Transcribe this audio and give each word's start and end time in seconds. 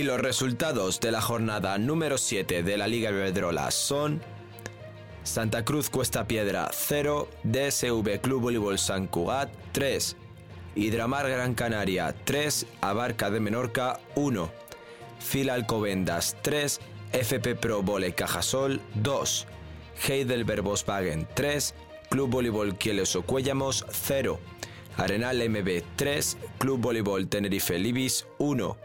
Y 0.00 0.02
los 0.02 0.18
resultados 0.18 0.98
de 0.98 1.12
la 1.12 1.20
jornada 1.20 1.76
número 1.76 2.16
7 2.16 2.62
de 2.62 2.78
la 2.78 2.86
Liga 2.86 3.10
Iberdrola 3.10 3.70
son 3.70 4.22
Santa 5.24 5.62
Cruz 5.62 5.90
Cuesta 5.90 6.26
Piedra 6.26 6.70
0, 6.72 7.28
DSV 7.42 8.18
Club 8.22 8.40
Voleibol 8.40 8.78
San 8.78 9.08
Cugat 9.08 9.52
3, 9.72 10.16
Hidramar 10.74 11.28
Gran 11.28 11.52
Canaria 11.52 12.14
3, 12.24 12.64
Abarca 12.80 13.28
de 13.30 13.40
Menorca 13.40 14.00
1, 14.14 14.50
Fila 15.18 15.52
Alcobendas 15.52 16.34
3, 16.40 16.80
FP 17.12 17.56
Pro 17.56 17.82
Vole 17.82 18.14
Cajasol 18.14 18.80
2, 18.94 19.46
Heidelberg 20.08 20.62
Volkswagen 20.62 21.28
3, 21.34 21.74
Club 22.08 22.30
Voleibol 22.30 22.74
Quieles 22.78 23.14
o 23.16 23.20
Cuellamos 23.20 23.84
0, 23.90 24.40
Arenal 24.96 25.46
MB 25.46 25.82
3, 25.96 26.38
Club 26.56 26.80
Voleibol 26.80 27.28
Tenerife 27.28 27.78
Libis 27.78 28.26
1, 28.38 28.78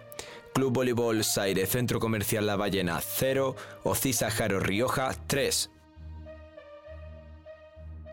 Club 0.56 0.74
Voleibol 0.74 1.22
Saire 1.26 1.66
Centro 1.66 2.00
Comercial 2.00 2.46
La 2.46 2.56
Ballena 2.56 3.02
0, 3.02 3.58
Ocisa 3.84 4.32
Jaro 4.32 4.62
Rioja 4.62 5.14
3. 5.28 5.70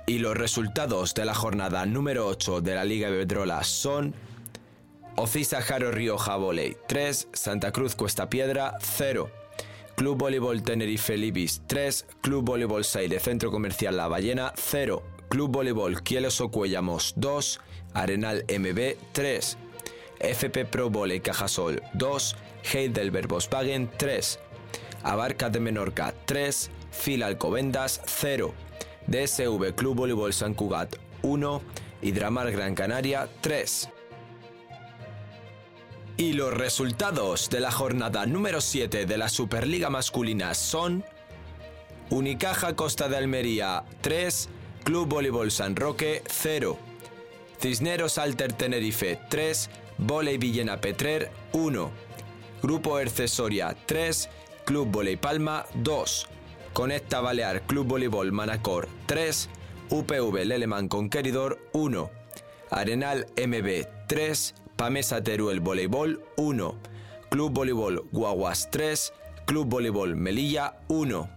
Y 0.09 0.19
los 0.19 0.37
resultados 0.37 1.15
de 1.15 1.25
la 1.25 1.37
jornada 1.37 1.87
número 1.87 2.27
8 2.27 2.61
de 2.61 2.75
la 2.75 2.85
Liga 2.85 3.11
Iberdrola 3.11 3.63
son 3.63 4.13
Ocisa 5.15 5.63
Jaro 5.63 5.93
Rioja 5.93 6.35
Voley 6.35 6.77
3, 6.89 7.29
Santa 7.33 7.71
Cruz 7.71 7.95
Cuesta 7.95 8.29
Piedra 8.29 8.77
0, 8.81 9.31
Club 9.95 10.19
Voleibol 10.19 10.65
Tenerife 10.65 11.17
Libis 11.17 11.63
3, 11.69 12.07
Club 12.23 12.45
Voleibol 12.45 12.85
Saire 12.85 13.21
Centro 13.21 13.53
Comercial 13.53 13.97
La 13.97 14.09
Ballena 14.09 14.53
0, 14.57 15.01
Club 15.29 15.53
Voleibol 15.53 16.03
Quielos 16.03 16.41
o 16.41 16.51
Cuellamos 16.51 17.15
2, 17.19 17.61
Arenal 17.95 18.45
MB 18.49 18.97
3, 19.13 19.59
FP 20.23 20.65
Pro 20.65 20.89
Volley 20.89 21.21
Cajasol 21.21 21.83
2, 21.95 22.37
Heidelberg 22.73 23.29
Volkswagen 23.29 23.91
3, 23.97 24.39
Abarca 25.03 25.51
de 25.51 25.61
Menorca 25.61 26.15
3, 26.25 26.71
Fila 26.91 27.27
Alcobendas 27.27 28.01
0, 28.07 28.55
DSV 29.07 29.75
Club 29.75 29.97
Voleibol 29.97 30.33
San 30.33 30.55
Cugat 30.55 30.97
1, 31.23 31.63
Hidramar 32.03 32.51
Gran 32.53 32.75
Canaria 32.75 33.29
3. 33.41 33.89
Y 36.19 36.35
los 36.35 36.53
resultados 36.55 37.49
de 37.51 37.61
la 37.61 37.73
jornada 37.73 38.27
número 38.27 38.61
7 38.61 39.07
de 39.07 39.19
la 39.19 39.29
Superliga 39.29 39.91
Masculina 39.91 40.55
son 40.55 41.05
Unicaja 42.11 42.77
Costa 42.77 43.09
de 43.09 43.17
Almería 43.17 43.85
3, 44.03 44.49
Club 44.85 45.09
Voleibol 45.09 45.51
San 45.51 45.75
Roque 45.75 46.23
0, 46.27 46.79
Cisneros 47.61 48.19
Alter 48.19 48.53
Tenerife 48.53 49.19
3, 49.31 49.71
Voley 50.07 50.39
Villena 50.39 50.81
Petrer 50.81 51.31
1, 51.53 51.91
Grupo 52.63 52.99
Ercesoria 52.99 53.77
3, 53.87 54.29
Club 54.65 54.91
Voley 54.91 55.17
Palma 55.17 55.65
2, 55.75 56.27
Conecta 56.73 57.21
Balear 57.21 57.63
Club 57.63 57.87
Voleibol 57.87 58.33
Manacor 58.33 58.89
3, 59.07 59.49
UPV 59.91 60.45
Leleman 60.45 60.89
Conqueridor 60.89 61.59
1, 61.73 62.11
Arenal 62.71 63.27
MB 63.37 63.87
3, 64.09 64.55
Pamesa 64.77 65.23
Teruel 65.23 65.61
Voleibol 65.61 66.23
1, 66.37 66.79
Club 67.31 67.53
Voleibol 67.53 68.05
Guaguas 68.11 68.71
3, 68.71 69.13
Club 69.47 69.69
Voleibol 69.69 70.17
Melilla 70.17 70.81
1. 70.89 71.31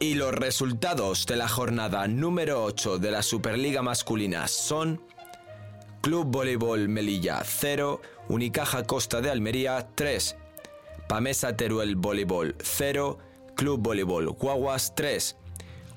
Y 0.00 0.14
los 0.14 0.32
resultados 0.32 1.26
de 1.26 1.36
la 1.36 1.48
jornada 1.48 2.06
número 2.06 2.62
8 2.62 2.98
de 2.98 3.10
la 3.10 3.22
Superliga 3.22 3.82
Masculina 3.82 4.46
son 4.46 5.02
Club 6.08 6.32
Voleibol 6.34 6.88
Melilla 6.88 7.42
0, 7.44 8.00
Unicaja 8.30 8.82
Costa 8.84 9.20
de 9.20 9.28
Almería 9.28 9.86
3, 9.94 10.36
Pamesa 11.06 11.54
Teruel 11.54 11.96
Voleibol 11.96 12.54
0, 12.62 13.18
Club 13.54 13.82
Voleibol 13.82 14.30
Guaguas 14.30 14.94
3, 14.94 15.36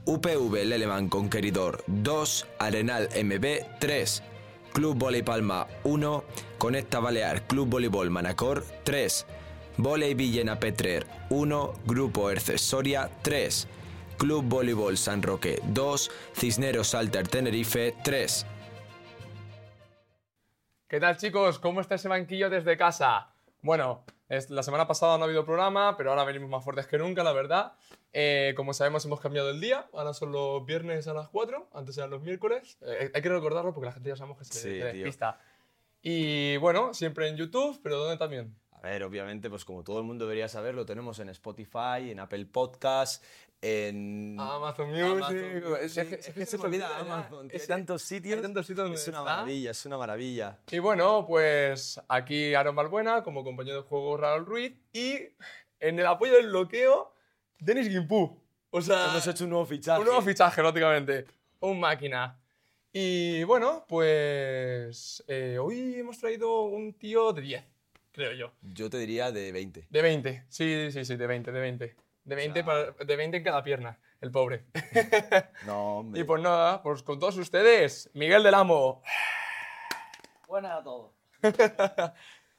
UPV 0.04 0.66
Leleman 0.66 1.08
Conqueridor 1.08 1.82
2, 1.88 2.46
Arenal 2.60 3.08
MB 3.24 3.80
3, 3.80 4.22
Club 4.74 5.00
Voley 5.00 5.24
Palma 5.24 5.66
1, 5.86 6.24
Conecta 6.58 7.00
Balear 7.00 7.48
Club 7.48 7.70
Voleibol 7.70 8.10
Manacor 8.10 8.66
3, 8.84 9.26
Voley 9.78 10.14
Villena 10.14 10.60
Petrer 10.60 11.08
1, 11.30 11.74
Grupo 11.86 12.30
Erces 12.30 12.60
Soria 12.60 13.10
3, 13.22 13.66
Club 14.18 14.44
Voleibol 14.50 14.98
San 14.98 15.24
Roque 15.24 15.62
2, 15.64 16.12
Cisneros 16.38 16.96
Alter 16.96 17.30
Tenerife 17.30 17.96
3. 18.04 18.60
¿Qué 20.92 21.00
tal 21.00 21.16
chicos? 21.16 21.58
¿Cómo 21.58 21.80
está 21.80 21.96
ese 21.96 22.10
banquillo 22.10 22.50
desde 22.50 22.76
casa? 22.76 23.30
Bueno, 23.62 24.04
es- 24.28 24.50
la 24.50 24.62
semana 24.62 24.88
pasada 24.90 25.18
no 25.18 25.24
ha 25.24 25.28
habido 25.28 25.46
programa, 25.46 25.96
pero 25.96 26.10
ahora 26.10 26.26
venimos 26.26 26.50
más 26.50 26.66
fuertes 26.66 26.86
que 26.86 26.98
nunca, 26.98 27.24
la 27.24 27.32
verdad. 27.32 27.72
Eh, 28.12 28.52
como 28.58 28.74
sabemos, 28.74 29.06
hemos 29.06 29.22
cambiado 29.22 29.52
el 29.52 29.62
día. 29.62 29.88
Ahora 29.94 30.14
son 30.14 30.34
los 30.34 30.66
viernes 30.66 31.08
a 31.08 31.14
las 31.14 31.30
4, 31.30 31.70
antes 31.74 31.98
eran 31.98 32.10
los 32.10 32.22
miércoles. 32.22 32.78
Eh, 32.82 33.10
hay 33.16 33.22
que 33.22 33.30
recordarlo 33.30 33.74
porque 33.74 33.86
la 33.86 33.94
gente 33.94 34.10
ya 34.10 34.18
sabemos 34.18 34.38
que 34.40 34.44
se, 34.44 34.54
Sí, 34.54 34.60
se 34.60 34.84
despista. 34.84 35.40
Y 36.02 36.58
bueno, 36.58 36.94
siempre 36.94 37.30
en 37.30 37.38
YouTube, 37.38 37.80
pero 37.82 37.98
¿dónde 37.98 38.18
también? 38.18 38.54
A 38.72 38.82
ver, 38.82 39.04
obviamente, 39.04 39.50
pues 39.50 39.64
como 39.64 39.86
todo 39.86 40.00
el 40.00 40.04
mundo 40.04 40.26
debería 40.26 40.50
saber, 40.50 40.76
lo 40.76 40.86
tenemos 40.86 41.20
en 41.20 41.30
Spotify, 41.30 42.12
en 42.12 42.20
Apple 42.20 42.48
Podcast, 42.48 43.24
en 43.62 44.38
Amazon 44.40 44.90
Music. 44.90 45.04
Amazon 45.06 45.76
Es, 45.82 45.98
es 45.98 46.08
que- 46.08 46.16
es 46.16 46.30
que 46.34 46.46
se 46.46 46.58
olvida. 46.58 46.98
Amazon. 46.98 47.48
tío, 47.48 47.56
Es- 47.56 47.62
Hay 47.64 47.68
tantos 47.68 48.02
sitios. 48.02 48.36
hay 48.38 48.42
tantos 48.42 48.66
sitios 48.66 48.86
donde 48.86 49.00
es 49.00 49.08
una 49.08 49.20
está. 49.20 49.32
maravilla, 49.32 49.72
es 49.72 49.86
una 49.86 49.98
maravilla. 49.98 50.60
Y 50.72 50.80
bueno, 50.80 51.26
pues 51.28 52.02
aquí 52.08 52.54
Aaron 52.56 52.76
Balbuena 52.76 53.24
como 53.24 53.44
compañero 53.44 53.78
de 53.78 53.88
juego 53.88 54.18
Raúl 54.18 54.46
Ruiz 54.46 54.74
y 54.94 55.20
en 55.80 56.00
el 56.00 56.06
apoyo 56.08 56.34
del 56.34 56.48
bloqueo, 56.48 57.14
Denis 57.60 57.88
Guimpú. 57.90 58.42
O 58.72 58.82
sea, 58.82 59.10
Hemos 59.12 59.28
hecho 59.28 59.44
un 59.44 59.50
nuevo 59.52 59.66
fichaje. 59.66 60.00
un 60.00 60.06
nuevo 60.06 60.22
fichaje, 60.22 60.62
lógicamente. 60.64 61.26
Un 61.60 61.80
máquina. 61.80 62.38
Y 62.94 63.44
bueno, 63.44 63.86
pues 63.88 65.24
eh, 65.28 65.58
hoy 65.62 65.96
hemos 65.96 66.18
traído 66.18 66.64
un 66.64 66.94
tío 66.94 67.32
de 67.32 67.42
10, 67.42 67.64
creo 68.12 68.34
yo. 68.34 68.52
Yo 68.62 68.90
te 68.90 68.98
diría 68.98 69.32
de 69.32 69.52
20. 69.52 69.88
De 69.90 70.02
20, 70.02 70.46
sí, 70.50 70.90
sí, 70.92 71.06
sí, 71.06 71.16
de 71.16 71.28
20, 71.28 71.52
de 71.52 71.60
20. 71.60 71.96
De 72.24 72.36
20, 72.36 72.60
sea- 72.60 72.66
para- 72.66 72.92
de 72.92 73.16
20 73.16 73.38
en 73.38 73.44
cada 73.44 73.64
pierna, 73.64 74.00
el 74.22 74.32
pobre. 74.32 74.66
No, 75.66 75.98
hombre. 76.00 76.22
Y 76.22 76.24
pues 76.24 76.42
nada, 76.42 76.82
pues 76.84 77.04
con 77.04 77.20
todos 77.20 77.38
ustedes, 77.38 78.10
Miguel 78.14 78.44
del 78.44 78.54
Amo. 78.56 79.02
Buenas 80.48 80.80
a 80.80 80.84
todos. 80.84 81.12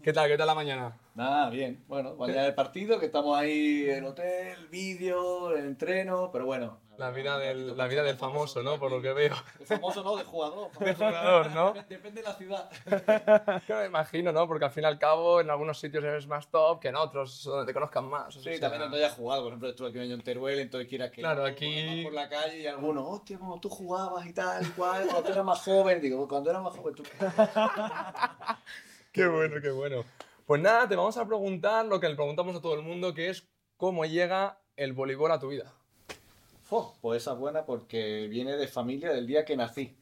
¿Qué 0.03 0.12
tal? 0.12 0.28
¿Qué 0.28 0.37
tal 0.37 0.47
la 0.49 0.55
mañana? 0.55 0.99
Nada, 1.15 1.49
bien. 1.50 1.84
Bueno, 1.87 2.17
mañana 2.17 2.47
el 2.47 2.55
partido, 2.55 2.99
que 2.99 3.06
estamos 3.06 3.39
ahí 3.39 3.89
en 3.89 3.99
el 3.99 4.05
hotel, 4.06 4.67
vídeo, 4.69 5.55
el 5.56 5.65
entreno, 5.67 6.31
pero 6.33 6.44
bueno. 6.47 6.81
La 6.99 7.11
vida 7.11 7.39
del, 7.39 7.77
la 7.77 7.87
vida 7.89 8.03
del 8.03 8.17
famoso, 8.17 8.63
¿no? 8.63 8.79
Por 8.79 8.91
lo 8.93 9.01
que 9.01 9.13
veo. 9.15 9.35
De 9.59 9.65
famoso 9.65 10.05
no, 10.05 10.15
de 10.17 10.25
jugador. 10.25 10.71
De 10.79 10.95
jugador, 10.95 11.51
¿no? 11.51 11.75
Dep- 11.75 11.87
Depende 11.89 12.21
de 12.21 12.29
la 12.29 12.35
ciudad. 12.35 12.71
Yo 13.69 13.77
me 13.79 13.87
imagino, 13.87 14.31
¿no? 14.31 14.47
Porque 14.47 14.67
al 14.67 14.71
fin 14.71 14.85
y 14.85 14.87
al 14.87 14.99
cabo 14.99 15.41
en 15.41 15.49
algunos 15.51 15.81
sitios 15.81 16.05
eres 16.05 16.27
más 16.27 16.49
top 16.51 16.81
que 16.81 16.89
en 16.89 16.97
otros 16.97 17.43
donde 17.45 17.65
te 17.67 17.73
conozcan 17.73 18.05
más. 18.09 18.35
Sí, 18.35 18.61
también 18.61 18.83
donde 18.83 18.99
haya 18.99 19.11
jugado. 19.15 19.43
Por 19.43 19.49
ejemplo, 19.53 19.71
estuve 19.71 19.89
aquí 19.89 19.97
un 19.99 20.05
año 20.05 20.15
en 20.15 20.23
Teruel, 20.23 20.59
entonces 20.61 20.89
quieras 20.89 21.11
que. 21.11 21.23
Claro, 21.23 21.44
aquí- 21.47 22.03
por 22.05 22.12
la 22.12 22.29
calle 22.29 22.59
y 22.61 22.67
algunos, 22.67 23.05
hostia, 23.09 23.38
como 23.38 23.59
tú 23.59 23.69
jugabas 23.71 24.27
y 24.27 24.35
tal, 24.35 24.62
igual, 24.65 25.05
cuando 25.06 25.23
tú 25.23 25.33
eras 25.33 25.45
más 25.45 25.62
joven. 25.62 26.00
Digo, 26.00 26.29
cuando 26.29 26.50
eras 26.50 26.62
más 26.62 26.77
joven 26.77 26.95
tú. 26.95 27.03
Qué 29.12 29.27
bueno, 29.27 29.56
qué 29.61 29.71
bueno. 29.71 30.05
Pues 30.47 30.61
nada, 30.61 30.88
te 30.88 30.97
vamos 30.97 31.17
a 31.17 31.27
preguntar 31.27 31.85
lo 31.87 32.00
que 32.00 32.09
le 32.09 32.15
preguntamos 32.15 32.56
a 32.56 32.61
todo 32.61 32.75
el 32.75 32.83
mundo, 32.83 33.12
que 33.15 33.29
es 33.31 33.47
cómo 33.77 34.05
llega 34.05 34.59
el 34.77 34.93
voleibol 34.93 35.33
a 35.33 35.38
tu 35.38 35.49
vida. 35.49 35.73
Fo, 36.73 36.97
pues 37.03 37.21
esa 37.21 37.33
es 37.35 37.39
buena 37.39 37.67
porque 37.67 38.29
viene 38.29 38.57
de 38.57 38.67
familia 38.67 39.13
del 39.13 39.27
día 39.27 39.45
que 39.45 39.59
nací. 39.59 39.95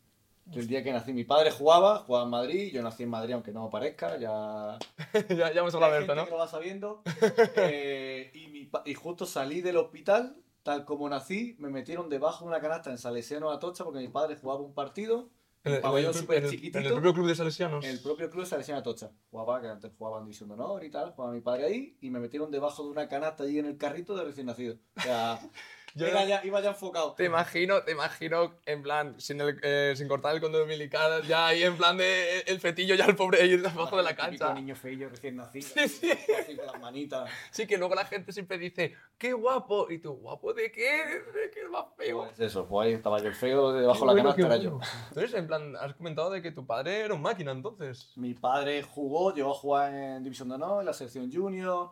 Del 0.45 0.69
día 0.69 0.85
que 0.85 0.93
nací. 0.93 1.13
Mi 1.13 1.25
padre 1.25 1.51
jugaba, 1.51 1.99
jugaba 1.99 2.25
en 2.27 2.31
Madrid, 2.31 2.73
yo 2.73 2.81
nací 2.81 3.03
en 3.03 3.09
Madrid, 3.11 3.35
aunque 3.35 3.51
no 3.51 3.69
parezca, 3.69 4.17
ya 4.19 4.79
ya, 5.31 5.53
ya 5.53 5.61
hemos 5.63 5.75
hablado 5.75 5.95
de 5.95 6.01
esto, 6.03 6.15
¿no? 6.15 6.27
que 6.27 6.31
lo 6.31 6.37
va 6.39 6.47
sabiendo. 6.47 7.03
Eh, 7.57 8.31
y, 8.35 8.47
mi 8.53 8.67
pa- 8.67 8.85
y 8.87 8.95
justo 8.95 9.27
salí 9.27 9.63
del 9.63 9.79
hospital, 9.79 10.37
tal 10.63 10.85
como 10.85 11.09
nací, 11.09 11.57
me 11.59 11.71
metieron 11.71 12.09
debajo 12.09 12.45
de 12.45 12.51
una 12.51 12.61
canasta 12.61 12.89
en 12.91 12.99
Salesiano 12.99 13.51
Atocha 13.51 13.83
porque 13.83 13.99
mi 13.99 14.07
padre 14.09 14.37
jugaba 14.37 14.61
un 14.61 14.73
partido, 14.73 15.29
En 15.65 15.75
el, 15.75 15.81
pabellón 15.81 16.15
súper 16.15 16.49
chiquitito, 16.49 16.79
en 16.79 16.87
el 16.87 16.93
propio 16.93 17.15
club 17.15 17.27
de 17.27 17.35
salesianos. 17.35 17.85
en 17.85 17.91
el 17.91 18.01
propio 18.01 18.31
club 18.31 18.45
de 18.45 18.49
Salesiano 18.49 18.79
Atocha. 18.79 19.11
Jugaba, 19.33 19.61
que 19.61 19.67
antes 19.67 19.91
jugaba 19.99 20.19
en 20.19 20.25
División 20.27 20.49
de 20.51 20.55
Honor 20.55 20.85
y 20.85 20.91
tal, 20.91 21.11
jugaba 21.15 21.35
mi 21.35 21.41
padre 21.41 21.65
ahí, 21.65 21.97
y 22.01 22.11
me 22.11 22.21
metieron 22.21 22.53
debajo 22.53 22.85
de 22.85 22.91
una 22.91 23.09
canasta 23.09 23.43
allí 23.43 23.59
en 23.59 23.67
el 23.67 23.77
carrito 23.77 24.15
de 24.15 24.23
recién 24.25 24.47
nacido. 24.47 24.77
O 24.97 25.01
sea, 25.01 25.41
Yo 25.95 26.09
iba, 26.09 26.25
ya, 26.25 26.41
iba 26.45 26.61
ya 26.61 26.71
enfocado. 26.71 27.15
te 27.15 27.25
imagino, 27.25 27.83
te 27.83 27.93
imagino 27.93 28.55
en 28.67 28.83
plan, 28.83 29.21
sin, 29.21 29.41
el, 29.41 29.59
eh, 29.63 29.95
sin 29.97 30.09
cortar 30.09 30.35
el 30.35 30.41
condón 30.41 30.63
umbilical, 30.63 31.23
ya 31.27 31.49
ahí 31.49 31.63
en 31.63 31.77
plan 31.77 31.97
de 31.97 32.41
el 32.47 32.61
fetillo 32.61 32.95
ya 32.95 33.07
el 33.07 33.17
pobre 33.17 33.43
ahí 33.43 33.57
debajo 33.57 33.97
de 33.97 34.03
la 34.03 34.15
cancha. 34.15 34.55
niño 34.55 34.75
feillo 34.75 35.09
recién 35.09 35.37
nacido. 35.37 35.69
Sí, 35.75 35.89
sí. 35.89 36.11
Así 36.11 36.57
con 36.57 36.67
las 36.67 36.81
manitas. 36.81 37.31
Sí, 37.51 37.67
que 37.67 37.77
luego 37.79 37.95
la 37.95 38.05
gente 38.05 38.33
siempre 38.33 38.59
dice, 38.59 38.95
qué 39.19 39.33
guapo. 39.33 39.91
Y 39.91 39.99
tú, 39.99 40.15
¿guapo 40.15 40.53
de 40.53 40.71
qué? 40.71 41.05
¿De 41.35 41.51
qué 41.53 41.63
es 41.63 41.71
más 41.71 41.87
feo? 41.97 42.25
Pues 42.25 42.41
eso, 42.41 42.67
pues 42.67 42.87
ahí 42.87 42.95
estaba 42.95 43.19
yo 43.21 43.29
el 43.29 43.35
feo, 43.35 43.73
debajo 43.73 44.07
de 44.07 44.23
la 44.23 44.35
canasta 44.35 44.57
yo. 44.57 44.81
Entonces, 45.09 45.35
en 45.35 45.47
plan, 45.47 45.77
has 45.77 45.95
comentado 45.95 46.31
de 46.31 46.43
que 46.43 46.53
tu 46.53 46.67
padre 46.67 47.01
era 47.01 47.15
un 47.15 47.23
máquina, 47.23 47.53
entonces. 47.53 48.13
Mi 48.17 48.35
padre 48.35 48.83
jugó, 48.83 49.35
llegó 49.35 49.53
a 49.53 49.55
jugar 49.55 49.95
en 49.95 50.23
División 50.23 50.49
de 50.49 50.55
Honor, 50.57 50.81
en 50.81 50.87
la 50.87 50.93
selección 50.93 51.31
junior. 51.33 51.91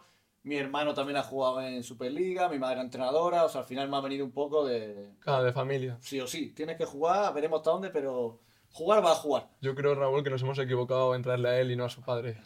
Mi 0.49 0.57
hermano 0.57 0.95
también 0.95 1.19
ha 1.19 1.23
jugado 1.23 1.61
en 1.61 1.83
Superliga, 1.85 2.49
mi 2.49 2.59
madre 2.59 2.75
era 2.77 2.83
entrenadora, 2.83 3.45
o 3.45 3.49
sea, 3.51 3.61
al 3.61 3.67
final 3.67 3.89
me 3.89 3.97
ha 3.99 4.01
venido 4.01 4.25
un 4.25 4.33
poco 4.33 4.65
de 4.65 5.11
Cada 5.21 5.43
de 5.43 5.53
familia. 5.53 5.99
sí 6.01 6.19
o 6.21 6.27
sí, 6.27 6.53
tienes 6.55 6.77
que 6.79 6.87
jugar, 6.87 7.35
veremos 7.35 7.59
hasta 7.59 7.71
dónde, 7.71 7.91
pero 7.91 8.39
jugar 8.73 9.05
va 9.05 9.13
a 9.13 9.15
jugar. 9.15 9.49
Yo 9.61 9.75
creo, 9.75 9.95
Raúl, 9.95 10.23
que 10.25 10.31
nos 10.31 10.41
hemos 10.43 10.59
equivocado 10.59 11.15
en 11.15 11.23
traerle 11.23 11.49
a 11.51 11.61
él 11.61 11.71
y 11.71 11.77
no 11.77 11.85
a 11.85 11.91
su 11.91 12.01
padre. 12.03 12.41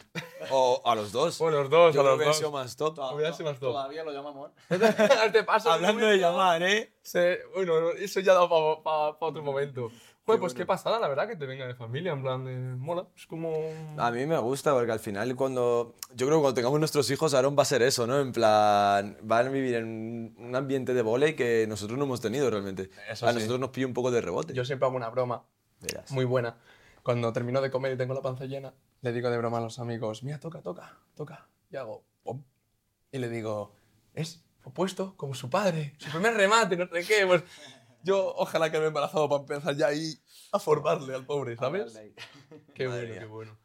O 0.51 0.81
a 0.83 0.95
los 0.95 1.13
dos. 1.13 1.39
Bueno, 1.39 1.59
los 1.61 1.69
dos, 1.69 1.95
Yo 1.95 2.01
a 2.01 2.03
los 2.03 2.19
dos. 2.19 2.37
sido 2.37 2.51
más 2.51 2.75
top. 2.75 2.95
Toda- 2.95 3.13
Hubiera 3.13 3.31
sido 3.31 3.49
más 3.49 3.59
top. 3.59 3.71
Todavía 3.71 4.03
lo 4.03 4.11
llamamos, 4.11 4.51
¿eh? 4.69 4.79
Te 5.31 5.43
paso 5.45 5.69
el 5.69 5.75
Hablando 5.75 6.05
de 6.05 6.17
llamar, 6.17 6.61
¿eh? 6.63 6.93
Se- 7.01 7.39
bueno, 7.55 7.91
eso 7.91 8.19
ya 8.19 8.33
da 8.33 8.49
para 8.49 9.15
otro 9.19 9.41
momento. 9.41 9.89
Joder, 10.25 10.39
pues 10.39 10.53
bueno. 10.53 10.57
qué 10.57 10.65
pasada, 10.65 10.99
la 10.99 11.09
verdad, 11.09 11.27
que 11.27 11.35
te 11.35 11.45
venga 11.45 11.67
de 11.67 11.75
familia, 11.75 12.13
en 12.13 12.21
plan 12.21 12.45
de 12.45 12.55
mola. 12.77 13.07
Es 13.13 13.27
como. 13.27 13.51
A 13.97 14.09
mí 14.09 14.25
me 14.25 14.37
gusta 14.37 14.73
porque 14.73 14.91
al 14.93 14.99
final 14.99 15.35
cuando... 15.35 15.95
Yo 16.15 16.27
creo 16.27 16.37
que 16.37 16.43
cuando 16.43 16.53
tengamos 16.53 16.79
nuestros 16.79 17.11
hijos, 17.11 17.33
Aaron 17.33 17.57
va 17.57 17.63
a 17.63 17.65
ser 17.65 17.81
eso, 17.81 18.07
¿no? 18.07 18.17
En 18.21 18.31
plan, 18.31 19.17
van 19.21 19.47
a 19.47 19.49
vivir 19.49 19.75
en 19.75 20.33
un 20.37 20.55
ambiente 20.55 20.93
de 20.93 21.01
volei 21.01 21.35
que 21.35 21.65
nosotros 21.67 21.97
no 21.97 22.05
hemos 22.05 22.21
tenido 22.21 22.49
realmente. 22.49 22.89
Eso 23.09 23.27
a 23.27 23.31
sí. 23.31 23.35
nosotros 23.35 23.59
nos 23.59 23.71
pilla 23.71 23.85
un 23.85 23.93
poco 23.93 24.11
de 24.11 24.21
rebote. 24.21 24.53
Yo 24.53 24.63
siempre 24.63 24.85
hago 24.85 24.95
una 24.95 25.09
broma 25.09 25.43
Verás. 25.81 26.09
muy 26.11 26.23
buena. 26.23 26.55
Cuando 27.03 27.33
termino 27.33 27.59
de 27.59 27.69
comer 27.69 27.91
y 27.91 27.97
tengo 27.97 28.13
la 28.13 28.21
panza 28.21 28.45
llena, 28.45 28.73
le 29.01 29.11
digo 29.11 29.29
de 29.29 29.37
broma 29.37 29.57
a 29.57 29.61
los 29.61 29.77
amigos, 29.79 30.23
mira, 30.23 30.39
toca, 30.39 30.61
toca, 30.61 30.99
toca. 31.15 31.49
Y 31.69 31.75
hago, 31.75 32.05
pom. 32.23 32.41
Y 33.11 33.17
le 33.17 33.27
digo, 33.27 33.75
es 34.13 34.41
opuesto, 34.63 35.15
como 35.17 35.33
su 35.33 35.49
padre, 35.49 35.95
su 35.97 36.09
primer 36.11 36.33
remate, 36.35 36.77
no 36.77 36.87
sé 36.87 37.03
qué. 37.05 37.25
Pues 37.27 37.43
yo 38.03 38.33
ojalá 38.35 38.71
que 38.71 38.77
me 38.77 38.85
he 38.85 38.87
embarazado 38.87 39.27
para 39.29 39.41
empezar 39.41 39.75
ya 39.75 39.87
ahí 39.87 40.13
a 40.51 40.59
formarle 40.59 41.15
al 41.15 41.25
pobre, 41.25 41.55
¿sabes? 41.57 41.93
Qué 42.75 42.87
Madre 42.87 43.01
bueno, 43.01 43.11
mía. 43.13 43.19
qué 43.21 43.25
bueno. 43.27 43.57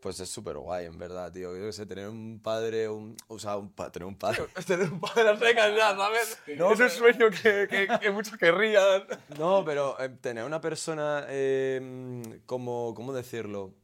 Pues 0.00 0.18
es 0.18 0.28
súper 0.28 0.56
guay, 0.58 0.86
en 0.86 0.98
verdad, 0.98 1.30
tío. 1.32 1.56
Yo 1.56 1.62
qué 1.66 1.72
sé, 1.72 1.86
tener 1.86 2.08
un 2.08 2.40
padre, 2.42 2.88
un, 2.88 3.16
o 3.28 3.38
sea, 3.38 3.56
un 3.56 3.72
pa- 3.72 3.92
tener 3.92 4.08
un 4.08 4.18
padre. 4.18 4.46
Es 4.56 4.66
tener 4.66 4.90
un 4.92 4.98
padre 5.00 5.28
a 5.28 5.36
secas 5.38 5.76
ya, 5.76 5.96
¿sabes? 5.96 6.38
No, 6.58 6.72
es 6.72 6.80
un 6.80 6.90
sueño 6.90 7.30
que, 7.30 7.68
que, 7.70 7.88
que 8.00 8.10
muchos 8.10 8.36
querrían. 8.36 9.04
No, 9.38 9.64
pero 9.64 9.96
eh, 10.00 10.08
tener 10.20 10.42
una 10.42 10.60
persona, 10.60 11.24
eh, 11.28 12.40
como, 12.46 12.94
¿cómo 12.96 13.12
decirlo? 13.12 13.74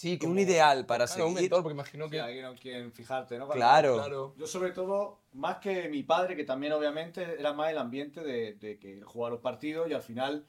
Sí, 0.00 0.18
Un 0.24 0.38
ideal 0.38 0.86
para 0.86 1.04
Claro, 1.04 1.24
un 1.26 1.34
seguir. 1.34 1.42
mentor, 1.50 1.62
porque 1.62 1.74
imagino 1.74 2.04
Sí, 2.06 2.12
que... 2.12 2.20
alguien 2.22 2.44
en 2.46 2.56
quien 2.56 2.92
fijarte, 2.92 3.38
¿no? 3.38 3.46
Cuando- 3.46 3.60
Claro. 3.60 3.94
Claro. 3.96 4.34
Yo 4.38 4.46
sobre 4.46 4.70
todo, 4.70 5.20
más 5.34 5.58
que 5.58 5.90
mi 5.90 6.02
padre, 6.04 6.36
que 6.36 6.44
también 6.44 6.72
obviamente 6.72 7.36
era 7.38 7.52
más 7.52 7.70
el 7.70 7.76
ambiente 7.76 8.22
de, 8.22 8.54
de 8.54 8.78
que 8.78 8.94
él 8.94 9.04
jugaba 9.04 9.32
los 9.34 9.40
partidos 9.42 9.90
y 9.90 9.92
al 9.92 10.00
final 10.00 10.46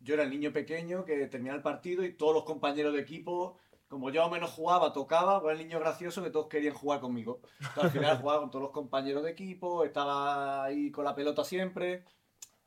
yo 0.00 0.14
era 0.14 0.22
el 0.22 0.30
niño 0.30 0.54
pequeño 0.54 1.04
que 1.04 1.26
terminaba 1.26 1.56
el 1.58 1.62
partido 1.62 2.02
y 2.02 2.14
todos 2.14 2.32
los 2.34 2.44
compañeros 2.44 2.94
de 2.94 3.00
equipo, 3.00 3.58
como 3.88 4.08
yo 4.08 4.24
o 4.24 4.30
menos 4.30 4.50
jugaba, 4.52 4.94
tocaba, 4.94 5.42
pues 5.42 5.52
era 5.52 5.60
el 5.60 5.68
niño 5.68 5.78
gracioso 5.78 6.22
que 6.22 6.30
todos 6.30 6.46
querían 6.48 6.72
jugar 6.74 7.00
conmigo. 7.00 7.40
Entonces, 7.60 7.84
al 7.84 7.90
final 7.90 8.16
jugaba 8.22 8.40
con 8.40 8.50
todos 8.50 8.62
los 8.62 8.72
compañeros 8.72 9.22
de 9.22 9.32
equipo, 9.32 9.84
estaba 9.84 10.64
ahí 10.64 10.90
con 10.90 11.04
la 11.04 11.14
pelota 11.14 11.44
siempre 11.44 12.04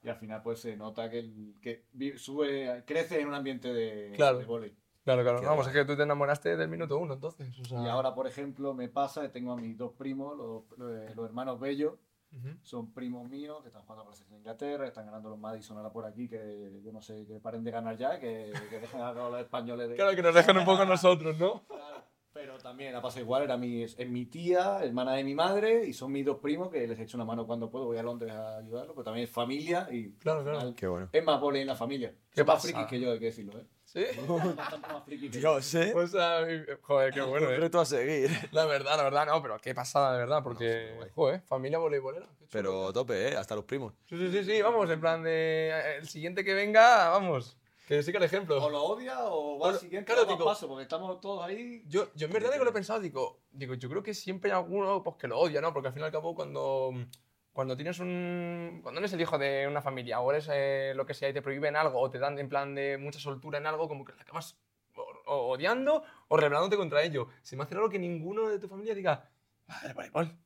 y 0.04 0.08
al 0.10 0.18
final 0.18 0.44
pues 0.44 0.60
se 0.60 0.78
nota 0.78 1.10
que, 1.10 1.18
el- 1.18 1.56
que 1.60 1.84
sube, 2.20 2.84
crece 2.86 3.20
en 3.22 3.28
un 3.28 3.34
ambiente 3.34 3.74
de, 3.74 4.12
Claro. 4.16 4.38
de 4.38 4.46
vóley. 4.46 4.76
Claro, 5.06 5.22
claro. 5.24 5.42
Vamos, 5.44 5.68
es 5.68 5.74
que 5.74 5.86
tú 5.86 5.96
te 5.96 6.04
enamoraste 6.04 6.58
del 6.58 6.68
minuto 6.68 6.98
uno, 6.98 7.14
entonces. 7.14 7.48
O 7.60 7.64
sea... 7.66 7.82
Y 7.84 7.88
ahora, 7.88 8.14
por 8.14 8.26
ejemplo, 8.28 8.74
me 8.74 8.90
pasa 8.90 9.22
que 9.22 9.30
tengo 9.30 9.54
a 9.54 9.56
mis 9.56 9.78
dos 9.78 9.94
primos, 9.94 10.36
los, 10.36 10.64
los- 10.78 11.16
los 11.16 11.26
hermanos 11.28 11.60
Bellos, 11.60 11.94
Ujú. 12.36 12.50
son 12.64 12.92
primos 12.92 13.30
míos 13.30 13.62
que 13.62 13.68
están 13.70 13.84
jugando 13.84 14.04
por 14.04 14.12
la 14.12 14.16
selección 14.16 14.38
de 14.38 14.42
Inglaterra, 14.42 14.88
están 14.88 15.06
ganando 15.06 15.30
los 15.30 15.40
Madison 15.40 15.78
ahora 15.78 15.92
por 15.94 16.06
aquí, 16.06 16.28
que 16.28 16.82
yo 16.84 16.92
no 16.92 17.02
sé, 17.02 17.26
que 17.28 17.40
paren 17.40 17.64
de 17.64 17.72
ganar 17.72 17.96
ya, 17.98 18.20
que, 18.20 18.52
que 18.70 18.80
dejen 18.80 19.00
a 19.00 19.14
los 19.14 19.40
españoles 19.40 19.90
de... 19.90 19.96
Claro, 19.96 20.16
que 20.16 20.22
nos 20.24 20.34
dejan 20.36 20.58
un 20.58 20.66
poco 20.66 20.82
a 20.82 20.86
nosotros, 20.86 21.38
¿no? 21.38 21.62
Claro, 21.68 22.04
Pero 22.34 22.58
también 22.58 22.94
ha 22.96 23.02
pasado 23.02 23.22
igual, 23.24 23.44
era 23.44 23.56
mi, 23.58 23.84
es 23.84 24.10
mi 24.10 24.26
tía, 24.26 24.84
hermana 24.84 25.14
de 25.14 25.24
mi 25.24 25.36
madre, 25.36 25.86
y 25.86 25.94
son 25.94 26.12
mis 26.12 26.26
dos 26.26 26.40
primos 26.40 26.70
que 26.70 26.86
les 26.88 27.00
echo 27.00 27.16
una 27.16 27.24
mano 27.26 27.46
cuando 27.46 27.70
puedo, 27.70 27.86
voy 27.86 27.98
a 28.00 28.04
Londres 28.04 28.32
a 28.34 28.58
ayudarlo, 28.58 28.94
pero 28.96 29.04
también 29.06 29.26
es 29.26 29.30
familia 29.32 29.88
y 29.92 30.14
Claro, 30.14 30.40
al 30.40 30.46
claro. 30.46 30.74
Qué 30.76 30.88
bueno. 30.88 31.10
es 31.14 31.24
más 31.24 31.40
en 31.54 31.68
la 31.68 31.76
familia. 31.76 32.10
¿Qué 32.32 32.40
Son 32.42 32.48
más 32.48 32.56
pasa? 32.56 32.68
frikis 32.68 32.88
que 32.88 33.00
yo, 33.00 33.12
hay 33.12 33.20
que 33.20 33.26
decirlo, 33.26 33.60
¿eh? 33.60 33.66
Sí. 33.96 34.04
Yo. 35.32 35.40
Dios, 35.40 35.74
¿eh? 35.76 35.92
Pues, 35.94 36.14
ah, 36.16 36.46
joder, 36.82 37.14
qué 37.14 37.22
bueno, 37.22 37.48
Un 37.48 37.54
¿eh? 37.54 37.58
reto 37.58 37.80
a 37.80 37.86
seguir. 37.86 38.30
La 38.52 38.66
verdad, 38.66 38.98
la 38.98 39.04
verdad, 39.04 39.26
no, 39.26 39.42
pero 39.42 39.58
qué 39.60 39.74
pasada, 39.74 40.12
de 40.14 40.20
verdad, 40.20 40.44
porque, 40.44 40.98
joder, 41.16 41.42
familia 41.44 41.78
voleibolera. 41.80 42.28
Pero 42.52 42.92
tope, 42.92 43.30
¿eh? 43.30 43.38
Hasta 43.38 43.56
los 43.56 43.64
primos. 43.64 43.94
Sí, 44.10 44.18
sí, 44.18 44.32
sí, 44.32 44.44
sí, 44.44 44.62
vamos, 44.62 44.90
en 44.90 45.00
plan 45.00 45.24
de. 45.24 45.70
eh, 45.74 45.96
El 46.00 46.08
siguiente 46.10 46.44
que 46.44 46.54
venga, 46.54 47.10
vamos, 47.10 47.58
que 47.88 48.04
siga 48.04 48.18
el 48.18 48.24
O 48.24 48.26
ejemplo. 48.26 48.70
lo 48.70 48.84
odia 48.84 49.24
o 49.26 49.56
O 49.56 49.60
va 49.60 49.68
lo- 49.70 49.74
al 49.76 49.80
siguiente 49.80 50.12
claro, 50.12 50.28
o 50.28 50.32
digo- 50.34 50.44
paso, 50.46 50.68
porque 50.68 50.84
estamos 50.84 51.22
todos 51.22 51.44
ahí. 51.46 51.84
Yo, 51.88 52.10
yo 52.16 52.28
en 52.28 52.34
verdad 52.34 52.52
digo, 52.52 52.64
lo 52.66 52.72
he 52.72 52.74
pensado, 52.74 53.00
digo, 53.00 53.40
digo, 53.52 53.76
yo 53.76 53.90
creo 53.90 54.04
que 54.04 54.14
siempre 54.14 54.52
hay 54.52 54.58
alguno 54.58 55.04
pues, 55.04 55.16
que 55.18 55.28
lo 55.28 55.40
odia, 55.40 55.62
¿no? 55.62 55.72
Porque 55.74 55.88
al 55.88 55.94
fin 55.94 56.02
y 56.04 56.06
al 56.06 56.12
cabo, 56.12 56.36
cuando, 56.36 56.92
cuando 57.56 57.78
tienes 57.78 58.00
un. 58.00 58.82
Cuando 58.84 59.00
eres 59.00 59.14
el 59.14 59.22
hijo 59.22 59.38
de 59.38 59.66
una 59.66 59.82
familia 59.82 60.20
o 60.20 60.30
eres 60.30 60.50
eh, 60.52 60.92
lo 60.94 61.06
que 61.06 61.14
sea 61.14 61.30
y 61.30 61.34
te 61.34 61.42
prohíben 61.42 61.78
algo 61.78 62.02
o 62.02 62.12
te 62.12 62.20
dan 62.20 62.38
en 62.38 62.50
plan 62.50 62.76
de 62.76 62.98
mucha 62.98 63.18
soltura 63.18 63.60
en 63.60 63.66
algo, 63.66 63.88
como 63.88 64.04
que 64.04 64.12
la 64.14 64.24
acabas 64.24 64.58
o- 64.94 65.22
o 65.26 65.52
odiando 65.54 66.04
o 66.28 66.36
rebelándote 66.36 66.76
contra 66.76 67.02
ello. 67.02 67.30
Se 67.44 67.56
me 67.56 67.64
hace 67.64 67.74
raro 67.76 67.90
que 67.90 67.98
ninguno 67.98 68.50
de 68.50 68.60
tu 68.60 68.68
familia 68.68 68.94
diga, 68.94 69.30
el 69.86 69.94
voleibol, 69.94 70.38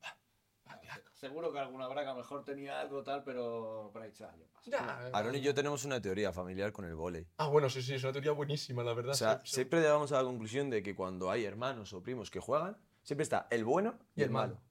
Seguro 1.14 1.52
que 1.52 1.58
alguna 1.58 1.86
habrá 1.86 2.02
que 2.02 2.10
a 2.10 2.12
lo 2.12 2.18
mejor 2.18 2.44
tenía 2.44 2.80
algo 2.80 3.02
tal, 3.02 3.24
pero 3.24 3.90
por 3.92 4.02
ahí 4.02 4.12
ya 4.12 4.32
pasa. 4.54 4.70
ya, 4.70 5.08
eh". 5.08 5.10
Aaron 5.12 5.34
y 5.34 5.40
yo 5.40 5.52
tenemos 5.52 5.84
una 5.84 6.00
teoría 6.00 6.32
familiar 6.32 6.72
con 6.72 6.84
el 6.84 6.94
volei. 6.94 7.26
Ah, 7.38 7.48
bueno, 7.48 7.68
sí, 7.68 7.82
sí, 7.82 7.94
es 7.94 8.04
una 8.04 8.12
teoría 8.12 8.32
buenísima, 8.32 8.84
la 8.84 8.94
verdad. 8.94 9.10
O 9.12 9.16
sea, 9.16 9.34
sí, 9.38 9.40
sí. 9.50 9.54
siempre 9.56 9.80
llegamos 9.80 10.12
a 10.12 10.18
la 10.18 10.22
conclusión 10.22 10.70
de 10.70 10.82
que 10.82 10.94
cuando 10.94 11.28
hay 11.30 11.44
hermanos 11.44 11.92
o 11.92 12.02
primos 12.02 12.30
que 12.30 12.38
juegan, 12.40 12.78
siempre 13.02 13.24
está 13.24 13.48
el 13.50 13.64
bueno 13.64 13.98
y, 14.14 14.22
el 14.22 14.30
malo. 14.30 14.62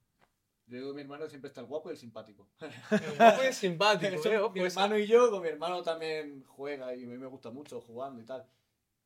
Yo 0.69 0.77
digo 0.77 0.93
mi 0.93 1.01
hermano 1.01 1.27
siempre 1.27 1.47
está 1.49 1.61
el 1.61 1.67
guapo 1.67 1.89
y 1.89 1.93
el 1.93 1.97
simpático. 1.97 2.47
El 2.61 3.15
guapo 3.17 3.41
simpático, 3.51 4.15
Eso, 4.15 4.31
¿eh? 4.31 4.37
Ojo, 4.39 4.53
mi 4.53 4.61
esa- 4.61 4.81
hermano 4.83 4.99
y 4.99 5.07
yo, 5.07 5.29
con 5.31 5.41
mi 5.41 5.49
hermano 5.49 5.81
también 5.83 6.43
juega 6.47 6.95
y 6.95 7.03
a 7.03 7.07
mí 7.07 7.17
me 7.17 7.27
gusta 7.27 7.49
mucho 7.51 7.81
jugando 7.81 8.21
y 8.21 8.25
tal. 8.25 8.45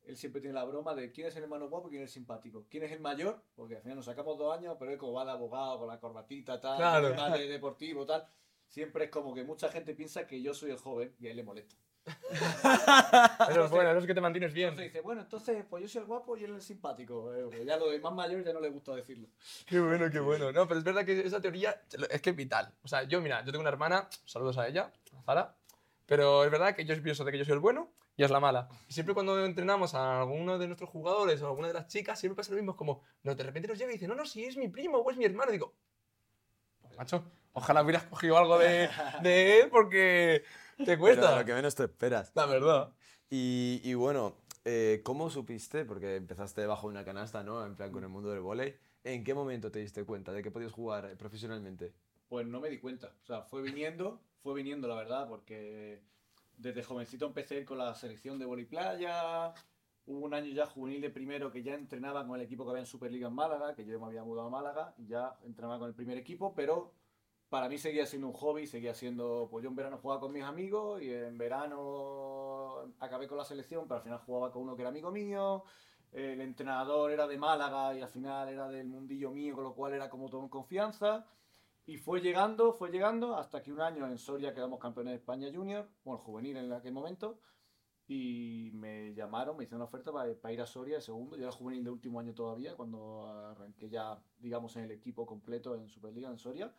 Él 0.04 0.16
siempre 0.18 0.42
tiene 0.42 0.52
la 0.54 0.64
broma 0.64 0.94
de 0.94 1.10
quién 1.10 1.28
es 1.28 1.36
el 1.36 1.44
hermano 1.44 1.68
guapo 1.70 1.88
y 1.88 1.92
quién 1.92 2.02
es 2.02 2.10
el 2.10 2.12
simpático. 2.14 2.66
¿Quién 2.68 2.82
es 2.84 2.92
el 2.92 3.00
mayor? 3.00 3.42
Porque 3.54 3.76
al 3.76 3.82
final 3.82 3.96
nos 3.96 4.04
sacamos 4.04 4.36
dos 4.36 4.54
años, 4.56 4.76
pero 4.78 4.90
él 4.90 4.98
como 4.98 5.14
va 5.14 5.24
de 5.24 5.30
abogado, 5.30 5.78
con 5.78 5.88
la 5.88 5.98
corbatita, 5.98 6.60
tal, 6.60 6.76
Claro. 6.76 7.38
de 7.38 7.48
deportivo, 7.48 8.04
tal. 8.04 8.26
Siempre 8.68 9.04
es 9.04 9.10
como 9.10 9.32
que 9.34 9.44
mucha 9.44 9.70
gente 9.70 9.94
piensa 9.94 10.26
que 10.26 10.42
yo 10.42 10.52
soy 10.52 10.70
el 10.72 10.76
joven 10.78 11.14
y 11.18 11.28
a 11.28 11.30
él 11.30 11.36
le 11.38 11.42
molesta. 11.44 11.76
Eso 12.04 13.64
es 13.64 13.70
bueno, 13.70 13.90
eso 13.90 13.98
es 14.00 14.06
que 14.06 14.14
te 14.14 14.20
mantienes 14.20 14.52
bien. 14.52 14.70
Entonces 14.70 14.92
dice, 14.92 15.00
bueno, 15.02 15.22
entonces 15.22 15.64
pues 15.68 15.82
yo 15.82 15.88
soy 15.88 16.02
el 16.02 16.06
guapo 16.06 16.36
y 16.36 16.44
él 16.44 16.54
el 16.54 16.62
simpático. 16.62 17.34
Eh, 17.34 17.44
pues 17.50 17.64
ya 17.64 17.76
lo 17.76 17.90
de 17.90 17.98
más 18.00 18.12
mayor 18.12 18.44
ya 18.44 18.52
no 18.52 18.60
le 18.60 18.70
gusta 18.70 18.94
decirlo. 18.94 19.28
Qué 19.66 19.80
bueno, 19.80 20.10
qué 20.10 20.20
bueno. 20.20 20.52
No, 20.52 20.66
pero 20.68 20.78
es 20.78 20.84
verdad 20.84 21.04
que 21.04 21.20
esa 21.20 21.40
teoría 21.40 21.80
es 22.10 22.20
que 22.20 22.30
es 22.30 22.36
vital. 22.36 22.72
O 22.82 22.88
sea, 22.88 23.04
yo, 23.04 23.20
mira, 23.20 23.40
yo 23.44 23.52
tengo 23.52 23.60
una 23.62 23.70
hermana, 23.70 24.08
saludos 24.24 24.58
a 24.58 24.68
ella, 24.68 24.92
a 25.18 25.22
Zara, 25.22 25.56
pero 26.06 26.44
es 26.44 26.50
verdad 26.50 26.74
que 26.74 26.84
yo 26.84 27.00
pienso 27.02 27.24
de 27.24 27.32
que 27.32 27.38
yo 27.38 27.44
soy 27.44 27.54
el 27.54 27.60
bueno 27.60 27.90
y 28.16 28.22
es 28.24 28.30
la 28.30 28.40
mala. 28.40 28.68
Y 28.88 28.92
siempre 28.92 29.14
cuando 29.14 29.42
entrenamos 29.44 29.94
a 29.94 30.20
alguno 30.20 30.58
de 30.58 30.66
nuestros 30.66 30.90
jugadores 30.90 31.40
o 31.42 31.46
a 31.46 31.48
alguna 31.48 31.68
de 31.68 31.74
las 31.74 31.86
chicas, 31.88 32.18
siempre 32.18 32.36
pasa 32.36 32.50
lo 32.50 32.56
mismo, 32.56 32.72
es 32.72 32.76
como, 32.78 33.02
no, 33.22 33.34
de 33.34 33.42
repente 33.42 33.68
nos 33.68 33.78
llega 33.78 33.90
y 33.90 33.94
dice, 33.94 34.06
no, 34.08 34.14
no, 34.14 34.26
si 34.26 34.44
es 34.44 34.56
mi 34.56 34.68
primo 34.68 34.98
o 34.98 35.10
es 35.10 35.16
mi 35.16 35.24
hermano. 35.24 35.50
Y 35.50 35.54
digo, 35.54 35.74
"Pues, 36.80 36.96
macho, 36.96 37.24
ojalá 37.54 37.82
hubieras 37.82 38.04
cogido 38.04 38.36
algo 38.38 38.58
de, 38.58 38.88
de 39.22 39.60
él 39.62 39.70
porque 39.70 40.44
te 40.76 40.84
Pero 40.84 40.98
cuesta. 40.98 41.38
lo 41.38 41.44
que 41.44 41.54
menos 41.54 41.74
te 41.74 41.84
esperas. 41.84 42.32
La 42.34 42.46
verdad. 42.46 42.92
Y, 43.30 43.80
y 43.82 43.94
bueno, 43.94 44.36
eh, 44.64 45.02
¿cómo 45.04 45.30
supiste? 45.30 45.84
Porque 45.84 46.16
empezaste 46.16 46.60
debajo 46.60 46.88
de 46.88 46.92
una 46.92 47.04
canasta, 47.04 47.42
¿no? 47.42 47.64
En 47.64 47.76
plan 47.76 47.92
con 47.92 48.02
el 48.02 48.08
mundo 48.08 48.30
del 48.30 48.40
volei. 48.40 48.74
¿En 49.04 49.22
qué 49.22 49.34
momento 49.34 49.70
te 49.70 49.80
diste 49.80 50.04
cuenta 50.04 50.32
de 50.32 50.42
que 50.42 50.50
podías 50.50 50.72
jugar 50.72 51.04
eh, 51.06 51.16
profesionalmente? 51.16 51.92
Pues 52.28 52.46
no 52.46 52.60
me 52.60 52.70
di 52.70 52.78
cuenta. 52.78 53.12
O 53.22 53.26
sea, 53.26 53.42
fue 53.42 53.60
viniendo, 53.60 54.20
fue 54.42 54.54
viniendo 54.54 54.88
la 54.88 54.96
verdad, 54.96 55.28
porque 55.28 56.00
desde 56.56 56.82
jovencito 56.82 57.26
empecé 57.26 57.56
a 57.56 57.58
ir 57.58 57.64
con 57.66 57.78
la 57.78 57.94
selección 57.94 58.38
de 58.38 58.46
playa 58.66 59.52
Hubo 60.06 60.26
un 60.26 60.34
año 60.34 60.52
ya 60.52 60.66
juvenil 60.66 61.00
de 61.00 61.08
primero 61.08 61.50
que 61.50 61.62
ya 61.62 61.74
entrenaba 61.74 62.26
con 62.26 62.36
el 62.38 62.44
equipo 62.44 62.64
que 62.64 62.70
había 62.70 62.80
en 62.82 62.86
Superliga 62.86 63.28
en 63.28 63.34
Málaga, 63.34 63.74
que 63.74 63.86
yo 63.86 63.98
me 63.98 64.06
había 64.06 64.22
mudado 64.22 64.48
a 64.48 64.50
Málaga 64.50 64.94
y 64.98 65.06
ya 65.06 65.34
entrenaba 65.44 65.78
con 65.78 65.88
el 65.88 65.94
primer 65.94 66.18
equipo, 66.18 66.54
pero 66.54 66.92
para 67.54 67.68
mí 67.68 67.78
seguía 67.78 68.04
siendo 68.04 68.26
un 68.26 68.32
hobby, 68.32 68.66
seguía 68.66 68.94
siendo, 68.94 69.46
pues 69.48 69.62
yo 69.62 69.70
en 69.70 69.76
verano 69.76 69.98
jugaba 69.98 70.20
con 70.20 70.32
mis 70.32 70.42
amigos 70.42 71.00
y 71.00 71.12
en 71.12 71.38
verano 71.38 72.92
acabé 72.98 73.28
con 73.28 73.38
la 73.38 73.44
selección, 73.44 73.84
pero 73.86 73.98
al 73.98 74.02
final 74.02 74.18
jugaba 74.26 74.50
con 74.50 74.62
uno 74.62 74.74
que 74.74 74.82
era 74.82 74.88
amigo 74.88 75.12
mío, 75.12 75.62
el 76.10 76.40
entrenador 76.40 77.12
era 77.12 77.28
de 77.28 77.38
Málaga 77.38 77.94
y 77.94 78.00
al 78.00 78.08
final 78.08 78.48
era 78.48 78.66
del 78.66 78.88
mundillo 78.88 79.30
mío, 79.30 79.54
con 79.54 79.62
lo 79.62 79.72
cual 79.72 79.94
era 79.94 80.10
como 80.10 80.28
todo 80.28 80.42
en 80.42 80.48
confianza. 80.48 81.26
Y 81.86 81.96
fue 81.96 82.20
llegando, 82.20 82.72
fue 82.72 82.90
llegando, 82.90 83.36
hasta 83.36 83.62
que 83.62 83.72
un 83.72 83.80
año 83.80 84.04
en 84.08 84.18
Soria 84.18 84.52
quedamos 84.52 84.80
campeones 84.80 85.12
de 85.12 85.18
España 85.18 85.48
Junior, 85.54 85.88
bueno, 86.04 86.18
juvenil 86.18 86.56
en 86.56 86.72
aquel 86.72 86.92
momento, 86.92 87.38
y 88.08 88.72
me 88.74 89.14
llamaron, 89.14 89.56
me 89.56 89.62
hicieron 89.62 89.82
una 89.82 89.84
oferta 89.84 90.10
para, 90.10 90.52
ir 90.52 90.60
a 90.60 90.66
Soria 90.66 90.96
de 90.96 91.02
segundo. 91.02 91.36
Yo 91.36 91.44
era 91.44 91.52
juvenil 91.52 91.84
de 91.84 91.90
último 91.90 92.18
año 92.18 92.34
todavía, 92.34 92.74
cuando 92.74 93.28
arranqué 93.28 93.88
ya, 93.88 94.18
digamos, 94.40 94.74
en 94.74 94.82
el 94.82 94.90
equipo 94.90 95.24
completo 95.24 95.76
en 95.76 95.88
Superliga 95.88 96.28
en 96.28 96.38
Soria. 96.38 96.74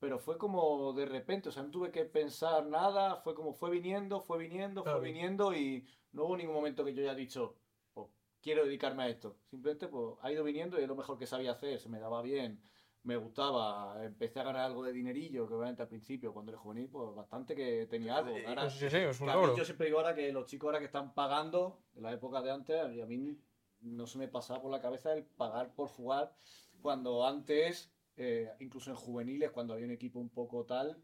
Pero 0.00 0.18
fue 0.18 0.38
como 0.38 0.92
de 0.92 1.06
repente, 1.06 1.48
o 1.48 1.52
sea, 1.52 1.62
no 1.62 1.70
tuve 1.70 1.90
que 1.90 2.04
pensar 2.04 2.66
nada, 2.66 3.16
fue 3.16 3.34
como 3.34 3.52
fue 3.52 3.70
viniendo, 3.70 4.20
fue 4.20 4.38
viniendo, 4.38 4.84
fue 4.84 5.00
viniendo, 5.00 5.54
y 5.54 5.84
no 6.12 6.24
hubo 6.24 6.36
ningún 6.36 6.54
momento 6.54 6.84
que 6.84 6.94
yo 6.94 7.02
haya 7.02 7.14
dicho, 7.14 7.56
pues, 7.92 8.06
quiero 8.40 8.64
dedicarme 8.64 9.02
a 9.02 9.08
esto. 9.08 9.36
Simplemente 9.50 9.88
pues, 9.88 10.14
ha 10.22 10.30
ido 10.30 10.44
viniendo 10.44 10.78
y 10.78 10.82
es 10.82 10.88
lo 10.88 10.94
mejor 10.94 11.18
que 11.18 11.26
sabía 11.26 11.52
hacer, 11.52 11.80
se 11.80 11.88
me 11.88 11.98
daba 11.98 12.22
bien 12.22 12.62
me 13.08 13.16
gustaba, 13.16 14.04
empecé 14.04 14.40
a 14.40 14.44
ganar 14.44 14.62
algo 14.62 14.82
de 14.82 14.92
dinerillo, 14.92 15.48
que 15.48 15.54
obviamente 15.54 15.82
al 15.82 15.88
principio, 15.88 16.32
cuando 16.32 16.52
era 16.52 16.58
juvenil, 16.60 16.88
pues 16.90 17.14
bastante 17.14 17.54
que 17.54 17.86
tenía 17.86 18.18
algo. 18.18 18.36
Ahora, 18.46 18.68
sí, 18.68 18.90
sí, 18.90 18.96
es 18.96 19.20
un 19.20 19.28
logro. 19.28 19.56
Yo 19.56 19.64
siempre 19.64 19.86
digo 19.86 19.98
ahora 19.98 20.14
que 20.14 20.30
los 20.32 20.46
chicos 20.46 20.66
ahora 20.66 20.78
que 20.78 20.86
están 20.86 21.14
pagando, 21.14 21.80
en 21.94 22.02
la 22.02 22.12
época 22.12 22.42
de 22.42 22.50
antes, 22.50 22.82
a 22.82 23.06
mí 23.06 23.38
no 23.80 24.06
se 24.06 24.18
me 24.18 24.28
pasaba 24.28 24.60
por 24.60 24.70
la 24.70 24.80
cabeza 24.80 25.14
el 25.14 25.24
pagar 25.24 25.74
por 25.74 25.88
jugar, 25.88 26.34
cuando 26.82 27.26
antes, 27.26 27.90
eh, 28.18 28.52
incluso 28.60 28.90
en 28.90 28.96
juveniles, 28.96 29.50
cuando 29.52 29.74
había 29.74 29.86
un 29.86 29.92
equipo 29.92 30.18
un 30.18 30.28
poco 30.28 30.64
tal, 30.64 31.00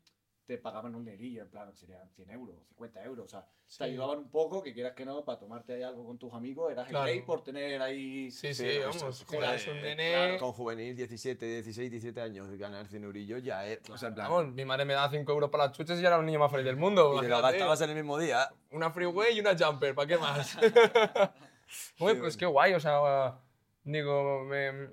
te 0.47 0.59
pagaban 0.59 0.94
un 0.94 1.04
dinerillo, 1.04 1.42
en 1.42 1.49
plan, 1.49 1.75
serían 1.75 2.09
100 2.11 2.30
euros, 2.30 2.56
50 2.68 3.04
euros, 3.04 3.25
o 3.25 3.28
sea, 3.28 3.47
te 3.78 3.85
ayudaban 3.85 4.18
un 4.18 4.30
poco, 4.30 4.62
que 4.62 4.75
quieras 4.75 4.92
que 4.92 5.06
no, 5.06 5.25
para 5.25 5.38
tomarte 5.38 5.75
ahí 5.75 5.83
algo 5.83 6.04
con 6.04 6.18
tus 6.18 6.35
amigos, 6.35 6.71
eras 6.71 6.90
el 6.90 7.02
rey 7.02 7.23
por 7.23 7.42
tener 7.42 7.80
ahí... 7.80 8.30
Sí, 8.30 8.52
sí, 8.52 8.66
vamos, 8.80 9.25
un 9.68 9.80
nene... 9.80 10.37
Con 10.38 10.52
juvenil, 10.52 10.94
17, 10.94 11.47
16, 11.47 11.90
17 11.90 12.21
años, 12.21 12.50
ganar 12.59 12.87
100 12.87 13.04
eurillos 13.04 13.42
ya 13.42 13.66
es... 13.66 13.78
O 13.88 13.97
sea, 13.97 14.09
en 14.09 14.16
plan... 14.16 14.30
Vamos, 14.30 14.52
mi 14.52 14.64
madre 14.64 14.85
me 14.85 14.92
daba 14.94 15.09
5 15.09 15.33
euros 15.33 15.50
para 15.50 15.66
las 15.66 15.73
chuches 15.76 15.99
y 16.00 16.04
era 16.04 16.16
el 16.16 16.26
niño 16.26 16.40
más 16.40 16.50
feliz 16.50 16.66
del 16.66 16.76
mundo. 16.76 17.16
Y 17.16 17.21
te 17.21 17.28
lo 17.28 17.40
gastabas 17.40 17.80
en 17.80 17.90
el 17.90 17.97
mismo 17.97 18.18
día. 18.18 18.50
Una 18.71 18.90
freeway 18.90 19.37
y 19.37 19.40
una 19.40 19.56
jumper, 19.56 19.94
¿para 19.94 20.09
qué 20.09 20.18
más? 20.18 20.59
Uy, 22.00 22.14
pues 22.16 22.37
qué 22.37 22.44
guay, 22.44 22.75
o 22.75 22.80
sea... 22.80 23.40
Digo, 23.84 24.44
me 24.44 24.88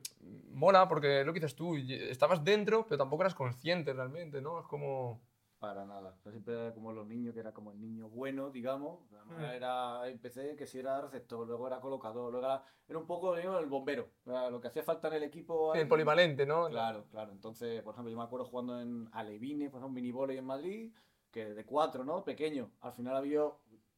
mola 0.52 0.88
porque 0.88 1.24
lo 1.24 1.32
que 1.32 1.40
dices 1.40 1.56
tú, 1.56 1.76
estabas 1.78 2.44
dentro, 2.44 2.86
pero 2.86 2.98
tampoco 2.98 3.24
eras 3.24 3.36
consciente 3.36 3.94
realmente, 3.94 4.42
¿no? 4.42 4.60
Es 4.60 4.68
como... 4.68 5.22
Para 5.60 5.86
nada. 5.86 6.18
siempre 6.32 6.56
era 6.56 6.74
como 6.74 6.92
los 6.92 7.06
niños, 7.06 7.36
que 7.36 7.40
era 7.40 7.54
como 7.54 7.72
el 7.72 7.80
niño 7.80 8.10
bueno, 8.10 8.50
digamos. 8.50 9.00
Mm. 9.28 9.44
Era, 9.44 10.10
empecé 10.10 10.56
que 10.56 10.66
si 10.66 10.80
era 10.80 11.00
receptor, 11.00 11.46
luego 11.46 11.68
era 11.68 11.80
colocador, 11.80 12.32
luego 12.32 12.48
era, 12.88 13.00
un 13.00 13.06
poco 13.06 13.38
el 13.38 13.68
bombero. 13.68 14.10
lo 14.26 14.60
que 14.60 14.70
hacía 14.70 14.82
falta 14.82 15.08
en 15.10 15.14
el 15.14 15.24
equipo. 15.24 15.76
el 15.76 15.88
polivalente, 15.88 16.48
¿no? 16.48 16.68
Claro, 16.68 17.06
claro. 17.12 17.32
Entonces, 17.32 17.84
por 17.84 17.94
ejemplo, 17.94 18.12
yo 18.12 18.18
me 18.18 18.24
acuerdo 18.24 18.46
jugando 18.48 18.82
en 18.82 19.08
Alevine, 19.14 19.70
por 19.70 19.82
ejemplo, 19.82 19.88
un 19.88 20.26
mini 20.26 20.38
en 20.38 20.46
Madrid, 20.46 20.92
que 21.30 21.46
de 21.54 21.64
cuatro, 21.64 22.04
¿no? 22.04 22.24
Pequeño. 22.24 22.72
Al 22.82 22.94
final 22.94 23.16
había, 23.16 23.44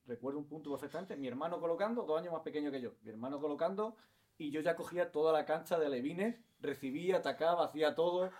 recuerdo 0.06 0.40
un 0.40 0.48
punto 0.48 0.70
perfectamente, 0.70 1.16
mi 1.16 1.30
hermano 1.30 1.62
colocando, 1.62 2.04
dos 2.04 2.20
años 2.20 2.34
más 2.34 2.42
pequeño 2.42 2.72
que 2.72 2.82
yo. 2.82 2.92
Mi 3.04 3.12
hermano 3.12 3.40
colocando, 3.40 3.96
y 4.38 4.52
yo 4.52 4.62
ya 4.62 4.76
cogía 4.76 5.12
toda 5.12 5.32
la 5.32 5.46
cancha 5.46 5.78
de 5.78 5.86
Alevines, 5.86 6.40
recibía, 6.60 7.18
atacaba, 7.18 7.66
hacía 7.66 7.96
todo. 7.96 8.32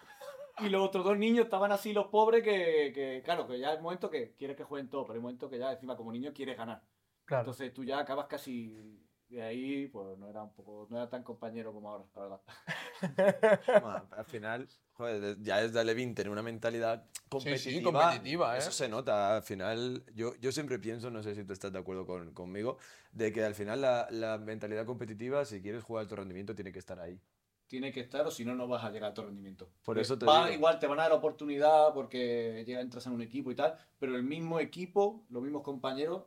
Y 0.60 0.70
los 0.70 0.82
otros 0.82 1.04
dos 1.04 1.18
niños 1.18 1.46
estaban 1.46 1.72
así, 1.72 1.94
los 1.94 2.08
pobres, 2.08 2.44
que, 2.44 2.92
que 2.94 3.22
claro, 3.24 3.48
que 3.48 3.60
ya 3.60 3.72
es 3.72 3.78
el 3.78 3.84
momento 3.84 4.10
que 4.10 4.36
quieres 4.36 4.56
que 4.56 4.64
jueguen 4.64 4.90
todo, 4.90 5.04
pero 5.04 5.14
es 5.14 5.18
el 5.18 5.24
momento 5.24 5.50
que 5.50 5.58
ya 5.58 5.72
encima 5.72 5.96
como 5.96 6.12
niño 6.12 6.32
quieres 6.34 6.58
ganar. 6.58 6.84
Claro. 7.26 7.42
Entonces 7.42 7.74
tú 7.74 7.84
ya 7.84 8.00
acabas 8.00 8.28
casi 8.28 9.04
de 9.34 9.44
ahí, 9.44 9.88
pues 9.88 10.18
no 10.18 10.30
era 10.30 10.44
un 10.44 10.54
poco, 10.54 10.88
no 10.90 10.98
era 10.98 11.10
tan 11.10 11.24
compañero 11.24 11.74
como 11.74 11.90
ahora, 11.90 12.06
la 12.16 12.22
verdad. 12.22 14.04
al 14.12 14.26
final, 14.26 14.68
joder, 14.94 15.38
ya 15.42 15.62
desde 15.62 15.80
Alevin 15.80 16.14
tener 16.14 16.32
una 16.32 16.44
mentalidad 16.44 17.06
competitiva. 17.30 17.74
Sí, 17.74 17.82
competitiva 17.82 18.56
¿eh? 18.56 18.60
Eso 18.60 18.72
se 18.72 18.88
nota. 18.88 19.38
Al 19.38 19.44
final, 19.44 20.04
yo, 20.14 20.36
yo 20.36 20.52
siempre 20.52 20.80
pienso, 20.80 21.10
no 21.10 21.24
sé 21.24 21.36
si 21.36 21.44
tú 21.44 21.54
estás 21.54 21.74
de 21.74 21.80
acuerdo 21.80 22.06
con, 22.06 22.34
conmigo, 22.34 22.78
de 23.12 23.34
que 23.34 23.44
al 23.44 23.56
final 23.56 23.82
la, 23.82 24.08
la 24.12 24.38
mentalidad 24.38 24.86
competitiva, 24.86 25.46
si 25.46 25.62
quieres 25.62 25.84
jugar 25.84 26.04
alto 26.04 26.16
rendimiento, 26.16 26.56
tiene 26.56 26.72
que 26.72 26.80
estar 26.80 27.00
ahí 27.00 27.20
tiene 27.74 27.92
que 27.92 28.02
estar 28.02 28.24
o 28.28 28.30
si 28.30 28.46
no, 28.46 28.54
no 28.54 28.68
vas 28.68 28.84
a 28.84 28.92
llegar 28.92 29.10
a 29.10 29.14
tu 29.16 29.24
rendimiento. 29.24 29.68
Por 29.84 29.98
eso 29.98 30.16
te 30.16 30.28
Igual 30.54 30.78
te 30.78 30.86
van 30.86 31.00
a 31.00 31.04
dar 31.04 31.12
oportunidad 31.14 31.92
porque 31.96 32.64
ya 32.68 32.80
entras 32.80 33.08
en 33.08 33.14
un 33.14 33.22
equipo 33.24 33.50
y 33.50 33.56
tal, 33.56 33.76
pero 33.98 34.16
el 34.16 34.22
mismo 34.22 34.60
equipo, 34.60 35.26
los 35.32 35.42
mismos 35.42 35.64
compañeros, 35.64 36.22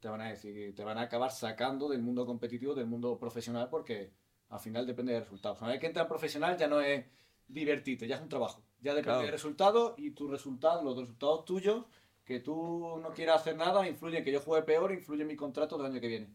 te 0.00 0.08
van 0.08 0.20
a 0.20 0.28
decir, 0.28 0.74
te 0.74 0.84
van 0.84 0.98
a 0.98 1.02
acabar 1.02 1.30
sacando 1.30 1.88
del 1.88 2.02
mundo 2.02 2.24
competitivo, 2.26 2.74
del 2.74 2.86
mundo 2.86 3.18
profesional, 3.18 3.68
porque 3.68 4.12
al 4.48 4.60
final 4.60 4.86
depende 4.86 5.12
de 5.12 5.20
resultados. 5.20 5.60
Una 5.60 5.72
vez 5.72 5.80
que 5.80 5.86
entras 5.86 6.06
profesional 6.06 6.56
ya 6.56 6.68
no 6.68 6.80
es 6.80 7.04
divertirte, 7.46 8.06
ya 8.06 8.16
es 8.16 8.22
un 8.22 8.28
trabajo. 8.28 8.62
Ya 8.80 8.94
depende 8.94 9.22
del 9.22 9.32
resultado 9.32 9.94
y 9.96 10.12
tus 10.12 10.30
resultados, 10.30 10.84
los 10.84 10.96
resultados 10.96 11.44
tuyos, 11.44 11.84
que 12.24 12.40
tú 12.40 12.98
no 13.02 13.10
quieras 13.12 13.40
hacer 13.40 13.56
nada, 13.56 13.88
influyen 13.88 14.22
que 14.22 14.30
yo 14.30 14.40
juegue 14.40 14.64
peor, 14.64 14.92
influye 14.92 15.22
en 15.22 15.28
mi 15.28 15.36
contrato 15.36 15.76
del 15.76 15.86
año 15.86 16.00
que 16.00 16.08
viene. 16.08 16.28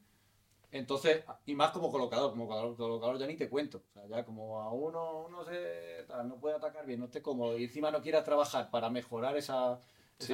Entonces, 0.72 1.24
y 1.46 1.53
más 1.53 1.72
como 1.72 1.91
colocador, 1.91 2.32
como 2.32 2.48
colocador, 2.48 3.20
ya 3.20 3.27
ni 3.27 3.36
te 3.36 3.48
cuento. 3.48 3.84
O 3.89 3.93
sea, 3.93 4.08
ya 4.08 4.25
como 4.25 4.60
a 4.60 4.72
uno, 4.74 5.22
uno 5.27 5.46
se, 5.46 6.03
no 6.25 6.39
puede 6.39 6.55
atacar 6.55 6.86
bien, 6.86 7.00
no 7.00 7.05
esté 7.05 7.22
cómodo 7.22 7.58
y 7.58 7.65
encima 7.65 7.91
no 7.91 8.01
quiera 8.01 8.24
trabajar 8.24 8.72
para 8.72 8.89
mejorar 8.89 9.38
esa, 9.38 9.79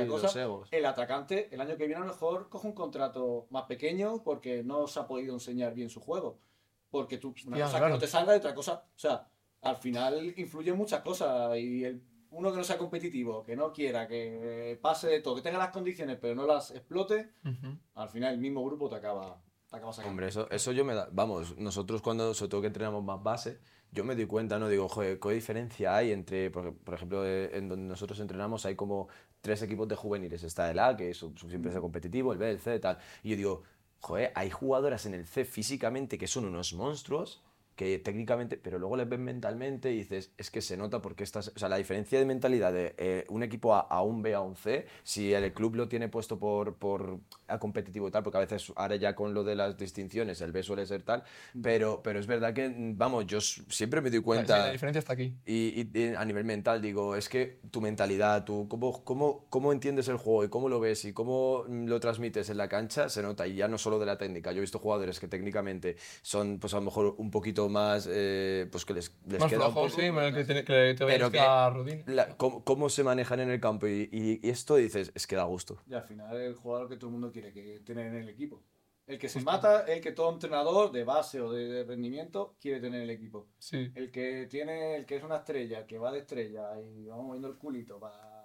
cosa, 0.08 0.68
el 0.72 0.86
atacante 0.86 1.50
el 1.54 1.62
año 1.62 1.78
que 1.78 1.88
viene 1.88 1.96
a 1.96 2.06
lo 2.06 2.12
mejor 2.12 2.50
coge 2.50 2.68
un 2.68 2.74
contrato 2.74 3.48
más 3.50 3.64
pequeño 3.64 4.24
porque 4.24 4.64
no 4.64 4.88
se 4.88 5.00
ha 5.00 5.08
podido 5.08 5.34
enseñar 5.34 5.74
bien 5.74 5.90
su 5.90 6.00
juego. 6.00 6.40
Porque 6.90 7.18
tú, 7.18 7.36
una 7.46 7.60
cosa 7.62 7.80
que 7.80 7.90
no 7.90 8.00
te 8.00 8.08
salga 8.08 8.34
y 8.34 8.38
otra 8.38 8.54
cosa, 8.56 8.86
o 8.96 9.00
sea, 9.00 9.28
al 9.62 9.78
final 9.78 10.34
influyen 10.38 10.76
muchas 10.76 11.02
cosas 11.02 11.56
y 11.58 11.84
el, 11.84 12.04
uno 12.32 12.52
que 12.52 12.58
no 12.58 12.64
sea 12.64 12.78
competitivo, 12.78 13.44
que 13.44 13.56
no 13.56 13.72
quiera, 13.72 14.08
que 14.08 14.80
pase 14.82 15.08
de 15.08 15.22
todo, 15.22 15.36
que 15.36 15.42
tenga 15.42 15.58
las 15.58 15.70
condiciones 15.70 16.18
pero 16.20 16.36
no 16.36 16.46
las 16.46 16.72
explote, 16.72 17.34
al 17.94 18.10
final 18.10 18.34
el 18.34 18.40
mismo 18.40 18.64
grupo 18.66 18.90
te 18.90 18.96
acaba, 18.96 19.42
Hombre, 20.04 20.28
eso, 20.30 20.50
eso 20.50 20.72
yo 20.72 20.84
me 20.84 20.96
da. 20.96 21.10
Vamos, 21.12 21.56
nosotros 21.60 22.02
cuando, 22.02 22.34
sobre 22.34 22.50
todo 22.50 22.62
que 22.62 22.68
entrenamos 22.68 23.04
más 23.04 23.22
base, 23.22 23.60
yo 23.92 24.04
me 24.04 24.16
doy 24.16 24.26
cuenta, 24.26 24.58
¿no? 24.58 24.68
Digo, 24.68 24.90
joder, 24.90 25.20
¿qué 25.20 25.30
diferencia 25.30 25.96
hay 25.96 26.12
entre, 26.12 26.50
por, 26.50 26.74
ejemplo, 26.92 27.24
eh, 27.24 27.56
en 27.56 27.70
donde 27.70 27.88
nosotros 27.88 28.20
entrenamos 28.20 28.66
hay 28.66 28.76
como 28.76 29.10
tres 29.42 29.62
equipos 29.62 29.88
de 29.88 29.96
juveniles. 29.96 30.44
Está 30.44 30.70
el 30.72 30.80
A, 30.80 30.96
que 30.96 31.10
es, 31.10 31.18
siempre 31.18 31.72
es 31.72 31.80
competitivo, 31.80 32.34
el 32.34 32.40
B, 32.40 32.52
el 32.52 32.60
C, 32.60 32.80
tal. 32.80 32.98
Y 33.24 33.30
yo 33.32 33.36
digo, 33.36 33.64
joder, 34.00 34.32
hay 34.36 34.50
jugadoras 34.50 35.06
en 35.06 35.14
el 35.14 35.26
C 35.26 35.46
físicamente 35.46 36.18
que 36.18 36.28
son 36.28 36.46
unos 36.46 36.74
monstruos 36.74 37.42
que 37.80 37.98
técnicamente, 37.98 38.58
pero 38.58 38.78
luego 38.78 38.98
les 38.98 39.08
ves 39.08 39.22
mentalmente 39.22 39.94
y 39.94 40.00
dices, 40.00 40.34
es 40.38 40.52
que 40.52 40.62
se 40.62 40.76
nota 40.76 41.02
porque 41.02 41.24
estás, 41.24 41.54
o 41.56 41.58
sea, 41.58 41.70
la 41.70 41.78
diferencia 41.78 42.20
de 42.20 42.26
mentalidad 42.26 42.74
de 42.74 42.94
eh, 42.98 43.26
un 43.30 43.42
equipo 43.42 43.74
a, 43.74 43.80
a, 43.80 44.02
un 44.02 44.22
B 44.22 44.34
a 44.34 44.42
un 44.42 44.58
C, 44.58 44.86
si 45.04 45.34
el 45.34 45.54
club 45.54 45.76
lo 45.76 45.88
tiene 45.88 46.10
puesto 46.10 46.38
por, 46.38 46.76
por 46.76 47.20
a 47.48 47.58
competitivo 47.58 48.10
y 48.10 48.12
tal, 48.12 48.22
porque 48.22 48.36
a 48.36 48.42
veces 48.42 48.74
ahora 48.76 48.98
ya 48.98 49.16
con 49.16 49.34
lo 49.34 49.46
de 49.46 49.56
las 49.56 49.78
distinciones 49.78 50.42
el 50.42 50.52
B 50.52 50.62
suele 50.62 50.86
ser 50.86 51.04
tal, 51.04 51.24
pero, 51.64 52.02
pero 52.04 52.20
es 52.20 52.28
verdad 52.28 52.54
que, 52.54 52.70
vamos, 52.98 53.26
yo 53.28 53.40
siempre 53.40 54.02
me 54.02 54.10
doy 54.10 54.22
cuenta. 54.22 54.58
la 54.58 54.72
diferencia 54.74 55.00
está 55.00 55.14
aquí. 55.14 55.34
Y, 55.46 55.88
a 56.18 56.26
nivel 56.26 56.44
mental 56.44 56.82
digo, 56.82 57.16
es 57.16 57.30
que 57.30 57.62
tu 57.72 57.80
mentalidad, 57.80 58.44
tú, 58.44 58.68
cómo, 58.68 59.06
cómo, 59.06 59.46
cómo 59.50 59.72
entiendes 59.72 60.10
el 60.10 60.18
juego 60.18 60.44
y 60.44 60.50
cómo 60.50 60.68
lo 60.68 60.82
ves 60.82 61.06
y 61.06 61.14
cómo 61.14 61.64
lo 61.70 61.98
transmites 62.02 62.50
en 62.50 62.58
la 62.58 62.68
cancha, 62.68 63.08
se 63.08 63.22
nota, 63.22 63.48
y 63.48 63.56
ya 63.56 63.70
no 63.70 63.78
solo 63.78 64.00
de 64.00 64.06
la 64.06 64.18
técnica. 64.18 64.52
Yo 64.52 64.58
he 64.58 64.62
visto 64.62 64.80
jugadores 64.80 65.18
que 65.22 65.30
técnicamente 65.30 65.96
son, 66.22 66.60
pues 66.60 66.74
a 66.74 66.78
lo 66.78 66.84
mejor 66.84 67.16
un 67.18 67.32
poquito 67.32 67.69
más, 67.70 68.08
eh, 68.12 68.68
pues 68.72 68.86
que 68.86 68.94
les, 68.94 69.16
les 69.28 69.40
más 69.40 69.50
queda 69.50 69.66
flojo, 69.66 69.84
un 69.84 69.90
poco, 69.90 70.02
sí, 70.02 70.34
que, 70.34 70.44
te, 70.44 70.66
que 70.66 70.96
te 70.98 71.06
pero 71.06 71.32
que, 71.32 72.36
cómo, 72.38 72.64
cómo, 72.64 72.90
se 72.90 73.04
manejan 73.04 73.40
en 73.40 73.50
el 73.50 73.60
campo 73.60 73.88
y, 73.88 74.10
y, 74.12 74.50
esto 74.50 74.76
dices, 74.76 75.12
es 75.16 75.28
que 75.28 75.36
da 75.36 75.44
gusto. 75.44 75.82
Y 75.88 75.94
al 75.94 76.04
final 76.04 76.36
el 76.36 76.56
jugador 76.56 76.90
que 76.90 76.98
todo 76.98 77.08
el 77.08 77.14
mundo 77.14 77.32
quiere 77.32 77.54
que 77.54 77.80
tener 77.80 78.08
en 78.08 78.16
el 78.16 78.30
equipo. 78.30 78.62
El 79.08 79.18
que 79.18 79.30
se 79.30 79.42
mata, 79.42 79.86
el 79.86 80.02
que 80.02 80.12
todo 80.12 80.32
entrenador 80.32 80.92
de 80.92 81.04
base 81.04 81.42
o 81.42 81.52
de, 81.52 81.84
rendimiento 81.84 82.56
quiere 82.62 82.80
tener 82.80 83.02
en 83.02 83.10
el 83.10 83.16
equipo. 83.16 83.48
Sí. 83.58 83.92
El 83.96 84.12
que 84.12 84.46
tiene, 84.48 84.98
el 84.98 85.06
que 85.06 85.16
es 85.16 85.24
una 85.24 85.38
estrella, 85.38 85.88
que 85.88 85.98
va 85.98 86.12
de 86.12 86.20
estrella 86.20 86.80
y 86.80 87.08
vamos 87.08 87.26
moviendo 87.26 87.48
el 87.48 87.58
culito 87.58 88.00
para 88.00 88.40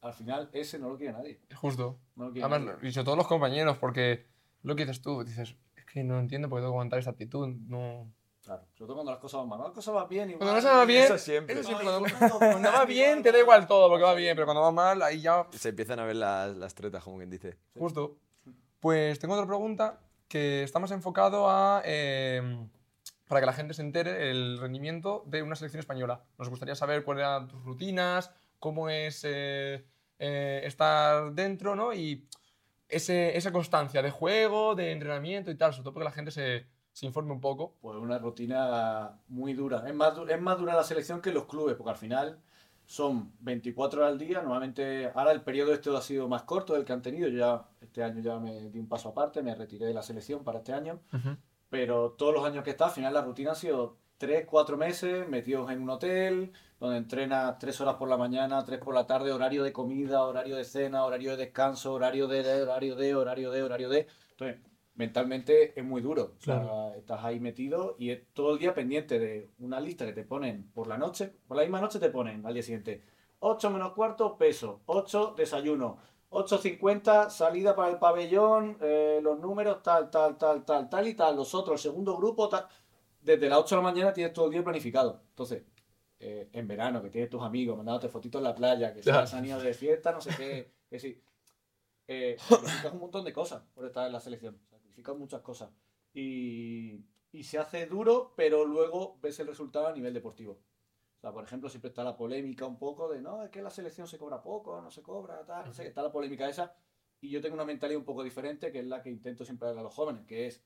al 0.00 0.12
final 0.12 0.48
ese 0.52 0.78
no 0.78 0.88
lo 0.88 0.96
quiere 0.96 1.12
nadie. 1.12 1.40
Justo. 1.54 1.98
No 2.14 2.30
lo 2.30 2.44
Además, 2.44 2.76
y 2.82 2.92
sobre 2.92 3.04
todo 3.04 3.16
los 3.16 3.26
compañeros, 3.26 3.78
porque 3.78 4.26
lo 4.62 4.74
que 4.76 4.84
dices 4.84 5.02
tú, 5.02 5.22
dices, 5.24 5.50
es 5.50 5.56
que 5.96 6.04
no 6.04 6.20
entiendo 6.20 6.50
por 6.50 6.58
qué 6.58 6.60
tengo 6.60 6.72
que 6.72 6.74
aguantar 6.74 6.98
esta 6.98 7.12
actitud, 7.12 7.48
no... 7.48 8.12
Claro, 8.44 8.62
sobre 8.74 8.86
todo 8.86 8.94
cuando 8.96 9.12
las 9.12 9.20
cosas 9.20 9.40
van 9.40 9.48
mal. 9.48 9.58
Cuando 9.58 9.68
las 9.70 9.74
cosas 9.74 9.94
van 9.94 10.08
bien, 10.08 10.30
igual. 10.30 10.48
Cuando 10.48 10.68
no 10.68 10.76
va 10.76 10.84
bien, 10.84 11.04
eso 11.04 11.18
siempre. 11.18 11.62
Cuando, 11.62 12.70
va 12.70 12.84
bien, 12.84 13.22
te 13.22 13.32
da 13.32 13.40
igual 13.40 13.66
todo 13.66 13.88
porque 13.88 14.04
va 14.04 14.14
bien, 14.14 14.36
pero 14.36 14.46
cuando 14.46 14.60
va 14.60 14.70
mal, 14.70 15.02
ahí 15.02 15.20
ya. 15.20 15.48
Se 15.50 15.70
empiezan 15.70 15.98
a 15.98 16.04
ver 16.04 16.16
las, 16.16 16.54
las 16.54 16.74
tretas, 16.74 17.02
como 17.02 17.16
quien 17.16 17.30
dice. 17.30 17.56
Justo. 17.76 18.18
Pues 18.78 19.18
tengo 19.18 19.34
otra 19.34 19.46
pregunta 19.46 19.98
que 20.28 20.62
está 20.62 20.78
más 20.78 20.92
enfocado 20.92 21.50
a. 21.50 21.82
Eh, 21.84 22.68
para 23.26 23.40
que 23.40 23.46
la 23.46 23.52
gente 23.52 23.74
se 23.74 23.82
entere 23.82 24.30
el 24.30 24.58
rendimiento 24.60 25.24
de 25.26 25.42
una 25.42 25.56
selección 25.56 25.80
española. 25.80 26.22
Nos 26.38 26.48
gustaría 26.48 26.76
saber 26.76 27.02
cuáles 27.02 27.22
eran 27.22 27.48
tus 27.48 27.64
rutinas, 27.64 28.30
cómo 28.60 28.88
es 28.88 29.22
eh, 29.24 29.84
eh, 30.20 30.60
estar 30.62 31.32
dentro, 31.32 31.74
¿no? 31.74 31.92
Y 31.92 32.28
ese, 32.88 33.36
esa 33.36 33.52
constancia 33.52 34.02
de 34.02 34.10
juego, 34.10 34.74
de 34.74 34.92
entrenamiento 34.92 35.50
y 35.50 35.56
tal, 35.56 35.72
sobre 35.72 35.84
todo 35.84 35.94
porque 35.94 36.04
la 36.04 36.12
gente 36.12 36.30
se, 36.30 36.66
se 36.92 37.06
informe 37.06 37.32
un 37.32 37.40
poco. 37.40 37.74
Pues 37.80 37.98
una 37.98 38.18
rutina 38.18 39.20
muy 39.28 39.52
dura. 39.52 39.84
Es 39.86 39.94
más, 39.94 40.14
es 40.28 40.40
más 40.40 40.58
dura 40.58 40.74
la 40.74 40.84
selección 40.84 41.20
que 41.20 41.32
los 41.32 41.44
clubes, 41.44 41.74
porque 41.76 41.90
al 41.90 41.96
final 41.96 42.40
son 42.86 43.32
24 43.40 44.00
horas 44.00 44.12
al 44.12 44.18
día. 44.18 44.40
Normalmente, 44.40 45.10
ahora 45.14 45.32
el 45.32 45.42
periodo 45.42 45.74
este 45.74 45.94
ha 45.94 46.00
sido 46.00 46.28
más 46.28 46.44
corto 46.44 46.72
del 46.72 46.84
que 46.84 46.92
han 46.92 47.02
tenido. 47.02 47.28
Yo 47.28 47.38
ya 47.38 47.68
este 47.80 48.02
año 48.02 48.22
ya 48.22 48.38
me 48.38 48.70
di 48.70 48.78
un 48.78 48.88
paso 48.88 49.10
aparte, 49.10 49.42
me 49.42 49.54
retiré 49.54 49.86
de 49.86 49.94
la 49.94 50.02
selección 50.02 50.42
para 50.42 50.58
este 50.58 50.72
año. 50.72 51.00
Pero 51.68 52.12
todos 52.12 52.32
los 52.32 52.44
años 52.44 52.64
que 52.64 52.70
está, 52.70 52.86
al 52.86 52.92
final 52.92 53.12
la 53.12 53.22
rutina 53.22 53.52
ha 53.52 53.56
sido 53.56 53.98
3, 54.18 54.46
4 54.46 54.76
meses 54.76 55.28
metidos 55.28 55.70
en 55.70 55.82
un 55.82 55.90
hotel, 55.90 56.52
donde 56.78 56.98
entrenas 56.98 57.58
3 57.58 57.80
horas 57.80 57.94
por 57.96 58.08
la 58.08 58.16
mañana, 58.16 58.64
3 58.64 58.80
por 58.80 58.94
la 58.94 59.06
tarde, 59.06 59.32
horario 59.32 59.64
de 59.64 59.72
comida, 59.72 60.22
horario 60.22 60.56
de 60.56 60.64
cena, 60.64 61.04
horario 61.04 61.30
de 61.32 61.36
descanso, 61.38 61.94
horario 61.94 62.28
de, 62.28 62.62
horario 62.62 62.96
de, 62.96 63.14
horario 63.14 63.50
de, 63.50 63.62
horario 63.62 63.88
de. 63.88 64.06
Entonces, 64.32 64.60
mentalmente 64.94 65.78
es 65.78 65.84
muy 65.84 66.02
duro. 66.02 66.34
O 66.38 66.40
sea, 66.40 66.94
estás 66.96 67.24
ahí 67.24 67.40
metido 67.40 67.96
y 67.98 68.10
es 68.10 68.22
todo 68.32 68.54
el 68.54 68.58
día 68.58 68.74
pendiente 68.74 69.18
de 69.18 69.50
una 69.58 69.80
lista 69.80 70.04
que 70.04 70.12
te 70.12 70.24
ponen 70.24 70.70
por 70.72 70.86
la 70.86 70.98
noche. 70.98 71.32
Por 71.46 71.56
la 71.56 71.62
misma 71.62 71.80
noche 71.80 71.98
te 71.98 72.10
ponen 72.10 72.44
al 72.44 72.54
día 72.54 72.62
siguiente 72.62 73.02
8 73.40 73.70
menos 73.70 73.92
cuarto, 73.92 74.36
peso. 74.36 74.80
8, 74.86 75.34
desayuno. 75.36 75.98
8.50, 76.30 77.30
salida 77.30 77.76
para 77.76 77.92
el 77.92 77.98
pabellón, 77.98 78.76
eh, 78.80 79.20
los 79.22 79.38
números, 79.38 79.82
tal, 79.82 80.10
tal, 80.10 80.36
tal, 80.36 80.64
tal, 80.64 80.90
tal 80.90 81.06
y 81.06 81.14
tal. 81.14 81.36
Los 81.36 81.54
otros, 81.54 81.84
el 81.84 81.90
segundo 81.90 82.16
grupo, 82.16 82.48
tal. 82.48 82.66
Desde 83.20 83.48
las 83.48 83.60
8 83.60 83.76
de 83.76 83.82
la 83.82 83.88
mañana 83.90 84.12
tienes 84.12 84.32
todo 84.32 84.46
el 84.46 84.52
día 84.52 84.64
planificado. 84.64 85.22
Entonces, 85.30 85.62
eh, 86.18 86.48
en 86.52 86.66
verano, 86.66 87.02
que 87.02 87.10
tienes 87.10 87.30
tus 87.30 87.42
amigos 87.42 87.76
mandándote 87.76 88.08
fotitos 88.08 88.40
en 88.40 88.44
la 88.44 88.54
playa, 88.54 88.92
que 88.92 89.02
se 89.02 89.10
han 89.10 89.44
ido 89.44 89.60
de 89.60 89.74
fiesta, 89.74 90.12
no 90.12 90.20
sé 90.20 90.30
qué, 90.36 90.72
que 90.90 90.98
sí. 90.98 91.22
Eh, 92.08 92.36
un 92.92 93.00
montón 93.00 93.24
de 93.24 93.32
cosas 93.32 93.62
por 93.74 93.84
estar 93.84 94.06
en 94.06 94.12
la 94.12 94.20
selección 94.20 94.58
muchas 95.14 95.42
cosas. 95.42 95.70
Y, 96.12 97.04
y, 97.32 97.44
se 97.44 97.58
hace 97.58 97.86
duro, 97.86 98.32
pero 98.36 98.64
luego 98.64 99.18
ves 99.20 99.38
el 99.40 99.46
resultado 99.46 99.86
a 99.86 99.92
nivel 99.92 100.14
deportivo. 100.14 100.52
O 100.52 101.20
sea, 101.20 101.32
por 101.32 101.44
ejemplo, 101.44 101.68
siempre 101.68 101.88
está 101.88 102.04
la 102.04 102.16
polémica 102.16 102.66
un 102.66 102.78
poco 102.78 103.08
de, 103.08 103.20
no, 103.20 103.42
es 103.42 103.50
que 103.50 103.62
la 103.62 103.70
selección 103.70 104.06
se 104.06 104.18
cobra 104.18 104.42
poco, 104.42 104.80
no 104.80 104.90
se 104.90 105.02
cobra, 105.02 105.44
tal, 105.44 105.66
no 105.66 105.72
sé, 105.72 105.86
está 105.86 106.02
la 106.02 106.12
polémica 106.12 106.48
esa. 106.48 106.74
Y 107.20 107.30
yo 107.30 107.40
tengo 107.40 107.54
una 107.54 107.64
mentalidad 107.64 107.98
un 107.98 108.04
poco 108.04 108.22
diferente, 108.22 108.70
que 108.70 108.80
es 108.80 108.86
la 108.86 109.02
que 109.02 109.10
intento 109.10 109.44
siempre 109.44 109.68
dar 109.68 109.78
a 109.78 109.82
los 109.82 109.94
jóvenes, 109.94 110.26
que 110.26 110.46
es, 110.46 110.62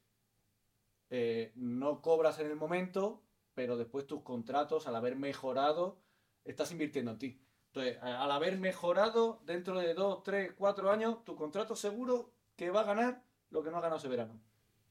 eh, 1.10 1.52
no 1.56 2.02
cobras 2.02 2.38
en 2.40 2.46
el 2.46 2.56
momento, 2.56 3.22
pero 3.54 3.76
después 3.76 4.06
tus 4.06 4.22
contratos, 4.22 4.86
al 4.86 4.96
haber 4.96 5.16
mejorado, 5.16 6.00
estás 6.44 6.70
invirtiendo 6.72 7.12
en 7.12 7.18
ti. 7.18 7.40
Entonces, 7.66 7.98
al 8.02 8.30
haber 8.30 8.58
mejorado, 8.58 9.40
dentro 9.44 9.78
de 9.78 9.94
dos, 9.94 10.22
tres, 10.24 10.52
cuatro 10.56 10.90
años, 10.90 11.24
tu 11.24 11.36
contrato 11.36 11.76
seguro 11.76 12.32
que 12.56 12.70
va 12.70 12.80
a 12.80 12.84
ganar 12.84 13.22
lo 13.50 13.62
que 13.62 13.70
no 13.70 13.78
ha 13.78 13.80
ganado 13.80 13.98
ese 13.98 14.08
verano. 14.08 14.40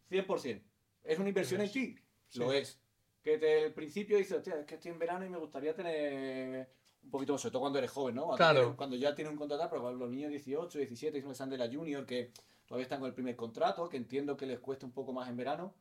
100%. 0.09 0.63
¿Es 1.03 1.19
una 1.19 1.29
inversión 1.29 1.61
en 1.61 1.71
ti? 1.71 1.95
Lo 2.35 2.53
es. 2.53 2.81
Que 3.21 3.31
desde 3.37 3.65
el 3.65 3.73
principio 3.73 4.17
dices, 4.17 4.37
hostia, 4.37 4.59
es 4.59 4.65
que 4.65 4.75
estoy 4.75 4.91
en 4.91 4.99
verano 4.99 5.25
y 5.25 5.29
me 5.29 5.37
gustaría 5.37 5.75
tener 5.75 6.69
un 7.03 7.09
poquito 7.09 7.33
más, 7.33 7.41
sobre 7.41 7.51
todo 7.51 7.61
cuando 7.61 7.79
eres 7.79 7.91
joven, 7.91 8.15
¿no? 8.15 8.25
Cuando, 8.25 8.37
claro. 8.37 8.77
cuando 8.77 8.95
ya 8.95 9.13
tienes 9.13 9.31
un 9.31 9.37
contrato, 9.37 9.67
pero 9.69 9.91
los 9.93 10.09
niños 10.09 10.29
18, 10.29 10.77
17, 10.77 11.21
que 11.21 11.29
están 11.29 11.49
de 11.49 11.57
la 11.57 11.67
junior, 11.71 12.05
que 12.05 12.31
todavía 12.65 12.83
están 12.83 12.99
con 12.99 13.07
el 13.07 13.13
primer 13.13 13.35
contrato, 13.35 13.89
que 13.89 13.97
entiendo 13.97 14.37
que 14.37 14.45
les 14.45 14.59
cuesta 14.59 14.85
un 14.85 14.91
poco 14.91 15.11
más 15.11 15.27
en 15.29 15.37
verano. 15.37 15.73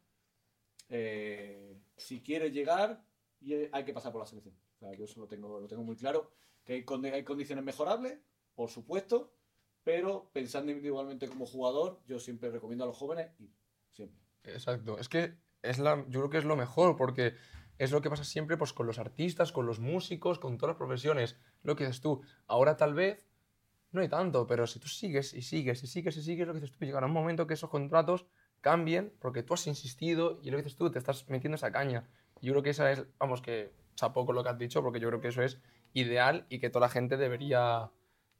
Eh, 0.88 1.76
si 1.96 2.20
quieres 2.20 2.52
llegar, 2.52 3.04
hay 3.72 3.84
que 3.84 3.92
pasar 3.92 4.12
por 4.12 4.20
la 4.20 4.26
selección. 4.26 4.54
O 4.76 4.78
sea, 4.78 4.94
yo 4.94 5.04
eso 5.04 5.20
lo 5.20 5.26
tengo, 5.26 5.60
lo 5.60 5.66
tengo 5.66 5.84
muy 5.84 5.96
claro. 5.96 6.30
Que 6.64 6.72
hay, 6.74 7.10
hay 7.10 7.24
condiciones 7.24 7.64
mejorables, 7.64 8.18
por 8.54 8.70
supuesto, 8.70 9.32
pero 9.84 10.30
pensando 10.32 10.70
individualmente 10.70 11.28
como 11.28 11.46
jugador, 11.46 12.00
yo 12.06 12.18
siempre 12.18 12.50
recomiendo 12.50 12.84
a 12.84 12.88
los 12.88 12.96
jóvenes 12.96 13.30
ir, 13.38 13.50
siempre. 13.90 14.20
Exacto, 14.44 14.98
es 14.98 15.08
que 15.08 15.38
es 15.62 15.78
la, 15.78 16.04
yo 16.08 16.20
creo 16.20 16.30
que 16.30 16.38
es 16.38 16.44
lo 16.44 16.56
mejor, 16.56 16.96
porque 16.96 17.34
es 17.78 17.90
lo 17.90 18.02
que 18.02 18.10
pasa 18.10 18.24
siempre 18.24 18.56
pues, 18.56 18.72
con 18.72 18.86
los 18.86 18.98
artistas, 18.98 19.52
con 19.52 19.66
los 19.66 19.80
músicos, 19.80 20.38
con 20.38 20.58
todas 20.58 20.74
las 20.74 20.78
profesiones. 20.78 21.36
Lo 21.62 21.76
que 21.76 21.84
dices 21.84 22.00
tú, 22.00 22.22
ahora 22.46 22.76
tal 22.76 22.94
vez 22.94 23.26
no 23.90 24.00
hay 24.00 24.08
tanto, 24.08 24.46
pero 24.46 24.66
si 24.66 24.78
tú 24.78 24.88
sigues 24.88 25.32
y 25.32 25.42
sigues 25.42 25.82
y 25.82 25.86
sigues 25.86 26.16
y 26.16 26.22
sigues, 26.22 26.46
lo 26.46 26.52
que 26.52 26.60
dices 26.60 26.76
tú, 26.76 26.84
llegará 26.84 27.06
un 27.06 27.12
momento 27.12 27.46
que 27.46 27.54
esos 27.54 27.70
contratos 27.70 28.26
cambien 28.60 29.12
porque 29.20 29.42
tú 29.42 29.54
has 29.54 29.66
insistido 29.66 30.40
y 30.42 30.50
lo 30.50 30.56
que 30.56 30.64
dices 30.64 30.76
tú, 30.76 30.90
te 30.90 30.98
estás 30.98 31.28
metiendo 31.28 31.56
esa 31.56 31.72
caña. 31.72 32.08
Yo 32.40 32.52
creo 32.52 32.62
que 32.62 32.70
esa 32.70 32.90
es, 32.92 33.04
vamos, 33.18 33.42
que 33.42 33.72
chapo 33.94 34.24
con 34.24 34.34
lo 34.34 34.42
que 34.42 34.50
has 34.50 34.58
dicho, 34.58 34.82
porque 34.82 35.00
yo 35.00 35.08
creo 35.08 35.20
que 35.20 35.28
eso 35.28 35.42
es 35.42 35.60
ideal 35.92 36.46
y 36.48 36.58
que 36.58 36.70
toda 36.70 36.86
la 36.86 36.90
gente 36.90 37.16
debería 37.16 37.90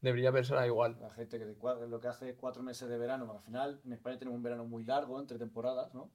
debería 0.01 0.33
pensar 0.33 0.65
igual. 0.67 0.97
La 1.01 1.11
gente 1.11 1.39
que 1.39 1.45
lo 1.45 2.01
que 2.01 2.09
hace 2.09 2.37
cuatro 2.37 2.63
meses 2.63 2.89
de 2.89 2.99
verano, 2.99 3.33
al 3.33 3.41
final 3.41 3.81
en 3.85 3.93
España 3.93 4.19
tenemos 4.19 4.37
un 4.37 4.43
verano 4.43 4.65
muy 4.65 4.85
largo, 4.85 5.21
entre 5.21 5.39
temporadas, 5.39 5.93
¿no? 5.95 6.11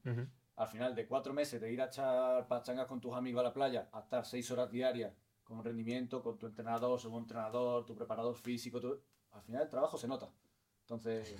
Al 0.55 0.67
final 0.67 0.95
de 0.95 1.07
cuatro 1.07 1.33
meses 1.33 1.59
de 1.59 1.71
ir 1.71 1.81
a 1.81 1.85
echar 1.85 2.47
pachangas 2.47 2.87
con 2.87 3.01
tus 3.01 3.13
amigos 3.13 3.41
a 3.41 3.43
la 3.43 3.53
playa, 3.53 3.89
a 3.91 3.99
estar 4.01 4.25
seis 4.25 4.49
horas 4.51 4.71
diarias 4.71 5.13
con 5.43 5.63
rendimiento, 5.63 6.21
con 6.21 6.37
tu 6.37 6.45
entrenador, 6.45 6.99
segundo 6.99 7.23
entrenador, 7.23 7.85
tu 7.85 7.95
preparador 7.95 8.35
físico, 8.35 8.79
al 9.31 9.41
final 9.41 9.63
el 9.63 9.69
trabajo 9.69 9.97
se 9.97 10.07
nota. 10.07 10.29
Entonces, 10.81 11.35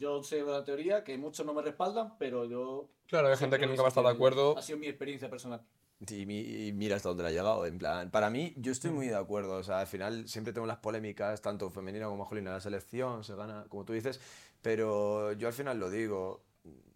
yo 0.00 0.22
sé 0.22 0.42
la 0.42 0.64
teoría 0.64 1.04
que 1.04 1.16
muchos 1.18 1.44
no 1.44 1.52
me 1.52 1.62
respaldan, 1.62 2.16
pero 2.18 2.46
yo... 2.46 2.88
Claro, 3.06 3.28
hay 3.28 3.36
gente 3.36 3.58
que 3.58 3.66
nunca 3.66 3.82
va 3.82 3.88
a 3.88 3.90
estar 3.90 4.02
de 4.02 4.10
acuerdo. 4.10 4.56
Ha 4.56 4.62
sido 4.62 4.78
mi 4.78 4.86
experiencia 4.86 5.28
personal. 5.28 5.62
Y, 6.08 6.72
mira 6.72 6.96
hasta 6.96 7.10
dónde 7.10 7.24
le 7.24 7.28
ha 7.28 7.32
llegado. 7.32 7.66
En 7.66 7.76
plan, 7.78 8.10
para 8.10 8.30
mí, 8.30 8.54
yo 8.56 8.72
estoy 8.72 8.90
muy 8.90 9.08
de 9.08 9.16
acuerdo. 9.16 9.56
O 9.56 9.62
sea, 9.62 9.80
al 9.80 9.86
final 9.86 10.26
siempre 10.26 10.54
tengo 10.54 10.66
las 10.66 10.78
polémicas, 10.78 11.42
tanto 11.42 11.70
femenina 11.70 12.06
como 12.06 12.16
masculina. 12.16 12.52
La 12.52 12.60
selección 12.60 13.22
se 13.22 13.34
gana, 13.34 13.66
como 13.68 13.84
tú 13.84 13.92
dices, 13.92 14.18
pero 14.62 15.32
yo 15.32 15.48
al 15.48 15.52
final 15.52 15.78
lo 15.78 15.90
digo. 15.90 16.42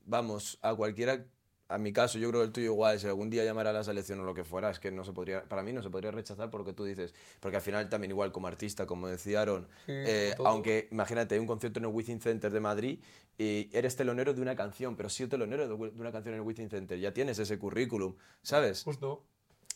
Vamos, 0.07 0.59
a 0.63 0.75
cualquiera 0.75 1.27
a 1.75 1.79
mi 1.79 1.93
caso, 1.93 2.19
yo 2.19 2.29
creo 2.29 2.43
que 2.43 2.47
el 2.47 2.53
tuyo 2.53 2.67
igual, 2.67 3.01
si 3.01 3.09
algún 3.09 3.31
día 3.31 3.45
llamara 3.45 3.71
a 3.71 3.73
la 3.73 3.83
selección 3.83 4.21
o 4.21 4.25
lo 4.25 4.33
que 4.33 4.45
fuera, 4.45 4.71
es 4.71 4.79
que 4.79 4.93
no 4.93 5.03
se 5.03 5.13
podría, 5.13 5.43
para 5.43 5.63
mí 5.63 5.73
no 5.73 5.83
se 5.83 5.91
podría 5.91 6.13
rechazar 6.13 6.49
por 6.49 6.61
lo 6.61 6.67
que 6.67 6.73
tú 6.73 6.85
dices, 6.85 7.13
porque 7.41 7.57
al 7.57 7.63
final 7.63 7.89
también 7.89 8.13
igual 8.13 8.31
como 8.31 8.47
artista, 8.47 8.87
como 8.87 9.09
decía 9.09 9.41
Aaron, 9.41 9.67
eh, 9.89 10.35
aunque 10.45 10.87
imagínate 10.93 11.39
un 11.41 11.47
concierto 11.47 11.81
en 11.81 11.87
el 11.87 11.91
Within 11.91 12.21
Center 12.21 12.53
de 12.53 12.61
Madrid 12.61 13.01
y 13.37 13.69
eres 13.73 13.97
telonero 13.97 14.33
de 14.35 14.41
una 14.41 14.55
canción, 14.55 14.95
pero 14.95 15.09
sí 15.09 15.27
telonero 15.27 15.67
de 15.67 15.75
una 15.75 16.13
canción 16.13 16.35
en 16.35 16.41
el 16.41 16.47
Within 16.47 16.71
Center, 16.71 16.99
ya 16.99 17.13
tienes 17.13 17.41
ese 17.41 17.59
currículum, 17.59 18.15
¿sabes? 18.43 18.85
Justo. 18.85 19.25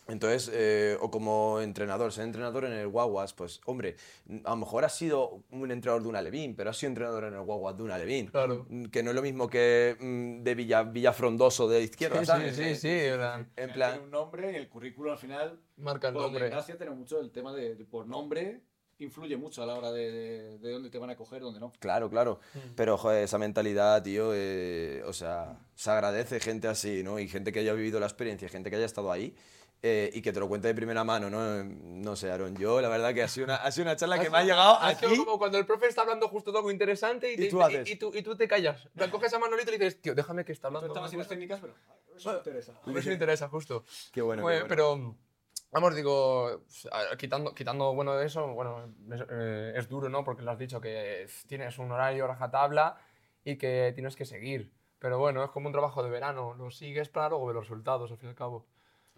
Entonces, 0.08 0.50
eh, 0.54 0.96
o 1.00 1.10
como 1.10 1.60
entrenador, 1.60 2.12
ser 2.12 2.24
entrenador 2.24 2.64
en 2.64 2.72
el 2.72 2.88
Guaguas, 2.88 3.34
pues 3.34 3.60
hombre, 3.66 3.96
a 4.44 4.50
lo 4.50 4.56
mejor 4.56 4.86
has 4.86 4.96
sido 4.96 5.44
un 5.50 5.70
entrenador 5.70 6.02
de 6.02 6.08
una 6.08 6.22
Levín, 6.22 6.56
pero 6.56 6.70
has 6.70 6.78
sido 6.78 6.88
entrenador 6.88 7.24
en 7.24 7.34
el 7.34 7.42
Guaguas 7.42 7.76
de 7.76 7.82
una 7.82 7.98
Levín. 7.98 8.28
Claro. 8.28 8.66
Mm, 8.70 8.86
que 8.86 9.02
no 9.02 9.10
es 9.10 9.16
lo 9.16 9.20
mismo 9.20 9.48
que 9.48 9.96
mm, 10.00 10.42
de 10.42 10.54
Villa, 10.54 10.82
Villafrondoso 10.82 11.68
de 11.68 11.82
izquierda, 11.82 12.20
sí, 12.20 12.26
¿sabes? 12.26 12.56
Sí, 12.56 12.64
sí, 12.64 12.76
sí. 12.76 12.88
En 12.88 13.72
plan... 13.72 13.92
Tiene 13.92 14.04
un 14.04 14.10
nombre 14.10 14.52
y 14.52 14.56
el 14.56 14.68
currículum 14.70 15.12
al 15.12 15.18
final... 15.18 15.60
Marca 15.76 16.08
el 16.08 16.14
por 16.14 16.22
nombre. 16.22 16.48
Gracias, 16.48 16.78
tenemos 16.78 16.98
mucho 16.98 17.20
el 17.20 17.30
tema 17.30 17.52
de, 17.52 17.76
por 17.84 18.06
nombre 18.06 18.62
influye 19.00 19.36
mucho 19.36 19.62
a 19.62 19.66
la 19.66 19.74
hora 19.74 19.92
de, 19.92 20.58
de, 20.58 20.72
dónde 20.72 20.90
te 20.90 20.98
van 20.98 21.10
a 21.10 21.16
coger, 21.16 21.40
dónde 21.40 21.60
no. 21.60 21.72
Claro, 21.78 22.10
claro. 22.10 22.40
Mm. 22.54 22.74
Pero, 22.74 22.98
joder, 22.98 23.22
esa 23.22 23.38
mentalidad, 23.38 24.02
tío, 24.02 24.32
eh, 24.34 25.02
o 25.06 25.12
sea, 25.12 25.60
se 25.76 25.90
agradece 25.90 26.40
gente 26.40 26.66
así, 26.66 27.04
¿no? 27.04 27.18
Y 27.18 27.28
gente 27.28 27.52
que 27.52 27.60
haya 27.60 27.74
vivido 27.74 28.00
la 28.00 28.06
experiencia, 28.06 28.48
gente 28.48 28.70
que 28.70 28.76
haya 28.76 28.86
estado 28.86 29.12
ahí. 29.12 29.36
Eh, 29.80 30.10
y 30.12 30.22
que 30.22 30.32
te 30.32 30.40
lo 30.40 30.48
cuente 30.48 30.66
de 30.66 30.74
primera 30.74 31.04
mano, 31.04 31.30
¿no? 31.30 31.62
No 31.62 32.16
sé, 32.16 32.32
Aaron, 32.32 32.56
yo 32.56 32.80
la 32.80 32.88
verdad 32.88 33.14
que 33.14 33.22
ha 33.22 33.28
sido 33.28 33.44
una, 33.44 33.56
ha 33.56 33.70
sido 33.70 33.84
una 33.84 33.94
charla 33.94 34.18
que 34.18 34.28
me 34.28 34.38
ha 34.38 34.42
llegado 34.42 34.76
aquí. 34.80 35.06
Es 35.06 35.18
como 35.18 35.38
cuando 35.38 35.56
el 35.56 35.66
profe 35.66 35.86
está 35.86 36.02
hablando 36.02 36.26
justo 36.26 36.50
de 36.50 36.58
algo 36.58 36.72
interesante 36.72 37.32
y, 37.32 37.44
¿Y, 37.44 37.48
tú, 37.48 37.60
y, 37.84 37.96
tú, 37.96 38.10
y, 38.12 38.22
tú, 38.22 38.36
te 38.36 38.48
callas. 38.48 38.88
Le 38.94 39.08
coges 39.08 39.32
a 39.34 39.38
Manolito 39.38 39.70
y 39.70 39.78
le 39.78 39.84
dices, 39.84 40.02
tío, 40.02 40.16
déjame 40.16 40.44
que 40.44 40.50
está 40.50 40.66
hablando. 40.66 40.88
Estamos 40.88 41.06
haciendo 41.06 41.28
técnicas, 41.28 41.60
pero 41.60 41.74
eso 42.16 42.32
me 42.32 42.38
interesa. 42.38 42.72
Eso 42.72 43.08
me 43.08 43.12
interesa, 43.12 43.48
justo. 43.48 43.84
Qué 44.12 44.20
bueno, 44.20 44.40
qué 44.40 44.42
bueno. 44.42 44.66
Pero, 44.66 45.16
vamos, 45.70 45.94
digo, 45.94 46.64
quitando, 47.16 47.54
quitando 47.54 47.94
bueno 47.94 48.16
de 48.16 48.26
eso, 48.26 48.48
bueno, 48.48 48.92
es, 49.12 49.22
eh, 49.30 49.74
es 49.76 49.88
duro, 49.88 50.08
¿no? 50.08 50.24
Porque 50.24 50.42
lo 50.42 50.50
has 50.50 50.58
dicho, 50.58 50.80
que 50.80 51.28
tienes 51.46 51.78
un 51.78 51.92
horario 51.92 52.26
rajatabla 52.26 52.98
y 53.44 53.56
que 53.56 53.92
tienes 53.94 54.16
que 54.16 54.24
seguir. 54.24 54.72
Pero 54.98 55.20
bueno, 55.20 55.44
es 55.44 55.50
como 55.50 55.68
un 55.68 55.72
trabajo 55.72 56.02
de 56.02 56.10
verano. 56.10 56.54
Lo 56.54 56.72
sigues 56.72 57.08
para 57.08 57.28
luego 57.28 57.46
ver 57.46 57.54
los 57.54 57.64
resultados, 57.64 58.10
al 58.10 58.18
fin 58.18 58.26
y 58.26 58.30
al 58.30 58.36
cabo. 58.36 58.66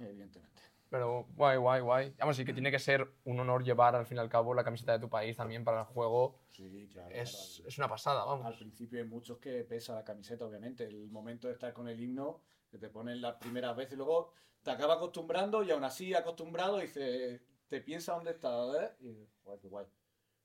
Evidentemente. 0.01 0.63
Pero 0.89 1.29
guay, 1.37 1.57
guay, 1.57 1.81
guay. 1.81 2.15
Vamos, 2.19 2.37
sí 2.37 2.45
que 2.45 2.53
tiene 2.53 2.73
que 2.73 2.81
ser 2.81 3.09
un 3.25 3.39
honor 3.39 3.63
llevar 3.63 3.95
al 3.95 4.07
fin 4.07 4.17
y 4.17 4.21
al 4.21 4.29
cabo 4.29 4.55
la 4.55 4.65
camiseta 4.65 4.93
de 4.93 4.99
tu 4.99 5.09
país 5.09 5.37
también 5.37 5.63
para 5.65 5.81
el 5.83 5.87
juego. 5.87 6.41
Sí, 6.51 6.89
claro. 6.93 7.15
Es, 7.15 7.63
es 7.65 7.79
una 7.79 7.89
pasada, 7.89 8.25
vamos. 8.25 8.45
Al 8.45 8.57
principio 8.59 8.99
hay 8.99 9.07
muchos 9.07 9.39
que 9.39 9.63
pesa 9.63 9.95
la 9.95 10.05
camiseta, 10.05 10.45
obviamente. 10.45 10.85
El 10.85 11.09
momento 11.09 11.47
de 11.47 11.53
estar 11.53 11.73
con 11.73 11.89
el 11.89 12.01
himno, 12.01 12.41
que 12.69 12.79
te 12.79 12.89
ponen 12.89 13.21
las 13.21 13.37
primeras 13.37 13.77
veces 13.77 13.93
y 13.93 13.97
luego 13.97 14.33
te 14.63 14.73
acaba 14.73 14.95
acostumbrando 14.95 15.63
y 15.63 15.71
aún 15.71 15.85
así 15.85 16.13
acostumbrado 16.13 16.83
y 16.83 16.89
te, 16.89 17.41
te 17.69 17.81
piensa 17.81 18.15
dónde 18.15 18.33
estás, 18.33 18.75
¿eh? 18.83 18.91
Y 19.01 19.29
guay, 19.45 19.59
qué 19.61 19.69
guay. 19.69 19.87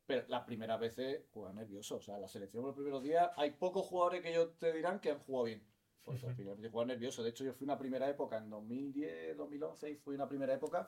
Pero 0.06 0.28
las 0.28 0.44
primeras 0.44 0.80
veces 0.80 1.24
juega 1.34 1.54
nervioso. 1.54 1.96
O 1.96 2.02
sea, 2.02 2.20
la 2.20 2.28
selección 2.28 2.64
los 2.64 2.76
primeros 2.76 3.02
días, 3.02 3.32
hay 3.36 3.50
pocos 3.52 3.88
jugadores 3.88 4.22
que 4.22 4.30
ellos 4.30 4.58
te 4.60 4.72
dirán 4.72 5.00
que 5.00 5.10
han 5.10 5.20
jugado 5.20 5.46
bien. 5.46 5.64
Pues 6.06 6.24
al 6.24 6.36
final 6.36 6.58
yo 6.60 6.70
jugaba 6.70 6.88
nervioso. 6.88 7.24
De 7.24 7.32
hecho, 7.32 7.44
yo 7.44 7.54
fui 7.54 7.66
una 7.66 7.78
primera 7.78 8.08
época 8.08 8.38
en 8.38 8.50
2010, 8.50 9.36
2011, 9.36 9.92
y 9.92 9.96
fui 9.96 10.16
una 10.16 10.30
primera 10.30 10.54
época. 10.54 10.88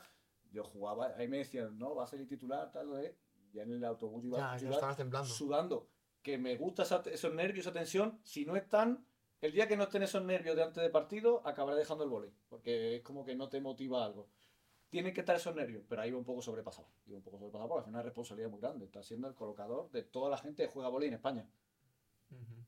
Yo 0.52 0.64
jugaba, 0.64 1.08
ahí 1.18 1.28
me 1.28 1.40
decían, 1.40 1.78
no, 1.78 1.96
va 1.96 2.04
a 2.04 2.08
ser 2.08 2.22
el 2.22 2.28
titular, 2.28 2.72
tal, 2.72 3.04
¿eh? 3.04 3.18
ya 3.54 3.64
en 3.64 3.72
el 3.72 3.84
autobús 3.84 4.24
iba 4.24 4.58
ya, 4.58 4.96
temblando. 4.96 5.28
sudando. 5.28 5.90
Que 6.22 6.38
me 6.38 6.56
gusta 6.56 6.84
esos 6.84 7.34
nervios, 7.34 7.66
esa 7.66 7.74
tensión. 7.74 8.20
Si 8.24 8.46
no 8.46 8.56
están, 8.56 9.06
el 9.42 9.52
día 9.52 9.68
que 9.68 9.78
no 9.78 9.84
estén 9.84 10.04
esos 10.04 10.24
nervios 10.24 10.56
de 10.56 10.64
antes 10.64 10.84
de 10.84 10.90
partido, 10.90 11.42
acabaré 11.46 11.78
dejando 11.78 12.04
el 12.04 12.10
volei. 12.10 12.32
Porque 12.50 12.98
es 12.98 13.02
como 13.02 13.26
que 13.26 13.36
no 13.36 13.50
te 13.50 13.62
motiva 13.62 14.06
algo. 14.06 14.28
tienen 14.90 15.14
que 15.14 15.22
estar 15.22 15.36
esos 15.36 15.56
nervios, 15.56 15.84
pero 15.88 16.02
ahí 16.02 16.12
va 16.12 16.18
un 16.18 16.26
poco 16.26 16.42
sobrepasado. 16.42 16.88
Iba 17.06 17.18
un 17.18 17.24
poco 17.24 17.40
sobrepasado 17.40 17.70
porque 17.70 17.90
es 17.90 17.94
una 17.94 18.04
responsabilidad 18.04 18.50
muy 18.50 18.60
grande. 18.60 18.86
Está 18.86 19.02
siendo 19.04 19.28
el 19.28 19.36
colocador 19.36 19.90
de 19.92 20.04
toda 20.04 20.30
la 20.30 20.38
gente 20.38 20.64
que 20.64 20.70
juega 20.70 20.90
vóley 20.90 21.08
en 21.08 21.16
España. 21.16 21.48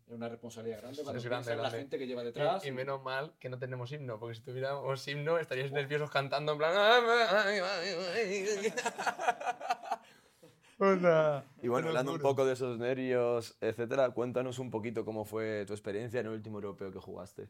Es 0.10 0.16
una 0.16 0.28
responsabilidad 0.28 0.80
grande 0.82 1.04
para 1.04 1.20
Es 1.20 1.24
grande, 1.24 1.56
la 1.56 1.70
gente 1.70 2.00
que 2.00 2.08
lleva 2.08 2.24
detrás. 2.24 2.66
Y, 2.66 2.70
y 2.70 2.72
menos 2.72 3.04
mal 3.04 3.32
que 3.40 3.48
no 3.48 3.60
tenemos 3.60 3.92
himno, 3.92 4.18
porque 4.20 4.34
si 4.34 4.42
tuviéramos 4.42 5.08
himno 5.08 5.38
estaríais 5.38 5.72
nerviosos 5.72 6.10
cantando 6.10 6.54
en 6.54 6.58
plan. 6.58 6.74
"Ah, 6.76 7.40
Hola. 10.80 11.46
Y 11.62 11.68
bueno, 11.68 11.90
hablando 11.90 12.14
un 12.14 12.20
poco 12.22 12.44
de 12.44 12.54
esos 12.54 12.80
nervios, 12.80 13.56
etcétera, 13.62 14.10
cuéntanos 14.10 14.58
un 14.58 14.72
poquito 14.72 15.06
cómo 15.06 15.26
fue 15.26 15.64
tu 15.68 15.74
experiencia 15.74 16.22
en 16.22 16.26
el 16.26 16.34
último 16.34 16.58
europeo 16.58 16.92
que 16.92 17.00
jugaste. 17.00 17.48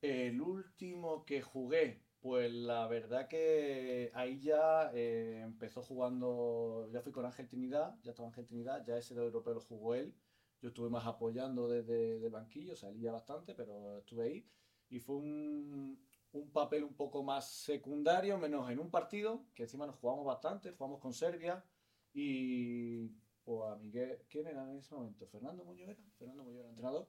El 0.00 0.40
último 0.40 1.26
que 1.26 1.42
jugué, 1.42 2.00
pues 2.20 2.50
la 2.50 2.86
verdad 2.86 3.28
que 3.28 4.10
ahí 4.14 4.40
ya 4.40 4.90
eh, 4.94 5.42
empezó 5.44 5.82
jugando, 5.82 6.88
ya 6.92 7.02
fui 7.02 7.12
con 7.12 7.26
Ángel 7.26 7.46
Trinidad, 7.46 7.94
ya 8.04 8.12
estaba 8.12 8.28
Ángel 8.28 8.46
Trinidad, 8.46 8.86
ya 8.86 8.96
ese 8.96 9.12
europeo 9.14 9.52
lo 9.52 9.60
jugó 9.60 9.94
él. 9.96 10.14
Yo 10.60 10.68
estuve 10.68 10.90
más 10.90 11.06
apoyando 11.06 11.68
desde 11.68 12.16
el 12.16 12.30
banquillo, 12.30 12.74
salía 12.74 13.12
bastante, 13.12 13.54
pero 13.54 13.98
estuve 13.98 14.24
ahí. 14.24 14.50
Y 14.88 14.98
fue 14.98 15.16
un, 15.16 15.98
un 16.32 16.50
papel 16.50 16.84
un 16.84 16.94
poco 16.94 17.22
más 17.22 17.50
secundario, 17.50 18.38
menos 18.38 18.70
en 18.70 18.78
un 18.80 18.90
partido, 18.90 19.44
que 19.54 19.64
encima 19.64 19.86
nos 19.86 19.96
jugamos 19.96 20.24
bastante, 20.26 20.72
jugamos 20.72 21.00
con 21.00 21.12
Serbia. 21.12 21.64
Y 22.12 23.08
pues 23.44 23.70
a 23.70 23.76
Miguel, 23.76 24.18
¿quién 24.28 24.46
era 24.46 24.70
en 24.70 24.78
ese 24.78 24.94
momento? 24.94 25.26
¿Fernando 25.26 25.64
Muñoz 25.64 25.88
era? 25.88 26.02
Fernando 26.18 26.44
Muñoz 26.44 26.60
era 26.60 26.68
entrenador. 26.70 27.08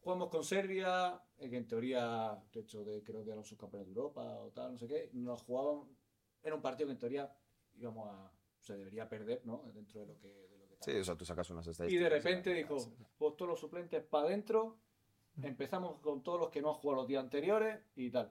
Jugamos 0.00 0.28
con 0.28 0.44
Serbia, 0.44 1.20
eh, 1.38 1.48
que 1.48 1.56
en 1.56 1.66
teoría, 1.66 2.38
de 2.52 2.60
hecho, 2.60 2.84
de, 2.84 3.02
creo 3.02 3.24
que 3.24 3.30
eran 3.30 3.44
subcampeones 3.44 3.86
de 3.86 3.94
Europa 3.94 4.22
o 4.40 4.50
tal, 4.50 4.72
no 4.72 4.78
sé 4.78 4.86
qué. 4.86 5.10
Nos 5.14 5.42
jugaban, 5.42 5.88
era 6.42 6.54
un 6.54 6.62
partido 6.62 6.88
que 6.88 6.92
en 6.92 6.98
teoría 6.98 7.36
íbamos 7.74 8.08
a, 8.08 8.30
se 8.60 8.76
debería 8.76 9.08
perder, 9.08 9.42
¿no? 9.44 9.62
Dentro 9.74 10.00
de 10.00 10.06
lo 10.06 10.18
que, 10.18 10.53
Sí, 10.84 10.92
o 10.92 11.04
sea, 11.04 11.16
tú 11.16 11.24
sacas 11.24 11.48
unas 11.50 11.66
y 11.66 11.70
estadísticas. 11.70 12.04
de 12.04 12.10
repente 12.10 12.54
dijo, 12.54 12.76
pues 13.16 13.36
todos 13.36 13.48
los 13.48 13.60
suplentes 13.60 14.02
para 14.02 14.26
adentro, 14.26 14.78
empezamos 15.42 15.98
con 16.00 16.22
todos 16.22 16.40
los 16.40 16.50
que 16.50 16.60
no 16.60 16.68
han 16.70 16.74
jugado 16.74 17.02
los 17.02 17.08
días 17.08 17.22
anteriores 17.22 17.80
y 17.96 18.10
tal. 18.10 18.30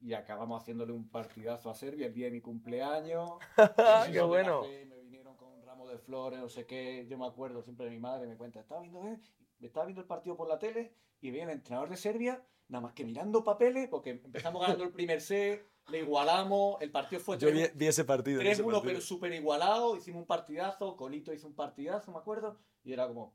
Y 0.00 0.14
acabamos 0.14 0.62
haciéndole 0.62 0.92
un 0.92 1.10
partidazo 1.10 1.68
a 1.68 1.74
Serbia 1.74 2.06
el 2.06 2.14
día 2.14 2.26
de 2.26 2.32
mi 2.32 2.40
cumpleaños. 2.40 3.32
¡Qué 4.12 4.22
bueno! 4.22 4.62
café, 4.62 4.86
Me 4.86 5.00
vinieron 5.00 5.36
con 5.36 5.52
un 5.52 5.62
ramo 5.62 5.88
de 5.88 5.98
flores, 5.98 6.40
no 6.40 6.48
sé 6.48 6.64
qué. 6.64 7.06
Yo 7.08 7.18
me 7.18 7.26
acuerdo 7.26 7.62
siempre 7.62 7.86
de 7.86 7.92
mi 7.92 7.98
madre, 7.98 8.26
me 8.26 8.36
cuenta, 8.36 8.60
estaba 8.60 8.80
viendo, 8.80 9.06
eh, 9.06 9.18
me 9.58 9.66
estaba 9.66 9.86
viendo 9.86 10.00
el 10.00 10.06
partido 10.06 10.36
por 10.36 10.48
la 10.48 10.58
tele 10.58 10.94
y 11.20 11.30
veía 11.30 11.44
al 11.44 11.50
entrenador 11.50 11.90
de 11.90 11.96
Serbia, 11.96 12.42
nada 12.68 12.82
más 12.82 12.94
que 12.94 13.04
mirando 13.04 13.44
papeles, 13.44 13.88
porque 13.88 14.10
empezamos 14.10 14.62
ganando 14.62 14.84
el 14.84 14.92
primer 14.92 15.20
set, 15.20 15.69
le 15.90 15.98
igualamos, 16.00 16.80
el 16.80 16.90
partido 16.90 17.20
fue 17.20 17.38
Yo 17.38 17.50
vi, 17.50 17.60
3-1, 17.60 17.70
vi 17.74 17.86
ese 17.86 18.04
partido. 18.04 18.40
vi 18.40 18.48
ese 18.48 18.62
3-1, 18.62 18.64
partido. 18.72 18.82
pero 18.82 19.00
súper 19.00 19.32
igualado, 19.32 19.96
hicimos 19.96 20.20
un 20.20 20.26
partidazo, 20.26 20.96
Colito 20.96 21.32
hizo 21.32 21.46
un 21.46 21.54
partidazo, 21.54 22.12
me 22.12 22.18
acuerdo, 22.18 22.58
y 22.84 22.92
era 22.92 23.06
como, 23.08 23.34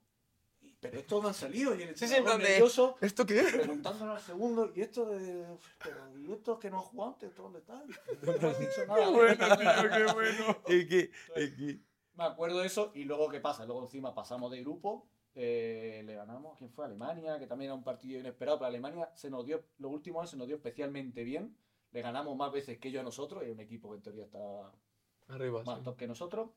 "¿Y- 0.62 0.74
pero 0.80 0.98
estos 1.00 1.22
no 1.22 1.28
han 1.30 1.34
salido, 1.34 1.76
y 1.76 1.84
el 1.84 1.96
Sí, 1.98 2.06
nervioso, 2.08 2.96
¿Esto 3.02 3.26
qué? 3.26 3.44
preguntándole 3.44 4.12
al 4.14 4.22
segundo, 4.22 4.72
y 4.76 4.82
esto 4.82 5.06
de, 5.08 5.46
pero, 5.84 6.18
y 6.20 6.32
estos 6.32 6.60
que 6.60 6.70
no 6.70 6.78
han 6.78 6.84
jugado 6.84 7.14
antes, 7.14 7.36
¿dónde 7.36 7.60
están? 7.60 7.84
No 8.22 8.50
han 8.50 8.60
dicho 8.60 8.86
nada. 8.88 8.98
qué 9.98 10.14
bueno. 10.14 10.58
¿Y 10.68 10.88
qué? 10.88 11.12
¿Y 11.36 11.56
qué? 11.58 11.80
Me 12.16 12.24
acuerdo 12.24 12.60
de 12.60 12.68
eso 12.68 12.92
y 12.96 13.04
luego 13.04 13.30
qué 13.30 13.42
pasa, 13.42 13.66
luego 13.66 13.84
encima 13.84 14.16
pasamos 14.16 14.50
de 14.52 14.62
grupo, 14.62 15.06
eh, 15.38 16.02
le 16.06 16.16
ganamos, 16.16 16.58
¿quién 16.58 16.72
fue? 16.72 16.86
Alemania, 16.86 17.38
que 17.40 17.46
también 17.46 17.68
era 17.70 17.76
un 17.76 17.84
partido 17.84 18.22
inesperado, 18.22 18.58
pero 18.58 18.68
Alemania 18.68 19.12
se 19.16 19.30
nos 19.30 19.46
dio, 19.46 19.66
los 19.80 19.92
últimos 19.92 20.22
años 20.22 20.30
se 20.32 20.38
nos 20.38 20.48
dio 20.48 20.56
especialmente 20.56 21.26
bien, 21.26 21.54
le 21.96 22.02
ganamos 22.02 22.36
más 22.36 22.52
veces 22.52 22.78
que 22.78 22.90
ellos 22.90 23.00
a 23.00 23.04
nosotros, 23.04 23.42
y 23.48 23.52
un 23.52 23.60
equipo 23.62 23.90
que 23.90 23.96
en 23.96 24.02
teoría 24.02 24.26
estaba 24.26 24.74
Arriba, 25.30 25.64
más 25.64 25.78
sí. 25.78 25.84
top 25.86 25.96
que 25.96 26.08
nosotros, 26.08 26.50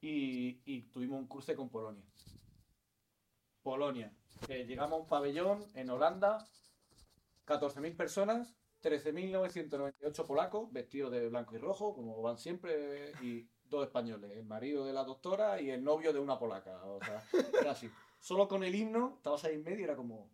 y, 0.00 0.62
y 0.64 0.84
tuvimos 0.84 1.20
un 1.20 1.28
cruce 1.28 1.54
con 1.54 1.68
Polonia. 1.68 2.02
Polonia, 3.62 4.10
que 4.46 4.64
llegamos 4.64 4.98
a 4.98 5.02
un 5.02 5.06
pabellón 5.06 5.62
en 5.74 5.90
Holanda, 5.90 6.38
14.000 7.46 7.96
personas, 7.96 8.56
13.998 8.82 10.26
polacos, 10.26 10.72
vestidos 10.72 11.12
de 11.12 11.28
blanco 11.28 11.54
y 11.54 11.58
rojo, 11.58 11.94
como 11.94 12.22
van 12.22 12.38
siempre, 12.38 13.12
y 13.20 13.46
dos 13.64 13.84
españoles, 13.84 14.30
el 14.38 14.46
marido 14.46 14.86
de 14.86 14.94
la 14.94 15.04
doctora 15.04 15.60
y 15.60 15.68
el 15.68 15.84
novio 15.84 16.14
de 16.14 16.18
una 16.18 16.38
polaca. 16.38 16.82
O 16.86 16.98
sea, 17.04 17.22
era 17.60 17.72
así. 17.72 17.90
Solo 18.20 18.48
con 18.48 18.64
el 18.64 18.74
himno, 18.74 19.16
estabas 19.18 19.44
ahí 19.44 19.56
en 19.56 19.64
medio 19.64 19.80
y 19.80 19.84
era 19.84 19.96
como, 19.96 20.30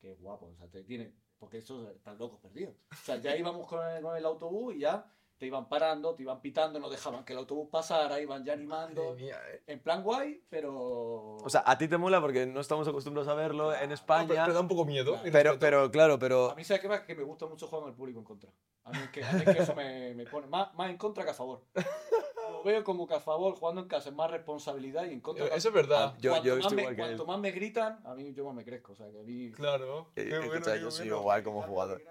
qué 0.00 0.14
guapo, 0.14 0.46
o 0.46 0.54
sea, 0.56 0.66
te 0.70 0.82
tiene, 0.82 1.12
porque 1.42 1.58
esos 1.58 1.90
están 1.90 2.16
locos 2.18 2.38
perdidos. 2.38 2.76
O 2.92 3.04
sea, 3.04 3.16
ya 3.16 3.36
íbamos 3.36 3.66
con 3.66 3.84
el, 3.84 4.00
con 4.00 4.16
el 4.16 4.24
autobús 4.24 4.76
y 4.76 4.78
ya 4.78 5.04
te 5.38 5.46
iban 5.46 5.68
parando, 5.68 6.14
te 6.14 6.22
iban 6.22 6.40
pitando, 6.40 6.78
no 6.78 6.88
dejaban 6.88 7.24
que 7.24 7.32
el 7.32 7.40
autobús 7.40 7.68
pasara, 7.68 8.20
iban 8.20 8.44
ya 8.44 8.52
animando. 8.52 9.02
Madre 9.02 9.22
mía, 9.24 9.40
eh. 9.50 9.64
En 9.66 9.80
plan 9.80 10.04
guay, 10.04 10.40
pero. 10.48 11.38
O 11.38 11.50
sea, 11.50 11.64
a 11.66 11.76
ti 11.76 11.88
te 11.88 11.98
mola 11.98 12.20
porque 12.20 12.46
no 12.46 12.60
estamos 12.60 12.86
acostumbrados 12.86 13.28
a 13.28 13.34
verlo 13.34 13.74
en 13.74 13.90
España. 13.90 14.28
Pero, 14.28 14.42
pero 14.44 14.54
da 14.54 14.60
un 14.60 14.68
poco 14.68 14.84
miedo. 14.84 15.14
Claro. 15.14 15.32
Pero, 15.32 15.58
pero, 15.58 15.90
claro, 15.90 16.14
a 16.14 16.18
pero. 16.20 16.54
mí, 16.54 16.62
¿sabes 16.62 16.80
qué 16.80 16.88
pasa? 16.88 17.04
Que 17.04 17.16
me 17.16 17.24
gusta 17.24 17.46
mucho 17.46 17.66
jugar 17.66 17.82
con 17.82 17.90
el 17.90 17.96
público 17.96 18.20
en 18.20 18.24
contra. 18.24 18.50
A 18.84 18.90
mí 18.92 18.98
es 19.02 19.10
que, 19.10 19.24
a 19.24 19.32
mí 19.32 19.42
es 19.44 19.56
que 19.56 19.62
eso 19.62 19.74
me, 19.74 20.14
me 20.14 20.26
pone 20.26 20.46
más, 20.46 20.72
más 20.74 20.90
en 20.90 20.96
contra 20.96 21.24
que 21.24 21.30
a 21.30 21.34
favor. 21.34 21.64
Lo 22.62 22.70
veo 22.70 22.84
como 22.84 23.06
que 23.08 23.14
a 23.14 23.20
favor, 23.20 23.54
jugando 23.56 23.80
en 23.80 23.88
casa, 23.88 24.10
es 24.10 24.14
más 24.14 24.30
responsabilidad 24.30 25.04
y 25.06 25.12
en 25.14 25.20
contra. 25.20 25.46
Eso 25.46 25.68
es 25.68 25.74
verdad. 25.74 26.12
Ah, 26.14 26.18
yo- 26.20 26.30
cuanto 26.30 26.46
yo 26.48 26.54
más 26.56 26.62
estoy 26.64 26.76
me, 26.76 26.82
igual 26.82 26.96
que 26.96 27.02
él. 27.02 27.08
cuanto 27.08 27.26
más 27.26 27.40
me 27.40 27.50
gritan, 27.50 28.00
a 28.04 28.14
mí 28.14 28.32
yo 28.34 28.44
más 28.44 28.54
me 28.54 28.64
crezco. 28.64 28.92
O 28.92 28.94
sea, 28.96 29.10
que 29.10 29.18
a 29.18 29.22
mí. 29.22 29.50
Claro. 29.52 30.10
Eh, 30.16 30.26
Qué 30.28 30.38
bueno, 30.38 30.54
escucha, 30.54 30.74
qué 30.74 30.80
yo 30.80 30.90
soy 30.90 31.06
bueno. 31.08 31.20
igual 31.22 31.42
como 31.42 31.62
jugador. 31.62 32.02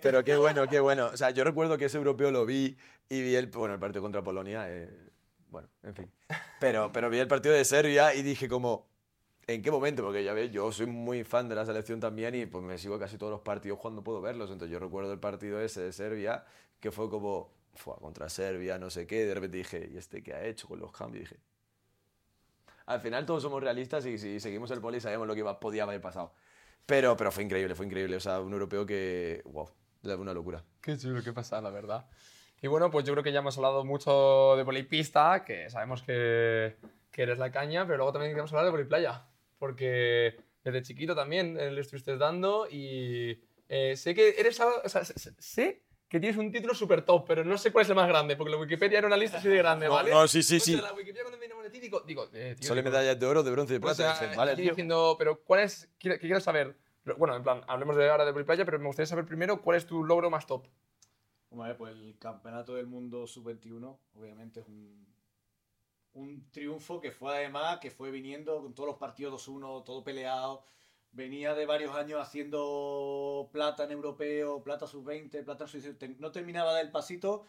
Pero 0.00 0.24
qué 0.24 0.36
bueno, 0.36 0.66
qué 0.68 0.80
bueno. 0.80 1.06
O 1.12 1.16
sea, 1.16 1.30
yo 1.30 1.44
recuerdo 1.44 1.76
que 1.76 1.86
ese 1.86 1.98
europeo 1.98 2.30
lo 2.30 2.46
vi 2.46 2.76
y 3.08 3.22
vi 3.22 3.34
el, 3.34 3.46
bueno, 3.48 3.74
el 3.74 3.80
partido 3.80 4.02
contra 4.02 4.22
Polonia. 4.22 4.64
eh, 4.68 4.88
bueno, 5.48 5.68
en 5.82 5.94
fin. 5.94 6.10
Pero, 6.60 6.90
pero 6.92 7.10
vi 7.10 7.18
el 7.18 7.26
partido 7.28 7.54
de 7.54 7.64
Serbia 7.64 8.14
y 8.14 8.22
dije 8.22 8.48
como, 8.48 8.86
¿en 9.46 9.62
qué 9.62 9.70
momento? 9.70 10.02
Porque 10.04 10.22
ya 10.22 10.32
ves, 10.32 10.52
yo 10.52 10.70
soy 10.72 10.86
muy 10.86 11.24
fan 11.24 11.48
de 11.48 11.56
la 11.56 11.66
selección 11.66 11.98
también 12.00 12.34
y 12.36 12.46
pues 12.46 12.62
me 12.64 12.78
sigo 12.78 12.98
casi 12.98 13.18
todos 13.18 13.32
los 13.32 13.40
partidos 13.40 13.78
cuando 13.80 14.02
puedo 14.04 14.20
verlos. 14.20 14.50
Entonces 14.50 14.72
yo 14.72 14.78
recuerdo 14.78 15.12
el 15.12 15.18
partido 15.18 15.60
ese 15.60 15.80
de 15.80 15.92
Serbia 15.92 16.44
que 16.78 16.90
fue 16.92 17.10
como, 17.10 17.52
fue 17.74 17.94
contra 17.96 18.28
Serbia, 18.28 18.78
no 18.78 18.90
sé 18.90 19.06
qué. 19.06 19.24
De 19.24 19.34
repente 19.34 19.56
dije, 19.58 19.88
¿y 19.92 19.96
este 19.96 20.22
qué 20.22 20.34
ha 20.34 20.44
hecho 20.44 20.68
con 20.68 20.78
los 20.80 20.92
cambios? 20.92 21.24
dije, 21.28 21.40
al 22.86 23.00
final 23.00 23.24
todos 23.24 23.42
somos 23.42 23.62
realistas 23.62 24.04
y 24.06 24.18
si 24.18 24.40
seguimos 24.40 24.70
el 24.72 24.80
poli 24.80 25.00
sabemos 25.00 25.26
lo 25.28 25.34
que 25.34 25.44
podía 25.60 25.84
haber 25.84 26.00
pasado. 26.00 26.32
Pero, 26.86 27.16
pero 27.16 27.30
fue 27.30 27.44
increíble, 27.44 27.74
fue 27.74 27.86
increíble. 27.86 28.16
O 28.16 28.20
sea, 28.20 28.40
un 28.40 28.52
europeo 28.52 28.84
que, 28.84 29.42
wow, 29.44 29.68
una 30.02 30.34
locura. 30.34 30.64
Qué 30.80 30.96
chulo, 30.98 31.22
qué 31.22 31.32
pasa, 31.32 31.60
la 31.60 31.70
verdad. 31.70 32.08
Y 32.62 32.66
bueno, 32.66 32.90
pues 32.90 33.04
yo 33.04 33.12
creo 33.12 33.22
que 33.22 33.32
ya 33.32 33.38
hemos 33.38 33.56
hablado 33.56 33.84
mucho 33.84 34.54
de 34.56 34.64
volipista, 34.64 35.44
que 35.44 35.70
sabemos 35.70 36.02
que, 36.02 36.76
que 37.12 37.22
eres 37.22 37.38
la 37.38 37.50
caña, 37.52 37.84
pero 37.86 37.98
luego 37.98 38.12
también 38.12 38.32
queremos 38.32 38.52
hablar 38.52 38.64
de 38.66 38.70
voliplaya, 38.72 39.24
porque 39.58 40.36
desde 40.64 40.82
chiquito 40.82 41.14
también 41.14 41.54
le 41.54 41.80
estuviste 41.80 42.16
dando 42.18 42.66
y 42.68 43.42
eh, 43.68 43.96
sé 43.96 44.14
que 44.14 44.34
eres, 44.38 44.60
algo- 44.60 44.82
o 44.84 44.88
sea, 44.88 45.04
sé- 45.04 45.32
sé 45.38 45.82
que 46.10 46.18
tienes 46.20 46.36
un 46.36 46.50
título 46.50 46.74
súper 46.74 47.02
top, 47.02 47.24
pero 47.26 47.44
no 47.44 47.56
sé 47.56 47.70
cuál 47.72 47.84
es 47.84 47.88
el 47.88 47.94
más 47.94 48.08
grande, 48.08 48.34
porque 48.36 48.50
la 48.50 48.58
Wikipedia 48.58 48.98
era 48.98 49.06
una 49.06 49.16
lista 49.16 49.38
así 49.38 49.48
de 49.48 49.56
grande, 49.58 49.86
No, 49.86 49.92
¿vale? 49.94 50.10
no, 50.10 50.26
sí, 50.26 50.42
sí, 50.42 50.56
O 50.56 50.60
sea, 50.60 50.76
sí. 50.76 50.82
La 50.82 50.92
Wikipedia 50.92 51.22
cuando 51.22 51.38
me 51.38 51.46
viene 51.46 51.66
a 51.66 51.70
ti 51.70 51.78
digo, 51.80 52.00
digo, 52.00 52.28
eh, 52.34 52.56
tío, 52.58 52.66
Son 52.68 52.76
digo, 52.76 52.90
medallas 52.90 53.18
de 53.18 53.26
oro, 53.26 53.42
de 53.44 53.50
bronce 53.52 53.74
y 53.74 53.78
de 53.78 53.78
o 53.78 53.80
plata. 53.82 54.16
sea, 54.16 54.24
Dije, 54.26 54.36
vale, 54.36 54.50
estoy 54.50 54.64
tío. 54.64 54.72
diciendo, 54.72 55.14
pero 55.16 55.40
¿cuál 55.44 55.60
es, 55.60 55.88
qué, 55.98 56.10
qué 56.10 56.18
quieres 56.18 56.42
saber? 56.42 56.76
Bueno, 57.16 57.36
en 57.36 57.42
plan, 57.44 57.62
hablemos 57.68 57.96
de 57.96 58.10
ahora 58.10 58.24
de 58.24 58.32
voliplaya, 58.32 58.64
pero 58.64 58.78
me 58.80 58.86
gustaría 58.86 59.06
saber 59.06 59.24
primero 59.24 59.62
cuál 59.62 59.76
es 59.78 59.86
tu 59.86 60.04
logro 60.04 60.28
más 60.30 60.46
top. 60.46 60.66
Hombre, 61.50 61.74
pues 61.76 61.94
el 61.94 62.18
campeonato 62.18 62.74
del 62.74 62.86
mundo 62.88 63.26
sub-21, 63.26 63.96
obviamente 64.14 64.60
es 64.60 64.66
un, 64.66 65.06
un 66.14 66.50
triunfo 66.50 67.00
que 67.00 67.12
fue 67.12 67.34
además, 67.36 67.78
que 67.78 67.90
fue 67.90 68.10
viniendo 68.10 68.60
con 68.62 68.74
todos 68.74 68.88
los 68.88 68.98
partidos 68.98 69.46
2-1, 69.48 69.84
todo 69.84 70.02
peleado. 70.04 70.64
Venía 71.12 71.54
de 71.54 71.66
varios 71.66 71.94
años 71.96 72.20
haciendo 72.20 73.48
plata 73.52 73.84
en 73.84 73.90
europeo, 73.90 74.62
plata 74.62 74.86
sub-20, 74.86 75.44
plata 75.44 75.66
sub 75.66 75.98
te- 75.98 76.08
No 76.20 76.30
terminaba 76.30 76.74
del 76.76 76.90
pasito, 76.90 77.46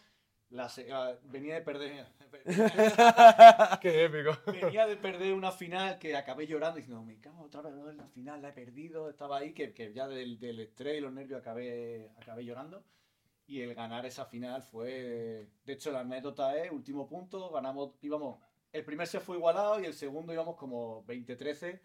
la 0.49 0.69
ah, 0.91 1.13
venía 1.23 1.55
de 1.55 1.61
perder. 1.61 2.07
Qué 3.81 4.05
épico. 4.05 4.31
venía 4.51 4.87
de 4.87 4.97
perder 4.97 5.33
una 5.33 5.51
final 5.51 5.99
que 5.99 6.15
acabé 6.15 6.47
llorando 6.47 6.77
diciendo, 6.77 7.03
me 7.03 7.19
cago 7.19 7.43
otra 7.43 7.61
vez 7.61 7.73
en 7.73 7.97
la 7.97 8.07
final, 8.07 8.41
la 8.41 8.49
he 8.49 8.53
perdido, 8.53 9.09
estaba 9.09 9.37
ahí, 9.37 9.53
que, 9.53 9.73
que 9.73 9.93
ya 9.93 10.07
del, 10.07 10.39
del 10.39 10.59
estrés 10.59 10.97
y 10.97 11.01
los 11.01 11.13
nervios 11.13 11.39
acabé, 11.39 12.09
acabé 12.19 12.43
llorando. 12.43 12.83
Y 13.47 13.61
el 13.61 13.75
ganar 13.75 14.05
esa 14.05 14.25
final 14.25 14.61
fue, 14.63 15.47
de 15.65 15.73
hecho 15.73 15.91
la 15.91 15.99
anécdota 16.01 16.57
es, 16.57 16.71
último 16.71 17.07
punto, 17.07 17.49
ganamos, 17.51 17.91
íbamos, 18.01 18.39
el 18.71 18.85
primer 18.85 19.07
se 19.07 19.19
fue 19.19 19.37
igualado 19.37 19.79
y 19.79 19.85
el 19.85 19.93
segundo 19.93 20.33
íbamos 20.33 20.55
como 20.55 21.05
20-13. 21.05 21.79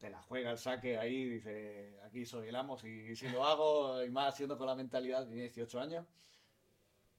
Te 0.00 0.10
la 0.10 0.20
juega 0.22 0.50
el 0.50 0.58
saque 0.58 0.98
ahí, 0.98 1.28
dice, 1.28 2.00
aquí 2.04 2.24
soy 2.24 2.48
el 2.48 2.56
amo, 2.56 2.78
si, 2.78 3.14
si 3.14 3.28
lo 3.28 3.44
hago, 3.44 4.02
y 4.02 4.10
más 4.10 4.34
siendo 4.34 4.56
con 4.56 4.66
la 4.66 4.74
mentalidad 4.74 5.26
de 5.26 5.34
18 5.34 5.78
años. 5.78 6.06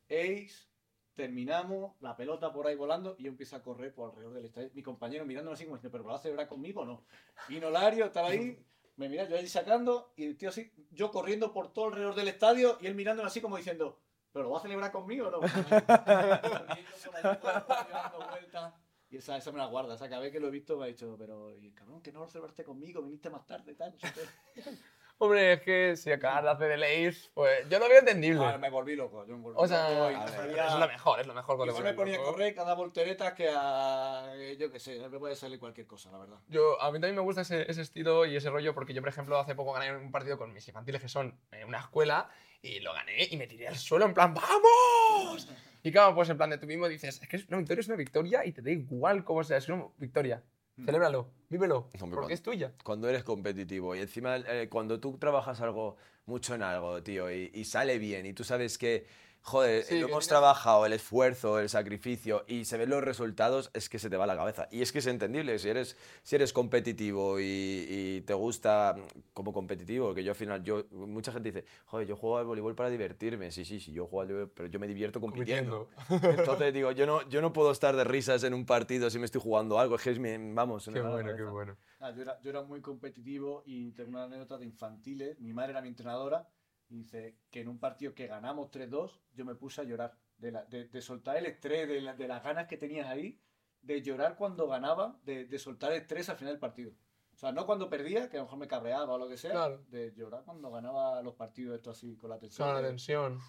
Ace, 0.10 0.68
terminamos, 1.14 1.94
la 2.02 2.18
pelota 2.18 2.52
por 2.52 2.68
ahí 2.68 2.76
volando 2.76 3.16
y 3.20 3.24
yo 3.24 3.30
empiezo 3.30 3.56
a 3.56 3.62
correr 3.62 3.94
por 3.94 4.10
alrededor 4.10 4.34
del 4.34 4.46
estadio. 4.46 4.72
Mi 4.74 4.82
compañero 4.82 5.26
mirándome 5.26 5.54
así 5.54 5.66
como 5.66 5.78
diciendo, 5.78 5.92
¿pero 5.92 6.04
lo 6.04 6.10
va 6.10 6.16
a 6.16 6.22
celebrar 6.22 6.48
conmigo 6.48 6.82
o 6.82 6.86
no? 6.86 7.06
Vino 7.48 7.70
Lario, 7.70 8.06
estaba 8.06 8.30
ahí, 8.30 8.58
me 8.96 9.08
mira, 9.08 9.30
yo 9.30 9.38
ahí 9.38 9.48
sacando 9.48 10.12
y 10.16 10.26
el 10.26 10.36
tío 10.36 10.50
así, 10.50 10.72
yo 10.90 11.12
corriendo 11.12 11.54
por 11.54 11.72
todo 11.72 11.86
alrededor 11.86 12.16
del 12.16 12.30
estadio 12.30 12.80
y 12.82 12.88
él 12.88 12.96
mirándome 12.96 13.28
así 13.28 13.42
como 13.42 13.58
diciendo, 13.58 14.00
¿Pero 14.32 14.46
lo 14.46 14.52
va 14.52 14.60
a 14.60 14.62
celebrar 14.62 14.92
conmigo 14.92 15.28
o 15.28 15.32
no? 15.32 15.40
Y 19.12 19.18
esa, 19.18 19.36
esa 19.36 19.52
me 19.52 19.58
la 19.58 19.66
guarda, 19.66 19.96
o 19.96 19.98
sea, 19.98 20.10
cada 20.10 20.22
vez 20.22 20.32
que 20.32 20.40
lo 20.40 20.48
he 20.48 20.52
visto 20.52 20.78
me 20.78 20.86
ha 20.86 20.88
dicho, 20.88 21.16
pero 21.20 21.54
y, 21.54 21.72
cabrón, 21.72 22.02
que 22.02 22.14
no 22.14 22.22
lo 22.22 22.28
celebraste 22.28 22.64
conmigo, 22.64 23.02
viniste 23.02 23.30
más 23.30 23.46
tarde, 23.46 23.76
tal. 23.76 23.94
no 23.94 24.00
sé 24.00 24.14
qué". 24.14 24.62
Hombre, 25.24 25.54
es 25.54 25.62
que 25.62 25.96
si 25.98 26.12
acabas 26.12 26.44
de 26.44 26.50
hacer 26.50 26.70
de 26.70 26.78
leyes, 26.78 27.30
pues 27.36 27.70
yo 27.70 27.78
lo 27.78 27.88
veo 27.88 28.00
entendible. 28.00 28.44
Ah, 28.44 28.58
me 28.58 28.72
volví 28.72 28.96
loco, 28.96 29.24
yo 29.28 29.38
me 29.38 29.44
volví 29.44 29.56
O 29.60 29.68
sea, 29.68 29.88
loco 29.88 30.48
ver, 30.48 30.58
es 30.58 30.74
lo 30.74 30.88
mejor, 30.88 31.20
es 31.20 31.28
lo 31.28 31.34
mejor 31.36 31.58
cuando 31.58 31.74
Igual 31.74 31.84
se 31.86 31.92
me 31.92 31.96
ponía 31.96 32.16
a 32.18 32.24
correr 32.24 32.56
cada 32.56 32.74
voltereta 32.74 33.36
que 33.36 33.48
a. 33.54 34.34
Yo 34.58 34.72
qué 34.72 34.80
sé, 34.80 34.98
me 35.10 35.20
puede 35.20 35.36
salir 35.36 35.60
cualquier 35.60 35.86
cosa, 35.86 36.10
la 36.10 36.18
verdad. 36.18 36.38
Yo, 36.48 36.82
a 36.82 36.92
mí 36.92 36.94
también 36.94 37.18
me 37.18 37.22
gusta 37.22 37.42
ese, 37.42 37.70
ese 37.70 37.84
estilo 37.84 38.26
y 38.26 38.36
ese 38.36 38.50
rollo 38.50 38.74
porque 38.74 38.96
yo, 38.96 39.02
por 39.02 39.10
ejemplo, 39.10 39.38
hace 39.38 39.54
poco 39.54 39.74
gané 39.74 39.96
un 39.96 40.12
partido 40.12 40.40
con 40.40 40.52
mis 40.54 40.68
infantiles 40.68 41.00
que 41.00 41.08
son 41.08 41.40
en 41.52 41.68
una 41.68 41.82
escuela 41.82 42.32
y 42.64 42.80
lo 42.80 42.92
gané 42.92 43.28
y 43.30 43.38
me 43.38 43.46
tiré 43.46 43.68
al 43.68 43.78
suelo 43.78 44.06
en 44.06 44.16
plan 44.16 44.34
¡Vamos! 44.34 45.48
Y 45.84 45.92
claro, 45.92 46.14
pues 46.16 46.30
en 46.30 46.38
plan 46.38 46.50
de 46.50 46.58
tú 46.58 46.68
mismo 46.68 46.88
dices, 46.88 47.22
es 47.22 47.28
que 47.28 47.38
es 47.38 47.48
una 47.48 47.58
victoria 47.58 47.80
es 47.82 47.88
una 47.88 47.98
victoria 47.98 48.46
y 48.46 48.52
te 48.52 48.62
da 48.62 48.72
igual 48.72 49.24
cómo 49.24 49.44
sea, 49.44 49.58
es 49.58 49.68
una 49.70 49.86
victoria. 49.98 50.44
Celébralo, 50.86 51.30
vívelo, 51.50 51.90
porque 51.92 52.00
cuando- 52.16 52.30
es 52.30 52.42
tuya. 52.42 52.74
Cuando 52.84 53.10
eres 53.10 53.24
competitivo 53.24 53.96
y 53.96 54.00
encima 54.00 54.38
eh, 54.38 54.68
cuando 54.70 55.00
tú 55.00 55.18
trabajas 55.18 55.62
algo 55.62 55.98
mucho 56.26 56.56
en 56.56 56.64
algo, 56.64 57.04
tío, 57.04 57.32
y, 57.32 57.52
y 57.54 57.66
sale 57.66 58.00
bien 58.00 58.26
y 58.26 58.34
tú 58.34 58.44
sabes 58.44 58.78
que, 58.78 59.06
joder, 59.42 59.84
Sí, 59.84 60.00
lo 60.00 60.08
que 60.08 60.12
hemos 60.12 60.24
tienes- 60.26 60.28
trabajado, 60.28 60.86
el 60.86 60.94
esfuerzo, 60.94 61.60
el 61.60 61.70
sacrificio 61.70 62.46
y 62.48 62.66
se 62.66 62.78
ven 62.78 62.90
los 62.90 63.04
resultados, 63.04 63.72
es 63.74 63.90
que 63.90 64.00
se 64.00 64.10
te 64.10 64.18
va 64.18 64.26
la 64.28 64.36
cabeza. 64.36 64.68
Y 64.72 64.82
es 64.82 64.92
que 64.92 65.00
es 65.00 65.08
entendible, 65.08 65.58
si 65.60 65.70
eres, 65.70 65.98
si 66.24 66.36
eres 66.36 66.54
competitivo 66.54 67.40
y, 67.40 67.44
y 67.90 68.22
te 68.22 68.34
gusta 68.34 68.96
como 69.34 69.52
competitivo, 69.54 70.14
que 70.14 70.24
yo 70.24 70.32
al 70.32 70.36
final, 70.36 70.64
yo, 70.64 70.86
mucha 70.92 71.32
gente 71.32 71.52
dice, 71.52 71.66
joder, 71.86 72.08
yo 72.08 72.16
juego 72.16 72.38
al 72.38 72.46
voleibol 72.46 72.76
para 72.76 72.90
divertirme. 72.90 73.52
Sí, 73.52 73.66
sí, 73.66 73.80
sí, 73.80 73.92
yo 73.92 74.06
juego 74.06 74.22
al 74.22 74.28
voleibol, 74.28 74.52
pero 74.56 74.70
yo 74.70 74.80
me 74.80 74.88
divierto 74.88 75.20
compitiendo. 75.20 75.90
Entonces 76.24 76.74
digo, 76.74 76.92
yo 76.92 77.06
no, 77.06 77.28
yo 77.30 77.42
no 77.42 77.52
puedo 77.54 77.72
estar 77.72 77.96
de 77.96 78.04
risas 78.04 78.44
en 78.44 78.54
un 78.54 78.66
partido 78.66 79.10
si 79.10 79.20
me 79.20 79.26
estoy 79.26 79.42
jugando 79.42 79.80
algo, 79.80 79.96
es 79.96 80.02
que 80.04 80.12
es 80.12 80.20
mi, 80.20 80.30
vamos, 80.54 80.90
Qué 80.92 81.02
bueno, 81.02 81.36
qué 81.36 81.44
bueno. 81.44 81.78
Ah, 82.00 82.12
yo, 82.16 82.22
era, 82.24 82.40
yo 82.42 82.50
era 82.50 82.64
muy 82.64 82.82
competitivo 82.82 83.64
y 83.66 83.92
tengo 83.92 84.10
una 84.12 84.24
anécdota 84.24 84.58
de 84.58 84.66
infantiles. 84.66 85.40
Mi 85.40 85.54
madre 85.54 85.72
era 85.72 85.82
mi 85.82 85.88
entrenadora 85.90 86.48
y 86.92 86.98
dice 86.98 87.38
que 87.50 87.62
en 87.62 87.70
un 87.70 87.80
partido 87.80 88.14
que 88.14 88.28
ganamos 88.28 88.70
3-2, 88.70 89.20
yo 89.34 89.46
me 89.46 89.56
puse 89.56 89.82
a 89.82 89.84
llorar. 89.86 90.16
De, 90.38 90.52
la- 90.52 90.66
de, 90.66 90.88
de 90.88 91.02
soltar 91.02 91.38
el 91.38 91.46
estrés, 91.46 91.88
de, 91.88 92.02
la- 92.02 92.16
de 92.16 92.28
las 92.28 92.44
ganas 92.44 92.68
que 92.68 92.76
tenías 92.78 93.08
ahí, 93.08 93.40
de 93.82 94.02
llorar 94.02 94.36
cuando 94.36 94.68
ganaba, 94.68 95.20
de, 95.24 95.46
de 95.46 95.60
soltar 95.60 95.92
el 95.92 96.02
estrés 96.02 96.30
al 96.30 96.38
final 96.38 96.54
del 96.54 96.60
partido. 96.60 96.92
O 97.34 97.38
sea, 97.38 97.52
no 97.52 97.66
cuando 97.66 97.90
perdía, 97.90 98.28
que 98.30 98.38
a 98.38 98.40
lo 98.42 98.46
mejor 98.46 98.60
me 98.60 98.68
cabreaba 98.68 99.14
o 99.14 99.18
lo 99.18 99.28
que 99.30 99.38
sea, 99.38 99.52
Claro. 99.52 99.84
de 99.88 100.14
llorar 100.16 100.44
cuando 100.44 100.70
ganaba 100.72 101.22
los 101.22 101.36
partidos, 101.36 101.76
esto 101.76 101.92
así, 101.92 102.18
con 102.18 102.30
la 102.32 102.38
tensión. 102.40 102.68
Con 102.68 102.82
la 102.82 102.88
tensión. 102.88 103.40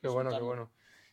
Qué 0.00 0.08
bueno, 0.08 0.30
qué 0.30 0.42
bueno. 0.42 0.70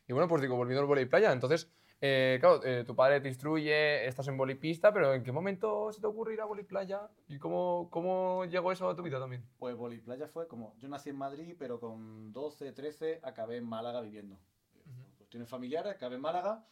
Y 0.08 0.14
bueno, 0.14 0.28
pues 0.28 0.42
digo, 0.42 0.56
volviendo 0.56 0.82
al 0.82 0.88
volei 0.88 1.06
playa, 1.06 1.32
entonces, 1.32 1.72
eh, 2.06 2.38
claro, 2.42 2.62
eh, 2.66 2.84
tu 2.84 2.98
padre 2.98 3.22
te 3.22 3.30
instruye, 3.30 4.06
estás 4.06 4.28
en 4.28 4.36
volipista, 4.36 4.92
pero 4.92 5.14
¿en 5.14 5.24
qué 5.24 5.32
momento 5.32 5.90
se 5.94 6.02
te 6.02 6.08
ocurre 6.08 6.34
ir 6.34 6.42
a 6.42 6.46
volei 6.46 6.66
playa? 6.66 7.10
¿Y 7.30 7.40
cómo, 7.40 7.88
cómo 7.90 8.44
llegó 8.44 8.74
eso 8.74 8.90
a 8.90 8.96
tu 8.96 9.04
vida 9.04 9.22
también? 9.22 9.42
Pues 9.58 9.78
Playa 10.02 10.28
fue 10.28 10.46
como, 10.50 10.76
yo 10.80 10.90
nací 10.90 11.12
en 11.12 11.16
Madrid, 11.16 11.56
pero 11.58 11.80
con 11.80 12.34
12, 12.34 12.74
13 12.74 13.22
acabé 13.24 13.56
en 13.56 13.64
Málaga 13.66 14.02
viviendo. 14.02 14.38
Por 14.84 15.16
Cuestiones 15.16 15.48
familiares, 15.48 15.94
acabé 15.94 16.16
en 16.16 16.22
Málaga 16.22 16.68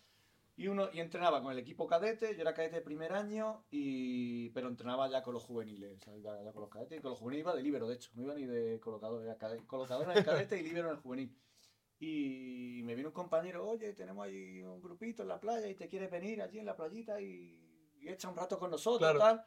y 0.57 0.67
uno 0.67 0.89
y 0.91 0.99
entrenaba 0.99 1.41
con 1.41 1.53
el 1.53 1.59
equipo 1.59 1.87
cadete, 1.87 2.35
yo 2.35 2.41
era 2.41 2.53
cadete 2.53 2.75
de 2.75 2.81
primer 2.81 3.13
año, 3.13 3.63
y, 3.71 4.49
pero 4.49 4.67
entrenaba 4.67 5.09
ya 5.09 5.23
con 5.23 5.33
los 5.33 5.45
juveniles, 5.45 5.95
o 5.95 5.99
sea, 6.01 6.17
iba 6.17 6.43
ya 6.43 6.51
con 6.51 6.63
los 6.63 6.69
cadetes 6.69 6.99
y 6.99 7.01
con 7.01 7.11
los 7.11 7.19
juveniles 7.19 7.45
iba 7.45 7.55
de 7.55 7.63
libero, 7.63 7.87
de 7.87 7.95
hecho, 7.95 8.11
no 8.15 8.23
iba 8.23 8.35
ni 8.35 8.45
de 8.45 8.81
colocador, 8.81 9.23
era 9.23 9.37
cade- 9.37 9.65
colocador 9.65 10.11
en 10.11 10.17
el 10.17 10.25
cadete 10.25 10.59
y 10.59 10.63
libero 10.63 10.89
en 10.89 10.95
el 10.95 11.01
juvenil. 11.01 11.33
Y 12.03 12.81
me 12.83 12.95
vino 12.95 13.09
un 13.09 13.13
compañero, 13.13 13.63
oye, 13.69 13.93
tenemos 13.93 14.25
ahí 14.25 14.63
un 14.63 14.81
grupito 14.81 15.21
en 15.21 15.29
la 15.29 15.39
playa 15.39 15.67
y 15.69 15.75
te 15.75 15.87
quieres 15.87 16.09
venir 16.09 16.41
allí 16.41 16.57
en 16.57 16.65
la 16.65 16.75
playita 16.75 17.21
y, 17.21 17.93
y 17.99 18.09
echa 18.09 18.27
un 18.27 18.35
rato 18.35 18.57
con 18.57 18.71
nosotros, 18.71 18.99
Claro. 19.11 19.19
tal. 19.19 19.45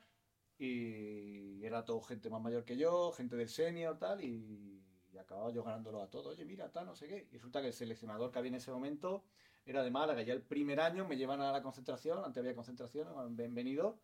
Y 0.57 1.65
era 1.65 1.85
todo 1.85 2.01
gente 2.01 2.31
más 2.31 2.41
mayor 2.41 2.65
que 2.65 2.77
yo, 2.77 3.11
gente 3.11 3.35
del 3.35 3.49
senior, 3.49 3.99
tal, 3.99 4.23
y, 4.23 4.81
y 5.13 5.19
acababa 5.19 5.51
yo 5.51 5.65
ganándolo 5.65 6.01
a 6.01 6.09
todos. 6.09 6.29
Oye, 6.29 6.45
mira, 6.45 6.71
tal, 6.71 6.87
no 6.87 6.95
sé 6.95 7.09
qué. 7.09 7.27
Y 7.33 7.35
resulta 7.35 7.61
que 7.61 7.67
el 7.67 7.73
seleccionador 7.73 8.31
que 8.31 8.39
había 8.39 8.51
en 8.51 8.55
ese 8.55 8.71
momento 8.71 9.25
era 9.67 9.83
de 9.83 9.91
Málaga. 9.91 10.23
Ya 10.23 10.33
el 10.33 10.43
primer 10.43 10.79
año 10.79 11.09
me 11.09 11.17
llevan 11.17 11.41
a 11.41 11.51
la 11.51 11.61
concentración, 11.61 12.25
antes 12.25 12.41
había 12.41 12.55
concentración, 12.55 13.35
bienvenido. 13.35 13.99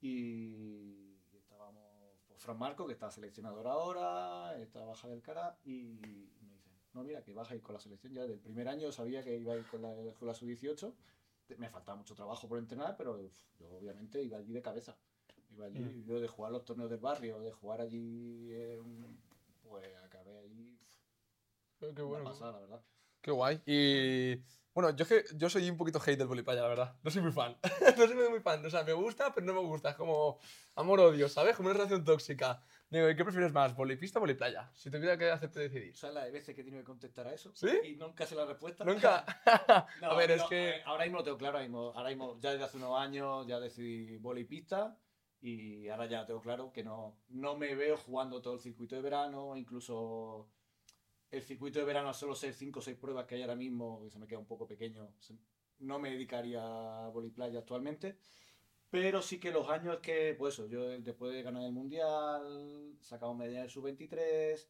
Y 0.00 1.16
estábamos, 1.32 2.20
pues, 2.28 2.40
Fran 2.40 2.58
Marco, 2.58 2.86
que 2.86 2.92
está 2.92 3.10
seleccionador 3.10 3.66
ahora, 3.66 4.56
estaba 4.58 4.94
Javier 4.94 5.20
Cara, 5.20 5.58
y 5.64 6.30
no, 6.94 7.02
mira, 7.04 7.22
que 7.22 7.32
vas 7.32 7.50
a 7.50 7.54
ir 7.54 7.62
con 7.62 7.74
la 7.74 7.80
selección 7.80 8.12
ya 8.14 8.26
del 8.26 8.38
primer 8.38 8.68
año, 8.68 8.92
sabía 8.92 9.22
que 9.22 9.36
iba 9.36 9.54
a 9.54 9.56
ir 9.56 9.66
con 9.66 9.82
la, 9.82 9.94
con 10.18 10.28
la 10.28 10.34
sub-18. 10.34 10.92
Me 11.58 11.68
faltaba 11.68 11.96
mucho 11.96 12.14
trabajo 12.14 12.48
por 12.48 12.58
entrenar, 12.58 12.96
pero 12.96 13.18
yo 13.58 13.68
obviamente 13.70 14.22
iba 14.22 14.38
allí 14.38 14.52
de 14.52 14.62
cabeza. 14.62 14.96
Iba 15.50 15.66
allí, 15.66 15.80
Mm. 15.80 16.04
yo 16.04 16.20
de 16.20 16.28
jugar 16.28 16.50
los 16.52 16.64
torneos 16.64 16.88
del 16.90 17.00
barrio, 17.00 17.40
de 17.40 17.52
jugar 17.52 17.80
allí, 17.82 18.48
eh, 18.52 18.80
pues 19.62 19.84
acabé 20.04 20.38
allí. 20.38 20.78
uf, 21.80 21.94
Qué 21.94 22.02
una 22.02 22.24
pasada, 22.24 22.52
la 22.52 22.58
verdad. 22.60 22.82
Qué 23.20 23.30
guay. 23.30 23.60
Y 23.66 24.36
bueno, 24.74 24.90
yo, 24.96 25.02
es 25.04 25.08
que, 25.08 25.24
yo 25.36 25.50
soy 25.50 25.68
un 25.68 25.76
poquito 25.76 26.00
hate 26.00 26.16
del 26.18 26.26
voliplaya, 26.28 26.62
la 26.62 26.68
verdad. 26.68 26.96
No 27.02 27.10
soy 27.10 27.22
muy 27.22 27.32
fan. 27.32 27.56
no 27.98 28.06
soy 28.06 28.30
muy 28.30 28.40
fan. 28.40 28.64
O 28.64 28.70
sea, 28.70 28.82
me 28.84 28.92
gusta, 28.94 29.32
pero 29.34 29.46
no 29.46 29.54
me 29.54 29.60
gusta. 29.60 29.90
Es 29.90 29.96
como 29.96 30.38
amor-odio, 30.74 31.28
¿sabes? 31.28 31.56
Como 31.56 31.68
una 31.68 31.76
relación 31.78 32.04
tóxica. 32.04 32.62
Digo, 32.92 33.08
¿y 33.08 33.16
qué 33.16 33.24
prefieres 33.24 33.54
más? 33.54 33.74
¿Volipista 33.74 34.18
o 34.18 34.20
voliplaya? 34.20 34.70
Si 34.74 34.90
tuviera 34.90 35.16
que 35.16 35.30
hacerte 35.30 35.60
decidir. 35.60 35.96
¿Sabes 35.96 36.14
la 36.14 36.24
de 36.26 36.30
veces 36.30 36.54
que 36.54 36.60
he 36.60 36.64
tenido 36.64 36.82
que 36.82 36.86
contestar 36.86 37.26
a 37.26 37.32
eso? 37.32 37.50
¿Sí? 37.54 37.70
Y 37.84 37.96
nunca 37.96 38.26
sé 38.26 38.34
la 38.34 38.44
respuesta. 38.44 38.84
Nunca. 38.84 39.24
No, 40.02 40.10
a 40.10 40.14
ver, 40.14 40.32
es 40.32 40.42
no, 40.42 40.48
que. 40.50 40.82
Ahora 40.84 41.04
mismo 41.04 41.20
lo 41.20 41.24
tengo 41.24 41.38
claro, 41.38 41.56
ahora 41.56 41.66
mismo, 41.66 41.92
ahora 41.96 42.08
mismo, 42.10 42.38
ya 42.38 42.50
desde 42.50 42.64
hace 42.64 42.76
unos 42.76 43.00
años 43.00 43.46
ya 43.46 43.58
decidí 43.60 44.18
volipista 44.18 44.98
y 45.40 45.88
ahora 45.88 46.04
ya 46.04 46.26
tengo 46.26 46.42
claro 46.42 46.70
que 46.70 46.84
no, 46.84 47.16
no 47.30 47.56
me 47.56 47.74
veo 47.74 47.96
jugando 47.96 48.42
todo 48.42 48.54
el 48.54 48.60
circuito 48.60 48.94
de 48.94 49.00
verano, 49.00 49.56
incluso 49.56 50.50
el 51.30 51.42
circuito 51.42 51.78
de 51.78 51.86
verano 51.86 52.10
a 52.10 52.14
solo 52.14 52.34
ser 52.34 52.52
5 52.52 52.78
o 52.78 52.82
6 52.82 52.98
pruebas 52.98 53.24
que 53.24 53.36
hay 53.36 53.40
ahora 53.40 53.56
mismo, 53.56 54.02
que 54.02 54.10
se 54.10 54.18
me 54.18 54.26
queda 54.26 54.38
un 54.38 54.46
poco 54.46 54.66
pequeño, 54.66 55.14
no 55.78 55.98
me 55.98 56.10
dedicaría 56.10 56.60
a 56.62 57.08
voliplaya 57.08 57.60
actualmente. 57.60 58.18
Pero 58.92 59.22
sí 59.22 59.40
que 59.40 59.50
los 59.50 59.70
años 59.70 60.00
que, 60.02 60.34
pues 60.38 60.52
eso, 60.52 60.66
yo 60.68 60.82
después 61.00 61.32
de 61.32 61.42
ganar 61.42 61.62
el 61.64 61.72
Mundial, 61.72 62.94
sacaba 63.00 63.32
medalla 63.32 63.60
del 63.62 63.70
Sub-23, 63.70 64.68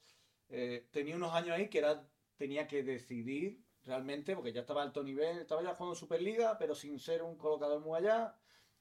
eh, 0.48 0.86
tenía 0.92 1.16
unos 1.16 1.34
años 1.34 1.56
ahí 1.56 1.68
que 1.68 1.78
era, 1.78 2.08
tenía 2.36 2.68
que 2.68 2.84
decidir 2.84 3.60
realmente, 3.82 4.36
porque 4.36 4.52
ya 4.52 4.60
estaba 4.60 4.82
a 4.82 4.84
alto 4.84 5.02
nivel, 5.02 5.38
estaba 5.38 5.60
ya 5.64 5.74
jugando 5.74 5.96
Superliga, 5.96 6.56
pero 6.56 6.76
sin 6.76 7.00
ser 7.00 7.24
un 7.24 7.36
colocador 7.36 7.80
muy 7.80 7.98
allá, 7.98 8.36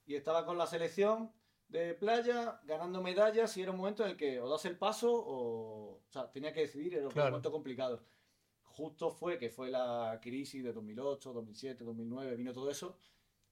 y 0.06 0.14
estaba 0.14 0.46
con 0.46 0.60
la 0.60 0.68
selección 0.68 1.34
de 1.70 1.96
playa, 1.96 2.62
ganando 2.66 3.02
medallas, 3.02 3.58
y 3.58 3.64
era 3.64 3.72
un 3.72 3.78
momento 3.78 4.04
en 4.04 4.12
el 4.12 4.18
que 4.18 4.40
o 4.40 4.48
das 4.48 4.66
el 4.66 4.78
paso 4.78 5.12
o... 5.12 6.02
O 6.08 6.12
sea, 6.12 6.30
tenía 6.32 6.54
que 6.54 6.60
decidir, 6.62 6.94
era 6.94 7.08
Claro. 7.08 7.30
un 7.30 7.32
momento 7.32 7.52
complicado. 7.52 8.04
Justo 8.64 9.10
fue 9.10 9.40
que 9.40 9.50
fue 9.50 9.72
la 9.72 10.20
crisis 10.22 10.64
de 10.64 10.72
2008, 10.72 11.34
2007, 11.34 11.84
2009, 11.84 12.36
vino 12.36 12.54
todo 12.54 12.70
eso, 12.70 12.96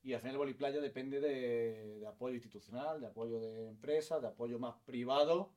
y 0.01 0.13
al 0.13 0.19
final 0.21 0.35
el 0.35 0.39
voliplaya 0.39 0.79
depende 0.79 1.19
de, 1.19 2.05
apoyo 2.07 2.35
institucional, 2.35 3.01
de 3.01 3.07
apoyo 3.07 3.39
de 3.39 3.67
empresas, 3.67 4.21
de 4.21 4.29
apoyo 4.29 4.57
más 4.59 4.75
privado 4.85 5.51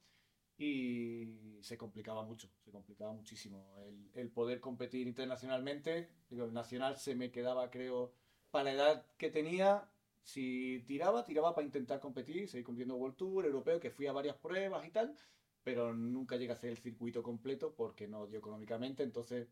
y 0.59 1.59
se 1.61 1.79
complicaba 1.79 2.23
mucho, 2.25 2.49
se 2.65 2.71
complicaba 2.71 3.13
muchísimo 3.13 3.77
el, 4.15 4.31
poder 4.31 4.61
competir 4.61 5.07
internacionalmente. 5.07 6.11
El 6.31 6.53
nacional 6.53 6.97
se 6.97 7.15
me 7.15 7.31
quedaba, 7.31 7.71
creo, 7.71 8.13
para 8.51 8.65
la 8.65 8.73
edad 8.73 9.07
que 9.17 9.31
tenía, 9.31 9.89
si 10.23 10.83
tiraba, 10.87 11.25
tiraba 11.25 11.55
para 11.55 11.67
intentar 11.67 12.01
competir, 12.01 12.49
seguir 12.49 12.65
compitiendo 12.65 12.97
World 12.97 13.17
Tour, 13.17 13.47
europeo, 13.47 13.81
que 13.81 13.91
fui 13.91 14.07
a 14.07 14.13
varias 14.13 14.37
pruebas 14.37 14.87
y 14.87 14.91
tal, 14.91 15.15
pero 15.63 15.95
nunca 15.95 16.37
llegué 16.37 16.51
a 16.51 16.55
hacer 16.55 16.71
el 16.71 16.79
circuito 16.79 17.23
completo 17.23 17.75
porque 17.75 18.09
no 18.09 18.27
dio 18.27 18.39
económicamente, 18.39 19.05
entonces 19.05 19.49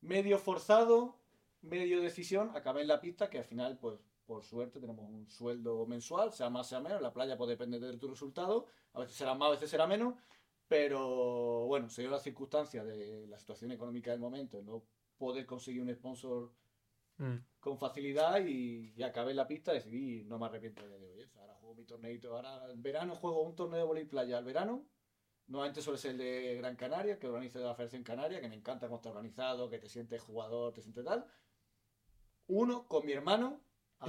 medio 0.00 0.38
forzado, 0.38 1.20
medio 1.62 2.00
decisión, 2.00 2.50
acabé 2.54 2.82
en 2.82 2.88
la 2.88 3.00
pista 3.00 3.30
que 3.30 3.38
al 3.38 3.44
final, 3.44 3.78
pues 3.78 3.98
por 4.26 4.42
suerte, 4.42 4.80
tenemos 4.80 5.08
un 5.08 5.26
sueldo 5.28 5.86
mensual, 5.86 6.32
sea 6.32 6.50
más, 6.50 6.68
sea 6.68 6.80
menos, 6.80 7.00
la 7.00 7.12
playa 7.12 7.36
puede 7.36 7.52
depender 7.52 7.80
de 7.80 7.96
tu 7.98 8.08
resultado, 8.08 8.66
a 8.92 9.00
veces 9.00 9.16
será 9.16 9.34
más, 9.34 9.48
a 9.48 9.52
veces 9.52 9.70
será 9.70 9.86
menos, 9.86 10.14
pero 10.68 11.66
bueno, 11.66 11.88
se 11.88 12.02
dio 12.02 12.10
la 12.10 12.18
circunstancia 12.18 12.84
de 12.84 13.26
la 13.26 13.38
situación 13.38 13.72
económica 13.72 14.10
del 14.10 14.20
momento, 14.20 14.62
no 14.62 14.82
poder 15.18 15.46
conseguir 15.46 15.82
un 15.82 15.94
sponsor 15.94 16.52
Mm. 17.18 17.36
con 17.60 17.78
facilidad 17.78 18.44
y, 18.44 18.92
y 18.96 19.02
acabé 19.02 19.30
en 19.30 19.36
la 19.36 19.46
pista 19.46 19.72
y 19.72 19.76
decidí, 19.76 20.24
no 20.24 20.38
me 20.38 20.46
arrepiento 20.46 20.86
de 20.88 20.94
hoy. 20.94 21.22
O 21.22 21.28
sea, 21.28 21.42
ahora 21.42 21.54
juego 21.54 21.74
mi 21.74 21.84
torneito, 21.84 22.34
ahora 22.34 22.70
en 22.70 22.82
verano 22.82 23.14
juego 23.14 23.42
un 23.42 23.54
torneo 23.54 23.78
de 23.78 23.84
voleibol 23.84 24.10
playa 24.10 24.38
al 24.38 24.44
verano. 24.44 24.84
Normalmente 25.46 25.82
suele 25.82 25.98
ser 25.98 26.12
el 26.12 26.18
de 26.18 26.56
Gran 26.56 26.74
Canaria, 26.74 27.18
que 27.18 27.26
organiza 27.28 27.58
la 27.60 27.74
Federación 27.74 28.02
Canaria, 28.02 28.40
que 28.40 28.48
me 28.48 28.56
encanta 28.56 28.86
cómo 28.86 28.96
está 28.96 29.10
organizado, 29.10 29.68
que 29.68 29.78
te 29.78 29.88
sientes 29.88 30.20
jugador, 30.22 30.72
te 30.72 30.82
sientes 30.82 31.04
tal. 31.04 31.26
Uno 32.46 32.88
con 32.88 33.04
mi 33.06 33.12
hermano, 33.12 33.60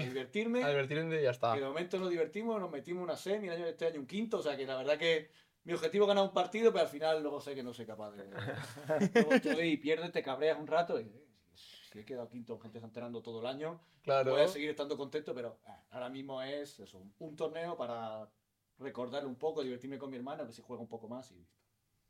a 0.02 0.04
divertirme. 0.04 0.64
A 0.64 0.70
divertirme 0.70 1.20
y 1.20 1.24
ya 1.24 1.32
está. 1.32 1.54
que 1.54 1.60
de 1.62 1.66
momento 1.68 1.98
nos 2.00 2.10
divertimos, 2.10 2.60
nos 2.60 2.72
metimos 2.72 3.04
una 3.04 3.16
semi, 3.16 3.48
el 3.48 3.54
año, 3.54 3.66
este 3.66 3.88
año 3.88 4.00
un 4.00 4.08
quinto, 4.08 4.38
o 4.40 4.42
sea 4.42 4.56
que 4.58 4.66
la 4.66 4.78
verdad 4.78 4.98
que 4.98 5.30
mi 5.64 5.74
objetivo 5.74 6.06
es 6.06 6.08
ganar 6.10 6.24
un 6.24 6.34
partido, 6.34 6.72
pero 6.72 6.84
al 6.84 6.90
final 6.90 7.22
luego 7.22 7.42
sé 7.42 7.56
que 7.56 7.64
no 7.64 7.74
soy 7.74 7.86
capaz 7.86 8.12
de... 8.12 8.26
luego 9.16 9.34
estoy 9.34 9.68
y 9.70 9.78
pierdes, 9.78 10.12
te 10.12 10.22
cabreas 10.22 10.60
un 10.60 10.68
rato 10.68 11.00
y... 11.00 11.04
eh, 11.04 11.26
si 11.56 12.00
he 12.00 12.06
quedado 12.06 12.30
quinto, 12.30 12.60
gente 12.60 12.78
está 12.78 12.88
entrenando 12.88 13.22
todo 13.22 13.40
el 13.40 13.48
año, 13.48 13.80
Claro. 14.04 14.32
voy 14.34 14.42
a 14.42 14.48
seguir 14.48 14.70
estando 14.70 14.96
contento, 14.98 15.34
pero 15.34 15.60
ah, 15.66 15.84
ahora 15.92 16.10
mismo 16.10 16.42
es 16.42 16.80
eso, 16.80 17.02
un 17.20 17.36
torneo 17.36 17.76
para 17.76 18.30
recordarle 18.78 19.28
un 19.28 19.38
poco, 19.38 19.64
divertirme 19.64 19.98
con 19.98 20.12
mi 20.12 20.18
hermano, 20.18 20.46
que 20.46 20.54
se 20.54 20.62
juega 20.62 20.82
un 20.82 20.88
poco 20.90 21.08
más 21.08 21.32
y 21.32 21.36
listo. 21.36 21.58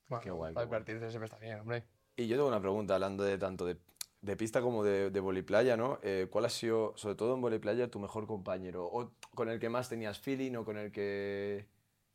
Bueno, 0.07 0.23
Qué 0.23 0.31
guay, 0.31 0.53
Para 0.53 0.65
divertirse 0.65 1.09
siempre 1.09 1.25
está 1.25 1.37
bien, 1.39 1.59
hombre. 1.59 1.83
Y 2.17 2.27
yo 2.27 2.35
tengo 2.35 2.47
una 2.47 2.59
pregunta, 2.59 2.95
hablando 2.95 3.23
de 3.23 3.37
tanto 3.37 3.65
de, 3.65 3.77
de 4.25 4.35
pista 4.35 4.61
como 4.61 4.83
de, 4.83 5.11
de 5.11 5.19
voliplaya, 5.19 5.77
¿no? 5.77 5.99
Eh, 6.01 6.27
¿Cuál 6.31 6.45
ha 6.45 6.49
sido, 6.49 6.93
sobre 6.97 7.15
todo 7.15 7.35
en 7.35 7.41
voliplaya, 7.41 7.91
tu 7.91 7.99
mejor 7.99 8.25
compañero? 8.25 8.85
¿O 8.85 9.11
con 9.35 9.49
el 9.49 9.59
que 9.59 9.69
más 9.69 9.87
tenías 9.87 10.19
feeling 10.19 10.55
o 10.55 10.65
con 10.65 10.77
el 10.77 10.91
que...? 10.91 11.67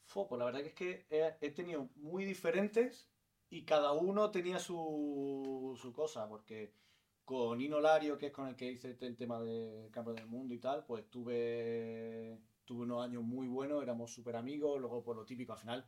Fo, 0.05 0.27
pues 0.27 0.41
la 0.41 0.45
verdad 0.45 0.61
que 0.61 0.67
es 0.67 0.75
que 0.75 1.07
he, 1.41 1.51
tenido 1.53 1.89
muy 1.95 2.25
diferentes 2.25 3.09
y 3.49 3.65
cada 3.65 3.93
uno 3.93 4.33
tenía 4.33 4.59
su, 4.59 5.79
su 5.81 5.93
cosa, 5.93 6.29
porque 6.29 6.75
con 7.25 7.61
Ino 7.61 7.81
Lario, 7.81 8.19
que 8.19 8.27
es 8.27 8.33
con 8.33 8.49
el 8.49 8.57
que 8.57 8.73
hice 8.73 8.97
el 9.01 9.17
tema 9.17 9.41
del 9.41 9.89
campo 9.93 10.13
del 10.13 10.27
mundo 10.27 10.53
y 10.53 10.59
tal, 10.59 10.85
pues 10.85 11.09
tuve, 11.09 12.41
tuve 12.65 12.83
unos 12.83 13.05
años 13.05 13.23
muy 13.23 13.47
buenos, 13.47 13.85
éramos 13.85 14.13
súper 14.13 14.35
amigos, 14.35 14.81
luego 14.81 15.05
por 15.05 15.15
lo 15.15 15.25
típico, 15.25 15.53
al 15.53 15.61
final, 15.61 15.87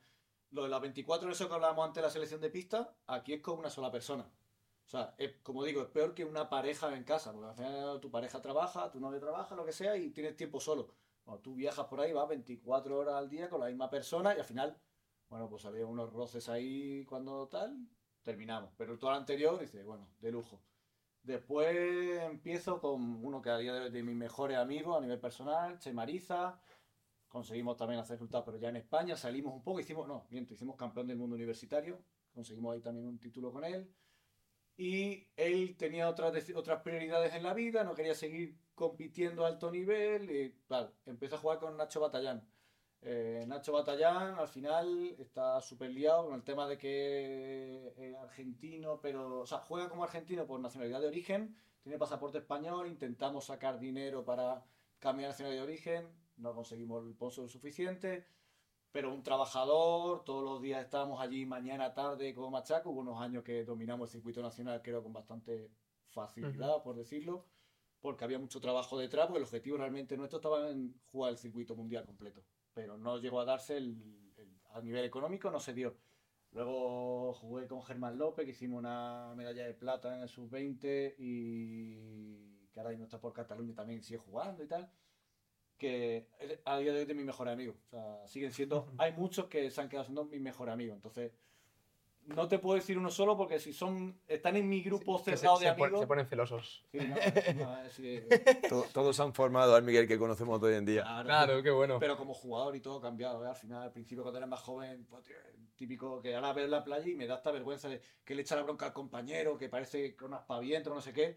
lo 0.52 0.62
de 0.62 0.68
las 0.68 0.80
24, 0.80 1.28
eso 1.28 1.48
que 1.48 1.54
hablábamos 1.54 1.84
antes 1.84 2.00
de 2.00 2.06
la 2.06 2.12
selección 2.12 2.40
de 2.40 2.50
pista, 2.50 2.94
aquí 3.08 3.32
es 3.32 3.40
con 3.40 3.58
una 3.58 3.70
sola 3.70 3.90
persona. 3.90 4.30
Sea, 4.92 5.14
es, 5.16 5.32
como 5.42 5.64
digo, 5.64 5.80
es 5.80 5.88
peor 5.88 6.12
que 6.12 6.22
una 6.22 6.50
pareja 6.50 6.94
en 6.94 7.02
casa, 7.02 7.32
porque 7.32 7.48
al 7.48 7.54
final 7.54 7.98
tu 7.98 8.10
pareja 8.10 8.42
trabaja, 8.42 8.90
tu 8.90 9.00
novio 9.00 9.18
trabaja, 9.20 9.56
lo 9.56 9.64
que 9.64 9.72
sea, 9.72 9.96
y 9.96 10.10
tienes 10.10 10.36
tiempo 10.36 10.60
solo. 10.60 10.86
Cuando 11.24 11.40
tú 11.40 11.54
viajas 11.54 11.86
por 11.86 11.98
ahí, 11.98 12.12
vas 12.12 12.28
24 12.28 12.98
horas 12.98 13.14
al 13.14 13.30
día 13.30 13.48
con 13.48 13.60
la 13.60 13.68
misma 13.68 13.88
persona 13.88 14.34
y 14.36 14.38
al 14.38 14.44
final, 14.44 14.76
bueno, 15.30 15.48
pues 15.48 15.64
había 15.64 15.86
unos 15.86 16.12
roces 16.12 16.46
ahí 16.50 17.06
cuando 17.06 17.48
tal, 17.48 17.88
terminamos. 18.20 18.70
Pero 18.76 18.98
todo 18.98 19.12
lo 19.12 19.16
anterior, 19.16 19.58
dice, 19.58 19.82
bueno, 19.82 20.10
de 20.20 20.30
lujo. 20.30 20.60
Después 21.22 22.20
empiezo 22.24 22.78
con 22.78 23.24
uno 23.24 23.40
que 23.40 23.48
a 23.48 23.56
día 23.56 23.72
de, 23.72 23.88
de 23.88 24.02
mis 24.02 24.14
mejores 24.14 24.58
amigos 24.58 24.98
a 24.98 25.00
nivel 25.00 25.18
personal, 25.18 25.78
Che 25.78 25.94
Mariza. 25.94 26.60
Conseguimos 27.28 27.78
también 27.78 27.98
hacer 27.98 28.16
resultados, 28.16 28.44
pero 28.44 28.58
ya 28.58 28.68
en 28.68 28.76
España 28.76 29.16
salimos 29.16 29.54
un 29.54 29.62
poco, 29.62 29.80
hicimos, 29.80 30.06
no, 30.06 30.26
miento, 30.28 30.52
hicimos 30.52 30.76
campeón 30.76 31.06
del 31.06 31.16
mundo 31.16 31.34
universitario, 31.34 31.98
conseguimos 32.30 32.74
ahí 32.74 32.82
también 32.82 33.06
un 33.06 33.18
título 33.18 33.50
con 33.50 33.64
él. 33.64 33.90
Y 34.76 35.28
él 35.36 35.76
tenía 35.76 36.08
otras, 36.08 36.34
otras 36.54 36.82
prioridades 36.82 37.34
en 37.34 37.42
la 37.42 37.54
vida, 37.54 37.84
no 37.84 37.94
quería 37.94 38.14
seguir 38.14 38.56
compitiendo 38.74 39.44
a 39.44 39.48
alto 39.48 39.70
nivel 39.70 40.30
y. 40.30 40.54
Empezó 41.06 41.36
a 41.36 41.38
jugar 41.38 41.58
con 41.58 41.76
Nacho 41.76 42.00
Batallán. 42.00 42.46
Eh, 43.04 43.44
Nacho 43.48 43.72
Batallán 43.72 44.38
al 44.38 44.48
final 44.48 45.16
está 45.18 45.60
súper 45.60 45.90
liado 45.90 46.26
con 46.26 46.34
el 46.34 46.44
tema 46.44 46.68
de 46.68 46.78
que 46.78 47.92
es 47.96 48.14
argentino, 48.16 49.00
pero, 49.00 49.40
o 49.40 49.46
sea, 49.46 49.58
juega 49.58 49.88
como 49.88 50.04
argentino 50.04 50.46
por 50.46 50.60
nacionalidad 50.60 51.00
de 51.00 51.08
origen, 51.08 51.56
tiene 51.82 51.98
pasaporte 51.98 52.38
español, 52.38 52.86
intentamos 52.86 53.46
sacar 53.46 53.80
dinero 53.80 54.24
para 54.24 54.64
cambiar 55.00 55.30
nacionalidad 55.30 55.62
de 55.62 55.68
origen, 55.68 56.08
no 56.36 56.54
conseguimos 56.54 57.04
el 57.04 57.12
sponsor 57.12 57.48
suficiente, 57.48 58.24
pero 58.92 59.12
un 59.12 59.22
trabajador, 59.22 60.24
todos 60.24 60.44
los 60.44 60.62
días 60.62 60.82
estábamos 60.84 61.20
allí 61.20 61.46
mañana, 61.46 61.94
tarde 61.94 62.34
como 62.34 62.50
machaco, 62.50 62.90
hubo 62.90 63.00
unos 63.00 63.20
años 63.20 63.42
que 63.44 63.64
dominamos 63.64 64.08
el 64.10 64.12
circuito 64.12 64.42
nacional, 64.42 64.82
creo, 64.82 65.02
con 65.02 65.12
bastante 65.12 65.70
facilidad, 66.08 66.82
por 66.82 66.96
decirlo, 66.96 67.46
porque 68.00 68.24
había 68.24 68.38
mucho 68.38 68.60
trabajo 68.60 68.98
detrás, 68.98 69.26
porque 69.26 69.38
el 69.38 69.44
objetivo 69.44 69.76
realmente 69.78 70.16
nuestro 70.16 70.38
estaba 70.38 70.70
en 70.70 70.94
jugar 71.06 71.32
el 71.32 71.38
circuito 71.38 71.74
mundial 71.74 72.04
completo, 72.04 72.44
pero 72.74 72.98
no 72.98 73.18
llegó 73.18 73.40
a 73.40 73.44
darse 73.44 73.76
el, 73.78 74.32
el- 74.36 74.60
a 74.72 74.80
nivel 74.82 75.04
económico, 75.04 75.50
no 75.50 75.60
se 75.60 75.72
dio. 75.74 75.96
Luego 76.52 77.32
jugué 77.34 77.66
con 77.66 77.82
Germán 77.82 78.18
López, 78.18 78.44
que 78.44 78.50
hicimos 78.52 78.78
una 78.78 79.32
medalla 79.36 79.64
de 79.66 79.74
plata 79.74 80.14
en 80.16 80.22
el 80.22 80.28
sub-20 80.28 81.14
y 81.18 82.66
que 82.72 82.80
ahora 82.80 82.90
mismo 82.90 83.04
está 83.04 83.20
por 83.20 83.32
Cataluña 83.32 83.74
también 83.74 84.02
sigue 84.02 84.18
jugando 84.18 84.62
y 84.62 84.66
tal. 84.68 84.90
Que 85.82 86.28
a 86.64 86.78
día 86.78 86.92
de 86.92 86.98
hoy 86.98 87.02
es 87.02 87.08
de 87.08 87.14
mis 87.14 87.24
mejores 87.26 87.52
amigos. 87.54 87.74
O 87.88 87.90
sea, 87.90 88.26
siguen 88.28 88.52
siendo. 88.52 88.86
Hay 88.98 89.12
muchos 89.14 89.46
que 89.46 89.68
se 89.68 89.80
han 89.80 89.88
quedado 89.88 90.04
siendo 90.04 90.24
mis 90.26 90.40
mejores 90.40 90.72
amigos. 90.72 90.94
Entonces, 90.94 91.32
no 92.26 92.46
te 92.46 92.60
puedo 92.60 92.76
decir 92.76 92.96
uno 92.96 93.10
solo 93.10 93.36
porque 93.36 93.58
si 93.58 93.72
son. 93.72 94.16
Están 94.28 94.54
en 94.54 94.68
mi 94.68 94.80
grupo 94.80 95.18
Que 95.24 95.32
se, 95.32 95.38
cerrado 95.38 95.58
de 95.58 95.66
se 95.66 95.72
pon- 95.74 95.82
amigos. 95.86 96.00
se 96.02 96.06
ponen 96.06 96.26
celosos. 96.26 96.84
Sí, 96.92 96.98
no, 96.98 97.64
no, 97.64 97.82
es 97.82 97.96
que- 97.96 98.68
To- 98.68 98.86
Todos 98.92 99.18
han 99.18 99.34
formado 99.34 99.74
al 99.74 99.82
Miguel 99.82 100.06
que 100.06 100.18
conocemos 100.18 100.62
hoy 100.62 100.74
en 100.74 100.84
día. 100.84 101.02
claro. 101.02 101.24
Claro, 101.26 101.62
qué 101.64 101.70
bueno. 101.72 101.98
Pero 101.98 102.16
como 102.16 102.32
jugador 102.32 102.76
y 102.76 102.80
todo 102.80 102.98
ha 102.98 103.02
cambiado, 103.02 103.44
¿eh? 103.44 103.48
Al 103.48 103.56
final, 103.56 103.82
al 103.82 103.90
principio, 103.92 104.22
cuando 104.22 104.38
eras 104.38 104.50
más 104.50 104.60
joven, 104.60 105.04
pues, 105.10 105.24
tío, 105.24 105.34
típico 105.74 106.22
que 106.22 106.36
ahora 106.36 106.52
ves 106.52 106.68
la 106.70 106.84
playa 106.84 107.08
y 107.08 107.16
me 107.16 107.26
da 107.26 107.34
esta 107.34 107.50
vergüenza 107.50 107.88
de 107.88 108.00
que 108.24 108.36
le 108.36 108.42
echa 108.42 108.54
la 108.54 108.62
bronca 108.62 108.86
al 108.86 108.92
compañero, 108.92 109.58
que 109.58 109.68
parece 109.68 110.14
con 110.14 110.32
aspaviento, 110.32 110.94
no 110.94 111.00
sé 111.00 111.12
qué. 111.12 111.36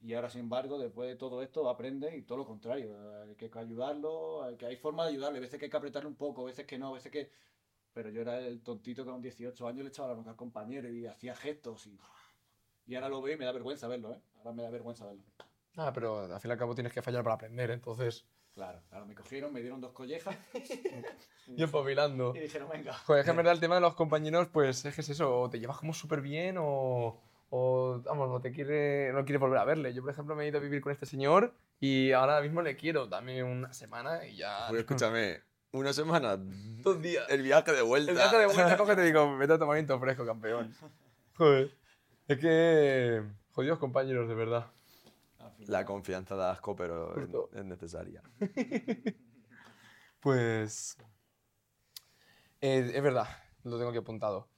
Y 0.00 0.14
ahora, 0.14 0.28
sin 0.28 0.42
embargo, 0.42 0.78
después 0.78 1.08
de 1.08 1.16
todo 1.16 1.42
esto, 1.42 1.68
aprende 1.68 2.16
y 2.16 2.22
todo 2.22 2.38
lo 2.38 2.46
contrario. 2.46 2.96
Hay 3.22 3.34
que 3.34 3.50
ayudarlo, 3.54 4.42
hay 4.44 4.56
que 4.56 4.66
hay 4.66 4.76
forma 4.76 5.04
de 5.04 5.10
ayudarle. 5.10 5.38
A 5.38 5.40
veces 5.40 5.58
que 5.58 5.66
hay 5.66 5.70
que 5.70 5.76
apretarle 5.76 6.08
un 6.08 6.16
poco, 6.16 6.42
a 6.42 6.46
veces 6.46 6.66
que 6.66 6.78
no, 6.78 6.88
a 6.88 6.94
veces 6.94 7.10
que. 7.10 7.30
Pero 7.92 8.10
yo 8.10 8.20
era 8.20 8.38
el 8.38 8.62
tontito 8.62 9.04
que 9.04 9.10
con 9.10 9.22
18 9.22 9.66
años 9.66 9.82
le 9.82 9.88
echaba 9.88 10.08
la 10.08 10.14
bronca 10.14 10.30
al 10.30 10.36
compañero 10.36 10.88
y 10.90 11.06
hacía 11.06 11.34
gestos 11.34 11.86
y. 11.86 11.98
Y 12.86 12.94
ahora 12.94 13.08
lo 13.08 13.20
veo 13.20 13.34
y 13.34 13.38
me 13.38 13.44
da 13.44 13.52
vergüenza 13.52 13.88
verlo, 13.88 14.12
¿eh? 14.12 14.20
Ahora 14.38 14.52
me 14.52 14.62
da 14.62 14.70
vergüenza 14.70 15.06
verlo. 15.06 15.24
Ah, 15.76 15.92
pero 15.92 16.20
al 16.32 16.40
fin 16.40 16.50
y 16.50 16.52
al 16.52 16.58
cabo 16.58 16.74
tienes 16.74 16.92
que 16.92 17.02
fallar 17.02 17.24
para 17.24 17.34
aprender, 17.34 17.70
entonces. 17.70 18.26
Claro, 18.54 18.80
claro, 18.88 19.04
me 19.04 19.14
cogieron, 19.14 19.52
me 19.52 19.60
dieron 19.60 19.82
dos 19.82 19.92
collejas 19.92 20.34
Y 21.46 21.62
espabilando. 21.62 22.34
y 22.34 22.40
dijeron, 22.40 22.70
venga. 22.70 22.94
Joder, 22.94 23.20
es 23.20 23.24
que 23.26 23.30
en 23.30 23.36
verdad 23.36 23.52
el 23.52 23.60
tema 23.60 23.74
de 23.74 23.82
los 23.82 23.94
compañeros, 23.94 24.48
pues 24.48 24.84
es 24.86 24.94
que 24.94 25.02
es 25.02 25.08
eso, 25.10 25.40
o 25.40 25.50
te 25.50 25.58
llevas 25.60 25.78
como 25.78 25.92
súper 25.92 26.22
bien 26.22 26.56
o, 26.58 27.20
o, 27.58 28.02
vamos, 28.04 28.28
no 28.28 28.40
te 28.40 28.52
quiere, 28.52 29.12
no 29.12 29.24
quieres 29.24 29.40
volver 29.40 29.58
a 29.58 29.64
verle. 29.64 29.94
Yo, 29.94 30.02
por 30.02 30.10
ejemplo, 30.10 30.36
me 30.36 30.44
he 30.44 30.48
ido 30.48 30.58
a 30.58 30.60
vivir 30.60 30.80
con 30.82 30.92
este 30.92 31.06
señor 31.06 31.54
y 31.80 32.12
ahora 32.12 32.40
mismo 32.42 32.60
le 32.60 32.76
quiero 32.76 33.08
también 33.08 33.46
una 33.46 33.72
semana 33.72 34.26
y 34.26 34.36
ya... 34.36 34.66
Pues 34.68 34.80
escúchame, 34.80 35.40
una 35.72 35.92
semana, 35.92 36.36
Dos 36.38 37.00
días. 37.00 37.24
el 37.30 37.42
viaje 37.42 37.72
de 37.72 37.82
vuelta. 37.82 38.10
El 38.10 38.16
viaje 38.18 38.38
de 38.38 38.46
vuelta 38.46 38.76
coge 38.78 38.94
te 38.94 39.02
digo, 39.02 39.38
vete 39.38 39.54
a 39.54 39.58
tomar 39.58 39.76
viento 39.76 39.98
fresco, 39.98 40.26
campeón. 40.26 40.74
Joder. 41.36 41.70
Es 42.28 42.38
que... 42.38 43.22
Jodidos 43.52 43.78
compañeros, 43.78 44.28
de 44.28 44.34
verdad. 44.34 44.66
La 45.66 45.86
confianza 45.86 46.36
da 46.36 46.50
asco, 46.50 46.76
pero 46.76 47.14
Justo. 47.14 47.50
es 47.54 47.64
necesaria. 47.64 48.22
Pues. 50.20 50.96
eh, 52.60 52.90
es 52.92 53.02
verdad, 53.02 53.28
lo 53.62 53.76
tengo 53.76 53.90
aquí 53.90 53.98
apuntado. 53.98 54.48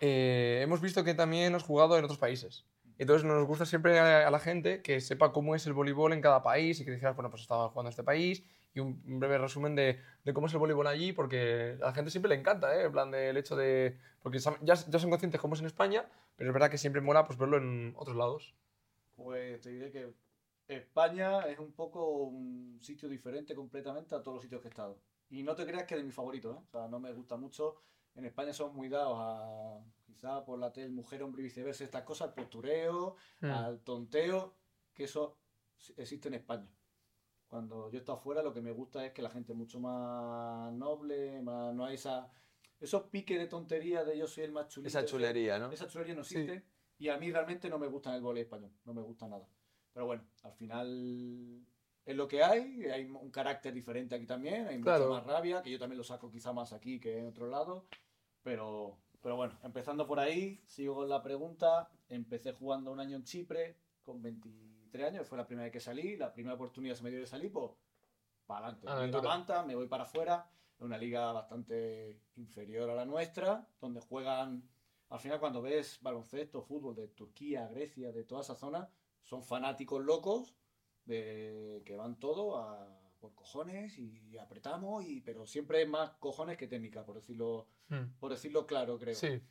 Eh, 0.00 0.60
hemos 0.62 0.80
visto 0.80 1.04
que 1.04 1.14
también 1.14 1.54
has 1.54 1.62
jugado 1.62 1.96
en 1.98 2.04
otros 2.04 2.18
países. 2.18 2.66
Entonces 2.98 3.24
nos 3.24 3.46
gusta 3.46 3.64
siempre 3.64 3.98
a, 3.98 4.30
la 4.30 4.38
gente 4.38 4.82
que 4.82 5.00
sepa 5.00 5.32
cómo 5.32 5.54
es 5.54 5.66
el 5.66 5.72
voleibol 5.72 6.12
en 6.12 6.20
cada 6.20 6.42
país 6.42 6.80
y 6.80 6.84
que 6.84 6.90
dijeras, 6.90 7.16
bueno, 7.16 7.30
pues 7.30 7.42
estaba 7.42 7.68
jugando 7.68 7.88
en 7.88 7.92
este 7.92 8.02
país 8.02 8.44
y 8.74 8.80
un, 8.80 9.02
breve 9.18 9.38
resumen 9.38 9.74
de, 9.74 10.00
de 10.24 10.32
cómo 10.34 10.46
es 10.46 10.52
el 10.52 10.58
voleibol 10.58 10.86
allí, 10.86 11.12
porque 11.12 11.78
a 11.80 11.86
la 11.86 11.94
gente 11.94 12.10
siempre 12.10 12.28
le 12.28 12.34
encanta, 12.34 12.74
¿eh? 12.78 12.84
En 12.84 12.92
plan 12.92 13.10
del 13.10 13.36
hecho 13.36 13.56
de... 13.56 13.98
Porque 14.22 14.38
ya, 14.38 14.54
ya 14.62 14.98
son 14.98 15.10
conscientes 15.10 15.40
cómo 15.40 15.54
es 15.54 15.60
en 15.60 15.66
España, 15.66 16.06
pero 16.36 16.50
es 16.50 16.54
verdad 16.54 16.70
que 16.70 16.78
siempre 16.78 17.00
mola 17.00 17.24
pues, 17.24 17.38
verlo 17.38 17.56
en 17.56 17.94
otros 17.96 18.16
lados. 18.16 18.54
Pues 19.16 19.60
te 19.60 19.70
diré 19.70 19.90
que 19.90 20.12
España 20.68 21.40
es 21.48 21.58
un 21.58 21.72
poco 21.72 22.24
un 22.24 22.78
sitio 22.80 23.08
diferente 23.08 23.54
completamente 23.54 24.14
a 24.14 24.22
todos 24.22 24.36
los 24.36 24.42
sitios 24.42 24.60
que 24.60 24.68
he 24.68 24.70
estado. 24.70 24.98
Y 25.30 25.42
no 25.42 25.54
te 25.54 25.66
creas 25.66 25.84
que 25.84 25.94
es 25.94 26.00
de 26.00 26.04
mis 26.04 26.14
favoritos, 26.14 26.56
¿eh? 26.56 26.60
O 26.66 26.70
sea, 26.70 26.88
no 26.88 27.00
me 27.00 27.12
gusta 27.12 27.36
mucho. 27.36 27.76
En 28.20 28.26
España 28.26 28.52
somos 28.52 28.74
muy 28.74 28.90
dados 28.90 29.16
a, 29.18 29.82
quizá 30.04 30.44
por 30.44 30.58
la 30.58 30.70
tele, 30.70 30.90
mujer, 30.90 31.22
hombre 31.22 31.40
y 31.40 31.44
viceversa, 31.44 31.84
estas 31.84 32.02
cosas, 32.02 32.28
al 32.28 32.34
postureo, 32.34 33.16
Hmm. 33.40 33.46
al 33.50 33.80
tonteo, 33.80 34.54
que 34.92 35.04
eso 35.04 35.38
sí- 35.78 35.94
existe 35.96 36.28
en 36.28 36.34
España. 36.34 36.68
Cuando 37.48 37.90
yo 37.90 37.98
estoy 37.98 38.14
afuera, 38.16 38.42
lo 38.42 38.52
que 38.52 38.60
me 38.60 38.72
gusta 38.72 39.04
es 39.06 39.12
que 39.12 39.22
la 39.22 39.30
gente 39.30 39.52
es 39.52 39.58
mucho 39.58 39.80
más 39.80 40.70
noble, 40.74 41.40
más, 41.40 41.74
no 41.74 41.86
hay 41.86 41.94
esa, 41.94 42.30
esos 42.78 43.04
piques 43.04 43.38
de 43.38 43.46
tontería 43.46 44.04
de 44.04 44.18
yo 44.18 44.26
soy 44.26 44.44
el 44.44 44.52
más 44.52 44.68
chulito. 44.68 44.88
Esa 44.88 45.06
chulería, 45.06 45.58
¿no? 45.58 45.72
esa 45.72 45.88
chulería 45.88 46.14
no 46.14 46.22
Sí. 46.22 46.36
existe 46.36 46.62
y 46.98 47.08
a 47.08 47.16
mí 47.16 47.32
realmente 47.32 47.70
no 47.70 47.78
me 47.78 47.86
gusta 47.86 48.14
el 48.14 48.20
voleibol 48.20 48.44
español, 48.60 48.78
no 48.84 48.92
me 48.92 49.00
gusta 49.02 49.26
nada. 49.28 49.48
Pero 49.94 50.04
bueno, 50.04 50.22
al 50.42 50.52
final 50.52 51.66
es 52.04 52.14
lo 52.16 52.28
que 52.28 52.42
hay, 52.44 52.84
hay 52.84 53.04
un 53.06 53.30
carácter 53.30 53.72
diferente 53.72 54.14
aquí 54.14 54.26
también, 54.26 54.68
hay 54.68 54.76
mucha 54.78 54.96
Claro. 54.96 55.10
más 55.10 55.24
rabia, 55.24 55.62
que 55.62 55.70
yo 55.70 55.78
también 55.78 55.96
lo 55.98 56.04
saco 56.04 56.30
quizá 56.30 56.52
más 56.52 56.72
aquí 56.74 57.00
que 57.00 57.18
en 57.18 57.26
otro 57.26 57.46
lado, 57.48 57.86
pero, 58.42 58.98
pero 59.22 59.36
bueno, 59.36 59.58
empezando 59.62 60.06
por 60.06 60.18
ahí, 60.20 60.62
sigo 60.66 60.96
con 60.96 61.08
la 61.08 61.22
pregunta, 61.22 61.90
empecé 62.08 62.52
jugando 62.52 62.92
un 62.92 63.00
año 63.00 63.16
en 63.16 63.24
Chipre 63.24 63.76
con 64.02 64.22
23 64.22 65.06
años, 65.08 65.28
fue 65.28 65.38
la 65.38 65.46
primera 65.46 65.64
vez 65.64 65.72
que 65.72 65.80
salí, 65.80 66.16
la 66.16 66.32
primera 66.32 66.54
oportunidad 66.54 66.94
se 66.94 67.02
me 67.02 67.10
dio 67.10 67.20
de 67.20 67.26
salir, 67.26 67.52
pues 67.52 67.70
para 68.46 68.66
adelante, 68.66 68.86
me 68.86 68.92
la 68.92 68.98
Aventura. 68.98 69.28
manta, 69.28 69.62
me 69.64 69.74
voy 69.74 69.86
para 69.86 70.04
afuera, 70.04 70.50
es 70.76 70.82
una 70.82 70.98
liga 70.98 71.32
bastante 71.32 72.20
inferior 72.36 72.90
a 72.90 72.94
la 72.94 73.04
nuestra, 73.04 73.68
donde 73.80 74.00
juegan 74.00 74.68
al 75.10 75.18
final 75.18 75.40
cuando 75.40 75.60
ves 75.60 75.98
baloncesto, 76.00 76.62
fútbol 76.62 76.94
de 76.94 77.08
Turquía, 77.08 77.66
Grecia, 77.66 78.12
de 78.12 78.24
toda 78.24 78.42
esa 78.42 78.54
zona, 78.54 78.88
son 79.22 79.42
fanáticos 79.42 80.04
locos 80.04 80.54
de 81.04 81.82
que 81.84 81.96
van 81.96 82.18
todo 82.20 82.58
a, 82.58 82.99
por 83.20 83.34
cojones 83.34 83.98
y 83.98 84.36
apretamos, 84.38 85.04
y, 85.04 85.20
pero 85.20 85.46
siempre 85.46 85.82
es 85.82 85.88
más 85.88 86.10
cojones 86.18 86.56
que 86.56 86.66
técnica, 86.66 87.04
por 87.04 87.16
decirlo, 87.16 87.66
Hmm. 87.90 88.06
por 88.20 88.30
decirlo 88.30 88.66
claro, 88.66 88.98
creo. 88.98 89.14
Sí. 89.14 89.42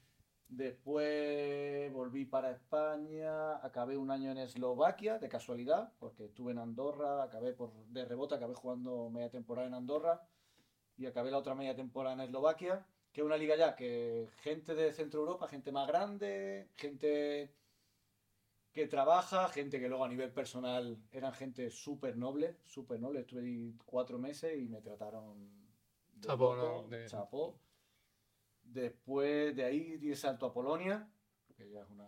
Después 0.47 1.91
volví 1.93 2.25
para 2.25 2.51
España, 2.51 3.57
acabé 3.57 3.97
un 3.97 4.09
año 4.09 4.31
en 4.31 4.39
Eslovaquia, 4.39 5.19
de 5.19 5.29
casualidad, 5.29 5.93
porque 5.99 6.25
estuve 6.25 6.53
en 6.53 6.57
Andorra, 6.57 7.21
acabé 7.21 7.53
por, 7.53 7.71
de 7.87 8.05
rebote, 8.05 8.35
acabé 8.35 8.55
jugando 8.55 9.09
media 9.09 9.29
temporada 9.29 9.67
en 9.67 9.75
Andorra 9.75 10.23
y 10.97 11.05
acabé 11.05 11.29
la 11.29 11.37
otra 11.37 11.53
media 11.53 11.75
temporada 11.75 12.15
en 12.15 12.21
Eslovaquia, 12.21 12.85
que 13.11 13.21
es 13.21 13.25
una 13.25 13.37
liga 13.37 13.55
ya 13.57 13.75
que 13.75 14.27
gente 14.41 14.73
de 14.73 14.91
Centro 14.93 15.19
Europa, 15.19 15.47
gente 15.47 15.71
más 15.71 15.87
grande, 15.87 16.69
gente 16.75 17.53
que 18.71 18.87
trabaja, 18.87 19.49
gente 19.49 19.79
que 19.79 19.89
luego 19.89 20.05
a 20.05 20.09
nivel 20.09 20.31
personal 20.31 20.97
eran 21.11 21.33
gente 21.33 21.69
súper 21.69 22.17
noble, 22.17 22.57
súper 22.65 22.99
noble. 22.99 23.21
Estuve 23.21 23.41
ahí 23.41 23.77
cuatro 23.85 24.19
meses 24.19 24.57
y 24.59 24.67
me 24.67 24.81
trataron 24.81 25.49
de 26.13 26.27
Chapó, 26.27 26.55
loco, 26.55 26.81
¿no? 26.83 26.87
De- 26.87 27.05
chapó. 27.07 27.59
Después 28.63 29.55
de 29.55 29.63
ahí 29.63 29.97
di 29.97 30.15
salto 30.15 30.45
a 30.45 30.53
Polonia, 30.53 31.11
que 31.57 31.69
ya 31.71 31.81
es 31.81 31.89
una, 31.89 32.07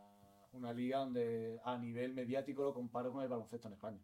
una 0.52 0.72
liga 0.74 1.00
donde 1.00 1.60
a 1.64 1.78
nivel 1.78 2.14
mediático 2.14 2.64
lo 2.64 2.74
comparo 2.74 3.12
con 3.12 3.24
el 3.24 3.30
baloncesto 3.30 3.68
en 3.68 3.74
España. 3.74 4.02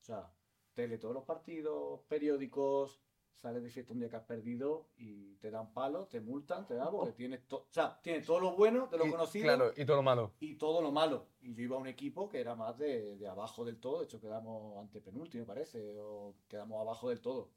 O 0.00 0.02
sea, 0.02 0.32
tele 0.72 0.96
todos 0.96 1.14
los 1.14 1.24
partidos, 1.24 2.00
periódicos, 2.08 3.02
sales 3.34 3.62
de 3.62 3.70
fiesta 3.70 3.92
un 3.92 4.00
día 4.00 4.08
que 4.10 4.16
has 4.16 4.24
perdido 4.24 4.88
y 4.96 5.34
te 5.36 5.50
dan 5.50 5.72
palos, 5.72 6.08
te 6.08 6.20
multan, 6.20 6.66
te 6.66 6.74
dan, 6.74 6.90
porque 6.90 7.12
tienes, 7.12 7.40
o 7.50 7.66
sea, 7.70 7.98
tienes 8.02 8.26
todo 8.26 8.40
lo 8.40 8.56
bueno 8.56 8.86
de 8.88 8.98
lo 8.98 9.06
Y- 9.06 9.10
conocido 9.10 9.44
Claro, 9.44 9.72
y 9.76 9.84
todo 9.84 9.96
lo 9.96 10.02
malo. 10.02 10.32
y 10.40 10.56
todo 10.56 10.82
lo 10.82 10.92
malo. 10.92 11.26
Y 11.40 11.54
yo 11.54 11.62
iba 11.62 11.76
a 11.76 11.80
un 11.80 11.86
equipo 11.86 12.28
que 12.28 12.40
era 12.40 12.54
más 12.54 12.76
de, 12.78 13.16
de 13.16 13.26
abajo 13.28 13.64
del 13.64 13.78
todo, 13.80 14.00
de 14.00 14.04
hecho 14.04 14.20
quedamos 14.20 14.78
antepenúltimo, 14.78 15.42
me 15.42 15.46
parece, 15.46 15.98
o 16.00 16.34
quedamos 16.48 16.80
abajo 16.80 17.08
del 17.08 17.20
todo. 17.20 17.50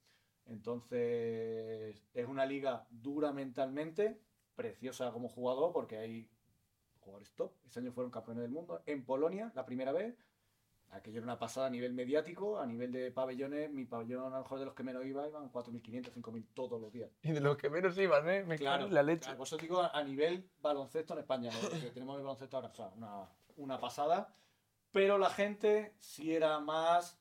Entonces, 0.45 2.03
es 2.13 2.27
una 2.27 2.45
liga 2.45 2.85
dura 2.89 3.31
mentalmente, 3.31 4.19
preciosa 4.55 5.11
como 5.11 5.29
jugador, 5.29 5.71
porque 5.73 5.97
hay 5.97 6.29
jugadores 6.99 7.31
top. 7.33 7.51
Este 7.65 7.79
año 7.79 7.91
fueron 7.91 8.11
campeones 8.11 8.43
del 8.43 8.51
mundo 8.51 8.81
en 8.85 9.03
Polonia, 9.05 9.51
la 9.55 9.65
primera 9.65 9.91
vez. 9.91 10.15
Aquello 10.93 11.17
era 11.17 11.23
una 11.23 11.39
pasada 11.39 11.67
a 11.67 11.69
nivel 11.69 11.93
mediático, 11.93 12.59
a 12.59 12.65
nivel 12.65 12.91
de 12.91 13.11
pabellones. 13.11 13.71
Mi 13.71 13.85
pabellón, 13.85 14.33
a 14.33 14.37
lo 14.37 14.43
mejor 14.43 14.59
de 14.59 14.65
los 14.65 14.73
que 14.73 14.83
menos 14.83 15.05
iba, 15.05 15.27
iban 15.27 15.51
4.500, 15.51 16.13
5.000 16.13 16.45
todos 16.53 16.79
los 16.79 16.91
días. 16.91 17.09
Y 17.23 17.31
de 17.31 17.41
los 17.41 17.57
que 17.57 17.69
menos 17.69 17.97
iban, 17.97 18.29
¿eh? 18.29 18.43
Me 18.43 18.55
en 18.55 18.93
la 18.93 19.03
leche. 19.03 19.21
Claro, 19.21 19.37
por 19.37 19.47
eso 19.47 19.57
digo 19.57 19.81
a, 19.81 19.89
a 19.89 20.03
nivel 20.03 20.49
baloncesto 20.61 21.13
en 21.13 21.19
España, 21.19 21.51
¿no? 21.51 21.69
que 21.69 21.89
tenemos 21.89 22.17
el 22.17 22.23
baloncesto 22.23 22.57
ahora, 22.57 22.69
o 22.69 22.73
sea, 22.73 22.89
una, 22.95 23.29
una 23.57 23.79
pasada. 23.79 24.33
Pero 24.91 25.17
la 25.17 25.31
gente 25.31 25.95
sí 25.99 26.35
era 26.35 26.59
más, 26.59 27.19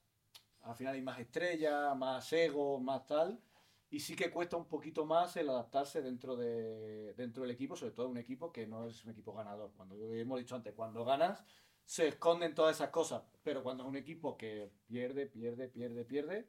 al 0.60 0.74
final 0.74 0.94
hay 0.94 1.02
más 1.02 1.18
estrellas, 1.18 1.96
más 1.96 2.30
ego, 2.32 2.78
más 2.78 3.06
tal. 3.06 3.40
Y 3.88 4.00
sí 4.00 4.14
que 4.16 4.30
cuesta 4.30 4.56
un 4.56 4.66
poquito 4.66 5.04
más 5.04 5.36
el 5.36 5.48
adaptarse 5.50 6.00
dentro, 6.02 6.36
de, 6.36 7.14
dentro 7.14 7.42
del 7.42 7.50
equipo, 7.52 7.76
sobre 7.76 7.92
todo 7.92 8.08
un 8.08 8.16
equipo 8.16 8.50
que 8.52 8.66
no 8.66 8.86
es 8.86 9.04
un 9.04 9.10
equipo 9.10 9.34
ganador. 9.34 9.72
Cuando 9.76 9.96
hemos 10.14 10.38
dicho 10.38 10.54
antes, 10.54 10.72
cuando 10.74 11.04
ganas, 11.04 11.44
se 11.84 12.08
esconden 12.08 12.54
todas 12.54 12.76
esas 12.76 12.90
cosas. 12.90 13.22
Pero 13.42 13.62
cuando 13.62 13.82
es 13.84 13.88
un 13.88 13.96
equipo 13.96 14.36
que 14.36 14.70
pierde, 14.86 15.26
pierde, 15.26 15.68
pierde, 15.68 16.04
pierde, 16.04 16.48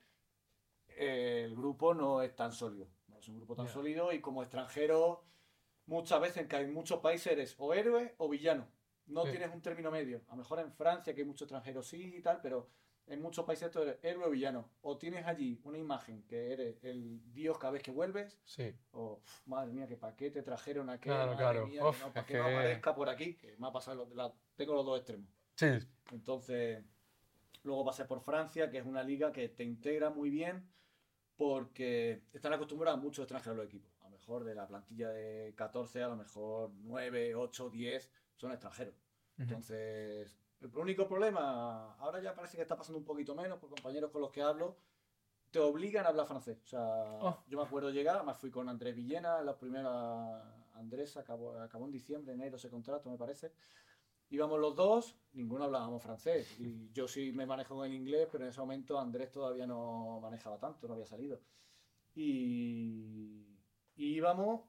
eh, 0.90 1.44
el 1.46 1.56
grupo 1.56 1.94
no 1.94 2.22
es 2.22 2.36
tan 2.36 2.52
sólido. 2.52 2.88
No 3.08 3.18
es 3.18 3.28
un 3.28 3.38
grupo 3.38 3.56
tan 3.56 3.68
sólido 3.68 4.12
y 4.12 4.22
como 4.22 4.44
extranjero, 4.44 5.24
muchas 5.86 6.22
veces 6.22 6.48
que 6.48 6.56
hay 6.56 6.68
muchos 6.68 7.00
países 7.00 7.34
eres 7.34 7.56
o 7.58 7.74
héroe 7.74 8.14
o 8.18 8.30
villano. 8.30 8.68
No 9.08 9.26
Sí. 9.26 9.32
tienes 9.32 9.54
un 9.54 9.62
término 9.62 9.92
medio. 9.92 10.22
A 10.28 10.32
lo 10.32 10.38
mejor 10.38 10.60
en 10.60 10.72
Francia, 10.72 11.14
que 11.14 11.22
hay 11.22 11.28
muchos 11.28 11.46
extranjeros, 11.48 11.88
sí 11.88 12.16
y 12.18 12.22
tal, 12.22 12.40
pero 12.42 12.70
en 13.08 13.22
muchos 13.22 13.46
países 13.46 13.70
tú 13.70 13.80
eres 13.82 13.98
héroe 14.02 14.26
o 14.26 14.30
villano. 14.30 14.70
O 14.82 14.98
tienes 14.98 15.26
allí 15.26 15.60
una 15.64 15.78
imagen 15.78 16.24
que 16.24 16.54
eres 16.54 16.84
el 16.84 17.22
dios 17.34 17.58
cada 17.58 17.72
vez 17.72 17.84
que 17.84 17.92
vuelves, 17.92 18.40
Sí. 18.46 18.74
o 18.92 19.20
"Uf, 19.24 19.48
madre 19.48 19.74
mía, 19.74 19.88
que 19.88 19.98
para 19.98 20.16
qué 20.16 20.32
te 20.32 20.42
trajeron 20.42 20.90
aquí, 20.90 21.10
Claro, 21.10 21.36
claro. 21.36 21.68
mía, 21.68 21.86
Uf, 21.86 21.98
que 22.00 22.06
no, 22.08 22.14
para 22.14 22.26
que 22.26 22.38
no 22.38 22.44
aparezca 22.46 22.96
por 22.96 23.10
aquí, 23.10 23.36
que 23.36 23.58
me 23.58 23.68
ha 23.68 23.72
pasado, 23.72 24.10
la- 24.16 24.34
tengo 24.56 24.74
los 24.74 24.86
dos 24.86 24.98
extremos. 25.00 25.30
Sí. 25.56 25.68
Entonces, 26.12 26.84
luego 27.64 27.86
pasé 27.86 28.06
por 28.06 28.22
Francia, 28.22 28.70
que 28.70 28.78
es 28.80 28.86
una 28.86 29.04
liga 29.04 29.32
que 29.32 29.50
te 29.50 29.64
integra 29.64 30.10
muy 30.10 30.30
bien 30.30 30.68
porque 31.36 32.24
están 32.34 32.54
acostumbrados 32.54 33.02
muchos 33.02 33.24
extranjeros 33.24 33.56
a 33.56 33.58
los 33.58 33.66
equipos. 33.68 33.92
A 34.02 34.04
lo 34.06 34.12
mejor 34.12 34.44
de 34.44 34.56
la 34.56 34.68
plantilla 34.68 35.10
de 35.10 35.54
14, 35.56 36.04
a 36.04 36.08
lo 36.08 36.16
mejor 36.16 36.72
9, 36.84 37.36
8, 37.36 37.70
10 37.70 38.10
son 38.36 38.52
extranjeros. 38.52 38.96
Entonces, 39.38 40.38
el 40.72 40.78
único 40.78 41.08
problema, 41.08 41.94
ahora 41.96 42.22
ya 42.22 42.34
parece 42.34 42.56
que 42.58 42.64
está 42.64 42.76
pasando 42.78 43.00
un 43.00 43.06
poquito 43.06 43.36
menos 43.36 43.60
por 43.60 43.70
compañeros 43.70 44.12
con 44.12 44.22
los 44.22 44.32
que 44.32 44.42
hablo, 44.42 44.78
te 45.52 45.60
obligan 45.60 46.06
a 46.06 46.10
hablar 46.10 46.26
francés. 46.28 46.62
O 46.64 46.68
sea, 46.68 47.20
Oh. 47.22 47.44
yo 47.48 47.58
me 47.58 47.64
acuerdo 47.64 47.90
llegar, 47.92 48.24
me 48.26 48.34
fui 48.34 48.50
con 48.50 48.68
Andrés 48.70 48.96
Villena, 48.96 49.42
la 49.42 49.56
primera, 49.58 50.42
Andrés 50.74 51.16
acabó, 51.18 51.60
acabó 51.60 51.86
en 51.86 51.92
diciembre, 51.92 52.34
enero 52.34 52.56
ese 52.58 52.70
contrato, 52.70 53.10
me 53.10 53.18
parece. 53.18 53.52
Íbamos 54.30 54.60
los 54.60 54.76
dos, 54.76 55.16
ninguno 55.34 55.66
hablábamos 55.66 56.02
francés. 56.02 56.60
Y 56.60 56.92
yo 56.92 57.08
sí 57.08 57.32
me 57.32 57.46
manejo 57.46 57.76
con 57.76 57.86
el 57.86 57.94
inglés, 57.94 58.28
pero 58.32 58.46
en 58.46 58.50
ese 58.50 58.62
momento 58.62 58.98
Andrés 58.98 59.32
todavía 59.32 59.68
no 59.68 60.20
manejaba 60.22 60.58
tanto, 60.58 60.88
no 60.88 60.94
había 60.96 61.06
salido. 61.06 61.40
Y, 62.16 63.60
y 63.96 64.16
íbamos, 64.16 64.62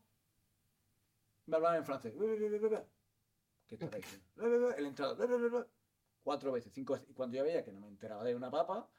me 1.46 1.56
hablaban 1.56 1.78
en 1.78 1.84
francés. 1.84 2.14
¿Qué 3.66 3.74
estará 3.76 3.96
diciendo? 3.96 4.70
El 4.76 4.86
entrenador, 4.86 5.70
cuatro 6.24 6.50
veces, 6.50 6.72
cinco 6.72 6.94
veces. 6.94 7.08
Y 7.10 7.14
cuando 7.14 7.36
yo 7.36 7.44
veía 7.44 7.62
que 7.62 7.70
no 7.72 7.80
me 7.80 7.88
enteraba 7.88 8.24
de 8.24 8.34
una 8.34 8.50
papa, 8.50 8.90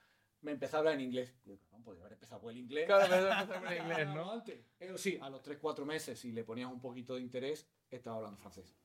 me 0.41 0.51
empezaba 0.51 0.78
a 0.78 0.80
hablar 0.80 0.93
en 0.93 1.01
inglés. 1.01 1.36
Digo, 1.43 1.59
no, 1.71 1.82
podría 1.82 2.03
haber 2.03 2.13
empezado 2.13 2.39
por 2.39 2.51
el 2.51 2.57
inglés. 2.57 2.86
Claro, 2.86 3.07
pero 3.09 3.32
empezó 3.41 3.59
con 3.59 3.73
el 3.73 3.82
inglés, 3.82 4.07
¿no? 4.07 4.32
Antes. 4.32 4.65
Pero 4.78 4.97
sí, 4.97 5.17
a 5.21 5.30
los 5.30 5.41
3-4 5.41 5.86
meses, 5.86 6.19
si 6.19 6.32
le 6.32 6.43
ponías 6.45 6.71
un 6.71 6.80
poquito 6.80 7.15
de 7.15 7.21
interés, 7.21 7.67
estaba 7.89 8.17
hablando 8.17 8.38
francés. 8.38 8.78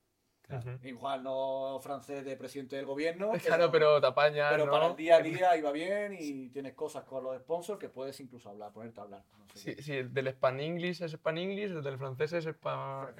Ujú. 0.48 0.78
Igual 0.82 1.22
no 1.22 1.78
francés 1.80 2.24
de 2.24 2.36
presidente 2.36 2.76
del 2.76 2.86
gobierno. 2.86 3.30
Claro, 3.44 3.70
pero 3.70 4.00
te 4.00 4.06
apañas, 4.06 4.50
pero 4.50 4.66
¿no? 4.66 4.72
para 4.72 4.86
el 4.88 4.96
día 4.96 5.16
a 5.16 5.20
día 5.22 5.56
iba 5.56 5.70
bien 5.70 6.16
y 6.18 6.48
tienes 6.48 6.74
cosas 6.74 7.04
con 7.04 7.22
los 7.22 7.38
sponsors 7.38 7.78
que 7.78 7.88
puedes 7.88 8.18
incluso 8.20 8.48
hablar, 8.48 8.72
ponerte 8.72 9.00
a 9.00 9.04
hablar. 9.04 9.24
no 9.38 9.46
sé 9.48 9.76
Sí, 9.76 9.82
sí, 9.82 9.92
el 9.92 10.12
del 10.12 10.28
Span 10.28 10.60
English 10.60 11.02
es 11.02 11.12
Span 11.12 11.38
English, 11.38 11.70
el 11.70 11.82
del 11.82 11.98
francés 11.98 12.32
es 12.32 12.44
Span, 12.46 13.14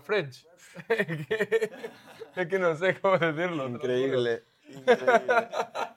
French. 0.00 0.46
es, 0.88 2.48
que, 2.48 2.58
no 2.58 2.74
sé 2.74 2.98
cómo 3.00 3.18
decirlo. 3.18 3.68
Increíble. 3.68 4.42
Increíble. 4.68 5.48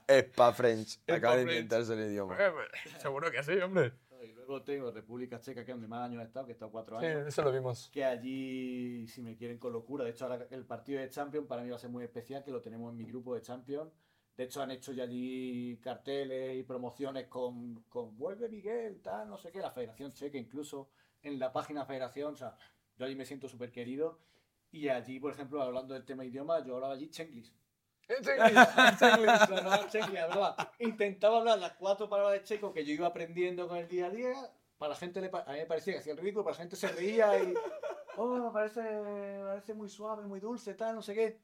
Spa 0.07 0.53
French. 0.53 0.87
Spa 0.99 1.15
Acaba 1.15 1.35
de 1.37 1.41
inventarse 1.43 1.93
el 1.93 2.11
idioma. 2.11 2.37
Seguro 2.99 3.31
que 3.31 3.43
sí, 3.43 3.53
hombre. 3.59 3.93
Y 4.23 4.33
luego 4.33 4.63
tengo 4.63 4.91
República 4.91 5.39
Checa, 5.39 5.63
que 5.63 5.71
es 5.71 5.75
donde 5.75 5.87
más 5.87 6.05
años 6.09 6.21
he 6.21 6.25
estado, 6.25 6.45
que 6.45 6.51
he 6.51 6.53
estado 6.53 6.71
cuatro 6.71 6.99
Sí, 6.99 7.05
años. 7.05 7.27
eso 7.27 7.43
lo 7.43 7.51
vimos. 7.51 7.89
que 7.91 8.03
allí, 8.03 9.07
si 9.07 9.21
me 9.21 9.35
quieren 9.35 9.57
con 9.59 9.71
locura, 9.73 10.03
de 10.03 10.11
hecho 10.11 10.25
ahora 10.25 10.47
el 10.49 10.65
partido 10.65 10.99
de 10.99 11.09
Champions 11.09 11.47
para 11.47 11.61
mí 11.61 11.69
va 11.69 11.75
a 11.75 11.79
ser 11.79 11.89
muy 11.91 12.03
especial, 12.03 12.43
que 12.43 12.51
lo 12.51 12.61
tenemos 12.61 12.91
en 12.91 12.97
mi 12.97 13.05
grupo 13.05 13.35
de 13.35 13.41
Champions. 13.41 13.91
De 14.35 14.43
hecho 14.45 14.61
han 14.61 14.71
hecho 14.71 14.91
ya 14.91 15.03
allí 15.03 15.77
carteles 15.81 16.57
y 16.57 16.63
promociones 16.63 17.27
con, 17.27 17.83
con 17.87 18.17
vuelve 18.17 18.49
Miguel, 18.49 18.99
tal, 19.01 19.29
no 19.29 19.37
sé 19.37 19.51
qué, 19.51 19.59
la 19.59 19.71
Federación 19.71 20.11
Checa 20.11 20.37
incluso 20.37 20.89
en 21.21 21.39
la 21.39 21.53
página 21.53 21.85
Federación, 21.85 22.33
o 22.33 22.37
sea, 22.37 22.57
yo 22.97 23.05
allí 23.05 23.15
me 23.15 23.25
siento 23.25 23.47
súper 23.47 23.71
querido. 23.71 24.19
Y 24.71 24.89
allí, 24.89 25.19
por 25.19 25.31
ejemplo, 25.31 25.61
hablando 25.61 25.93
del 25.93 26.03
tema 26.03 26.25
idioma, 26.25 26.63
yo 26.65 26.75
hablaba 26.75 26.95
allí 26.95 27.09
Chenglish. 27.09 27.53
No, 29.01 30.35
no. 30.35 30.55
Intentaba 30.79 31.39
hablar 31.39 31.59
las 31.59 31.73
cuatro 31.73 32.07
palabras 32.09 32.33
de 32.33 32.43
checo 32.43 32.73
que 32.73 32.85
yo 32.85 32.93
iba 32.93 33.07
aprendiendo 33.07 33.67
con 33.67 33.77
el 33.77 33.87
día 33.87 34.07
a 34.07 34.09
día. 34.09 34.33
Para 34.77 34.89
la 34.89 34.95
gente, 34.95 35.21
le, 35.21 35.29
pa- 35.29 35.43
a 35.47 35.53
mí 35.53 35.59
me 35.59 35.65
parecía 35.65 35.93
que 35.93 35.99
hacía 35.99 36.13
el 36.13 36.19
ridículo, 36.19 36.43
para 36.43 36.55
la 36.55 36.59
gente 36.59 36.75
se 36.75 36.87
reía 36.89 37.39
y. 37.41 37.53
Oh, 38.17 38.51
parece, 38.53 38.81
parece 39.43 39.73
muy 39.73 39.89
suave, 39.89 40.25
muy 40.25 40.39
dulce, 40.39 40.73
tal, 40.73 40.95
no 40.95 41.01
sé 41.01 41.13
qué. 41.15 41.39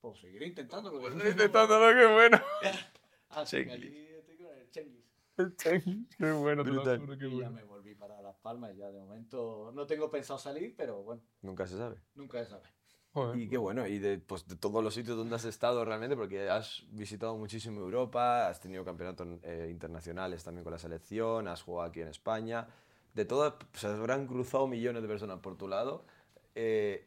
Pues 0.00 0.18
seguiré 0.18 0.46
intentando. 0.46 0.90
porque- 0.90 1.08
Estoy 1.16 1.30
intentándolo, 1.30 1.94
qué 1.98 2.06
bueno. 2.12 2.40
Así 3.30 3.58
que 3.58 3.70
Chenglish. 3.70 3.86
allí 3.92 4.08
estoy 4.16 4.36
con 4.36 4.46
el 4.46 4.70
English, 4.74 6.08
Qué 6.18 6.32
bueno, 6.32 6.64
te 6.64 6.70
lo 6.70 6.82
juro, 6.84 7.18
qué 7.18 7.26
Y 7.26 7.30
ya 7.30 7.34
bueno. 7.36 7.50
me 7.52 7.62
volví 7.64 7.94
para 7.94 8.20
Las 8.20 8.36
Palmas 8.38 8.72
y 8.74 8.78
ya 8.78 8.90
de 8.90 8.98
momento 8.98 9.70
no 9.74 9.86
tengo 9.86 10.10
pensado 10.10 10.38
salir, 10.38 10.74
pero 10.76 11.02
bueno, 11.02 11.22
Nunca 11.42 11.66
se 11.66 11.76
sabe. 11.78 11.96
nunca 12.14 12.42
se 12.42 12.50
sabe. 12.50 12.68
Joder. 13.12 13.36
Y 13.40 13.48
qué 13.48 13.56
bueno, 13.58 13.86
y 13.88 13.98
de, 13.98 14.18
pues, 14.18 14.46
de 14.46 14.54
todos 14.56 14.84
los 14.84 14.94
sitios 14.94 15.16
donde 15.16 15.34
has 15.34 15.44
estado 15.44 15.84
realmente, 15.84 16.16
porque 16.16 16.48
has 16.48 16.84
visitado 16.92 17.36
muchísimo 17.36 17.80
Europa, 17.80 18.48
has 18.48 18.60
tenido 18.60 18.84
campeonatos 18.84 19.26
eh, 19.42 19.68
internacionales 19.70 20.44
también 20.44 20.62
con 20.62 20.72
la 20.72 20.78
selección, 20.78 21.48
has 21.48 21.62
jugado 21.62 21.88
aquí 21.90 22.00
en 22.02 22.08
España, 22.08 22.68
de 23.14 23.24
todas, 23.24 23.54
se 23.72 23.88
habrán 23.88 24.26
cruzado 24.28 24.68
millones 24.68 25.02
de 25.02 25.08
personas 25.08 25.40
por 25.40 25.56
tu 25.56 25.66
lado. 25.68 26.04
eh, 26.54 27.06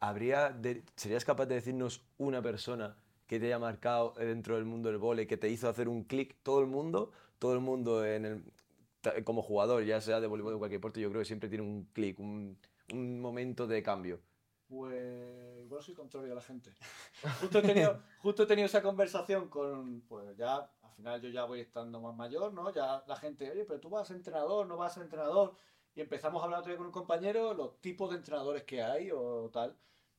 ¿habría 0.00 0.50
de- 0.50 0.84
¿Serías 0.96 1.24
capaz 1.24 1.46
de 1.46 1.56
decirnos 1.56 2.04
una 2.18 2.40
persona 2.42 2.96
que 3.26 3.38
te 3.40 3.46
haya 3.46 3.58
marcado 3.58 4.14
dentro 4.18 4.54
del 4.56 4.64
mundo 4.64 4.88
del 4.90 4.98
vóley, 4.98 5.26
que 5.26 5.36
te 5.36 5.48
hizo 5.50 5.68
hacer 5.68 5.88
un 5.88 6.04
clic? 6.04 6.36
Todo 6.42 6.60
el 6.60 6.66
mundo, 6.66 7.10
todo 7.38 7.54
el 7.54 7.60
mundo 7.60 8.04
en 8.06 8.24
el, 8.24 9.24
como 9.24 9.42
jugador, 9.42 9.84
ya 9.84 10.00
sea 10.00 10.20
de 10.20 10.26
voleibol 10.26 10.52
o 10.52 10.56
de 10.56 10.58
cualquier 10.58 10.80
deporte, 10.80 11.00
yo 11.00 11.08
creo 11.10 11.20
que 11.22 11.26
siempre 11.26 11.48
tiene 11.48 11.64
un 11.64 11.84
clic, 11.92 12.18
un, 12.20 12.56
un 12.92 13.20
momento 13.20 13.66
de 13.66 13.82
cambio. 13.82 14.20
Pues 14.68 15.37
igual 15.78 15.84
soy 15.84 15.94
contrario 15.94 16.32
a 16.32 16.36
la 16.36 16.42
gente. 16.42 16.72
Justo 17.40 17.58
he 17.58 17.62
tenido, 17.62 18.02
justo 18.20 18.42
he 18.42 18.46
tenido 18.46 18.66
esa 18.66 18.82
conversación 18.82 19.48
con, 19.48 20.02
pues 20.02 20.36
ya, 20.36 20.56
al 20.56 20.92
final 20.96 21.20
yo 21.20 21.28
ya 21.28 21.44
voy 21.44 21.60
estando 21.60 22.00
más 22.00 22.16
mayor, 22.16 22.52
¿no? 22.52 22.72
Ya 22.72 23.04
la 23.06 23.16
gente, 23.16 23.50
oye, 23.50 23.64
pero 23.64 23.80
tú 23.80 23.88
vas 23.88 24.10
a 24.10 24.14
entrenador, 24.14 24.66
no 24.66 24.76
vas 24.76 24.98
a 24.98 25.02
entrenador. 25.02 25.54
Y 25.94 26.00
empezamos 26.00 26.42
a 26.42 26.44
hablar 26.44 26.64
día 26.64 26.76
con 26.76 26.86
un 26.86 26.92
compañero 26.92 27.54
los 27.54 27.80
tipos 27.80 28.10
de 28.10 28.16
entrenadores 28.16 28.64
que 28.64 28.82
hay 28.82 29.10
o 29.12 29.50
tal. 29.52 29.76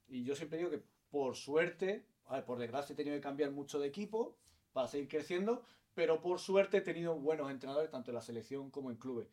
Y 0.07 0.23
yo 0.23 0.35
siempre 0.35 0.57
digo 0.57 0.69
que 0.69 0.83
por 1.09 1.35
suerte, 1.35 2.05
ver, 2.29 2.45
por 2.45 2.57
desgracia 2.57 2.93
he 2.93 2.95
tenido 2.95 3.15
que 3.15 3.21
cambiar 3.21 3.51
mucho 3.51 3.79
de 3.79 3.87
equipo 3.87 4.35
para 4.73 4.87
seguir 4.87 5.07
creciendo, 5.07 5.63
pero 5.93 6.21
por 6.21 6.39
suerte 6.39 6.77
he 6.77 6.81
tenido 6.81 7.15
buenos 7.15 7.51
entrenadores 7.51 7.91
tanto 7.91 8.11
en 8.11 8.15
la 8.15 8.21
selección 8.21 8.69
como 8.71 8.91
en 8.91 8.97
clubes. 8.97 9.27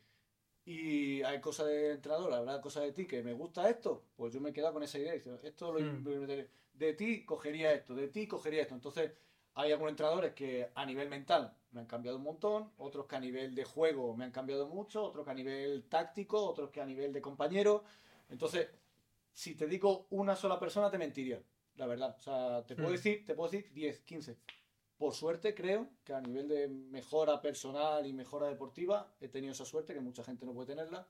Y 0.66 1.22
hay 1.22 1.40
cosas 1.40 1.66
de 1.68 1.92
entrenador, 1.92 2.32
habrá 2.34 2.60
cosas 2.60 2.82
de 2.82 2.92
ti 2.92 3.06
que 3.06 3.22
me 3.22 3.32
gusta 3.32 3.70
esto, 3.70 4.02
pues 4.16 4.34
yo 4.34 4.40
me 4.40 4.50
he 4.50 4.52
quedado 4.52 4.72
con 4.74 4.82
esa 4.82 4.98
idea. 4.98 5.14
Esto 5.14 5.72
lo- 5.72 5.78
Mm. 5.80 6.02
de, 6.26 6.48
de 6.74 6.92
ti 6.94 7.24
cogería 7.24 7.72
esto, 7.72 7.94
de 7.94 8.08
ti 8.08 8.26
cogería 8.26 8.62
esto. 8.62 8.74
Entonces, 8.74 9.12
hay 9.54 9.70
algunos 9.70 9.92
entrenadores 9.92 10.34
que 10.34 10.68
a 10.74 10.84
nivel 10.84 11.08
mental 11.08 11.56
me 11.70 11.80
han 11.80 11.86
cambiado 11.86 12.16
un 12.18 12.24
montón, 12.24 12.72
otros 12.78 13.06
que 13.06 13.14
a 13.14 13.20
nivel 13.20 13.54
de 13.54 13.64
juego 13.64 14.16
me 14.16 14.24
han 14.24 14.32
cambiado 14.32 14.66
mucho, 14.66 15.04
otros 15.04 15.24
que 15.24 15.30
a 15.30 15.34
nivel 15.34 15.84
táctico, 15.84 16.44
otros 16.44 16.70
que 16.70 16.80
a 16.80 16.84
nivel 16.86 17.12
de 17.12 17.22
compañero. 17.22 17.84
Entonces, 18.28 18.68
si 19.32 19.54
te 19.54 19.68
digo 19.68 20.08
una 20.10 20.34
sola 20.34 20.58
persona, 20.58 20.90
te 20.90 20.98
mentiría, 20.98 21.40
la 21.76 21.86
verdad. 21.86 22.16
O 22.18 22.22
sea, 22.22 22.66
te 22.66 22.74
puedo 22.74 22.88
Mm. 22.88 22.92
decir, 22.92 23.24
te 23.24 23.34
puedo 23.34 23.50
decir 23.50 23.72
10, 23.72 24.00
15. 24.00 24.36
Por 24.96 25.14
suerte, 25.14 25.54
creo 25.54 25.90
que 26.04 26.14
a 26.14 26.20
nivel 26.20 26.48
de 26.48 26.68
mejora 26.68 27.40
personal 27.40 28.06
y 28.06 28.12
mejora 28.12 28.46
deportiva, 28.48 29.14
he 29.20 29.28
tenido 29.28 29.52
esa 29.52 29.64
suerte 29.64 29.92
que 29.92 30.00
mucha 30.00 30.24
gente 30.24 30.46
no 30.46 30.54
puede 30.54 30.68
tenerla 30.68 31.06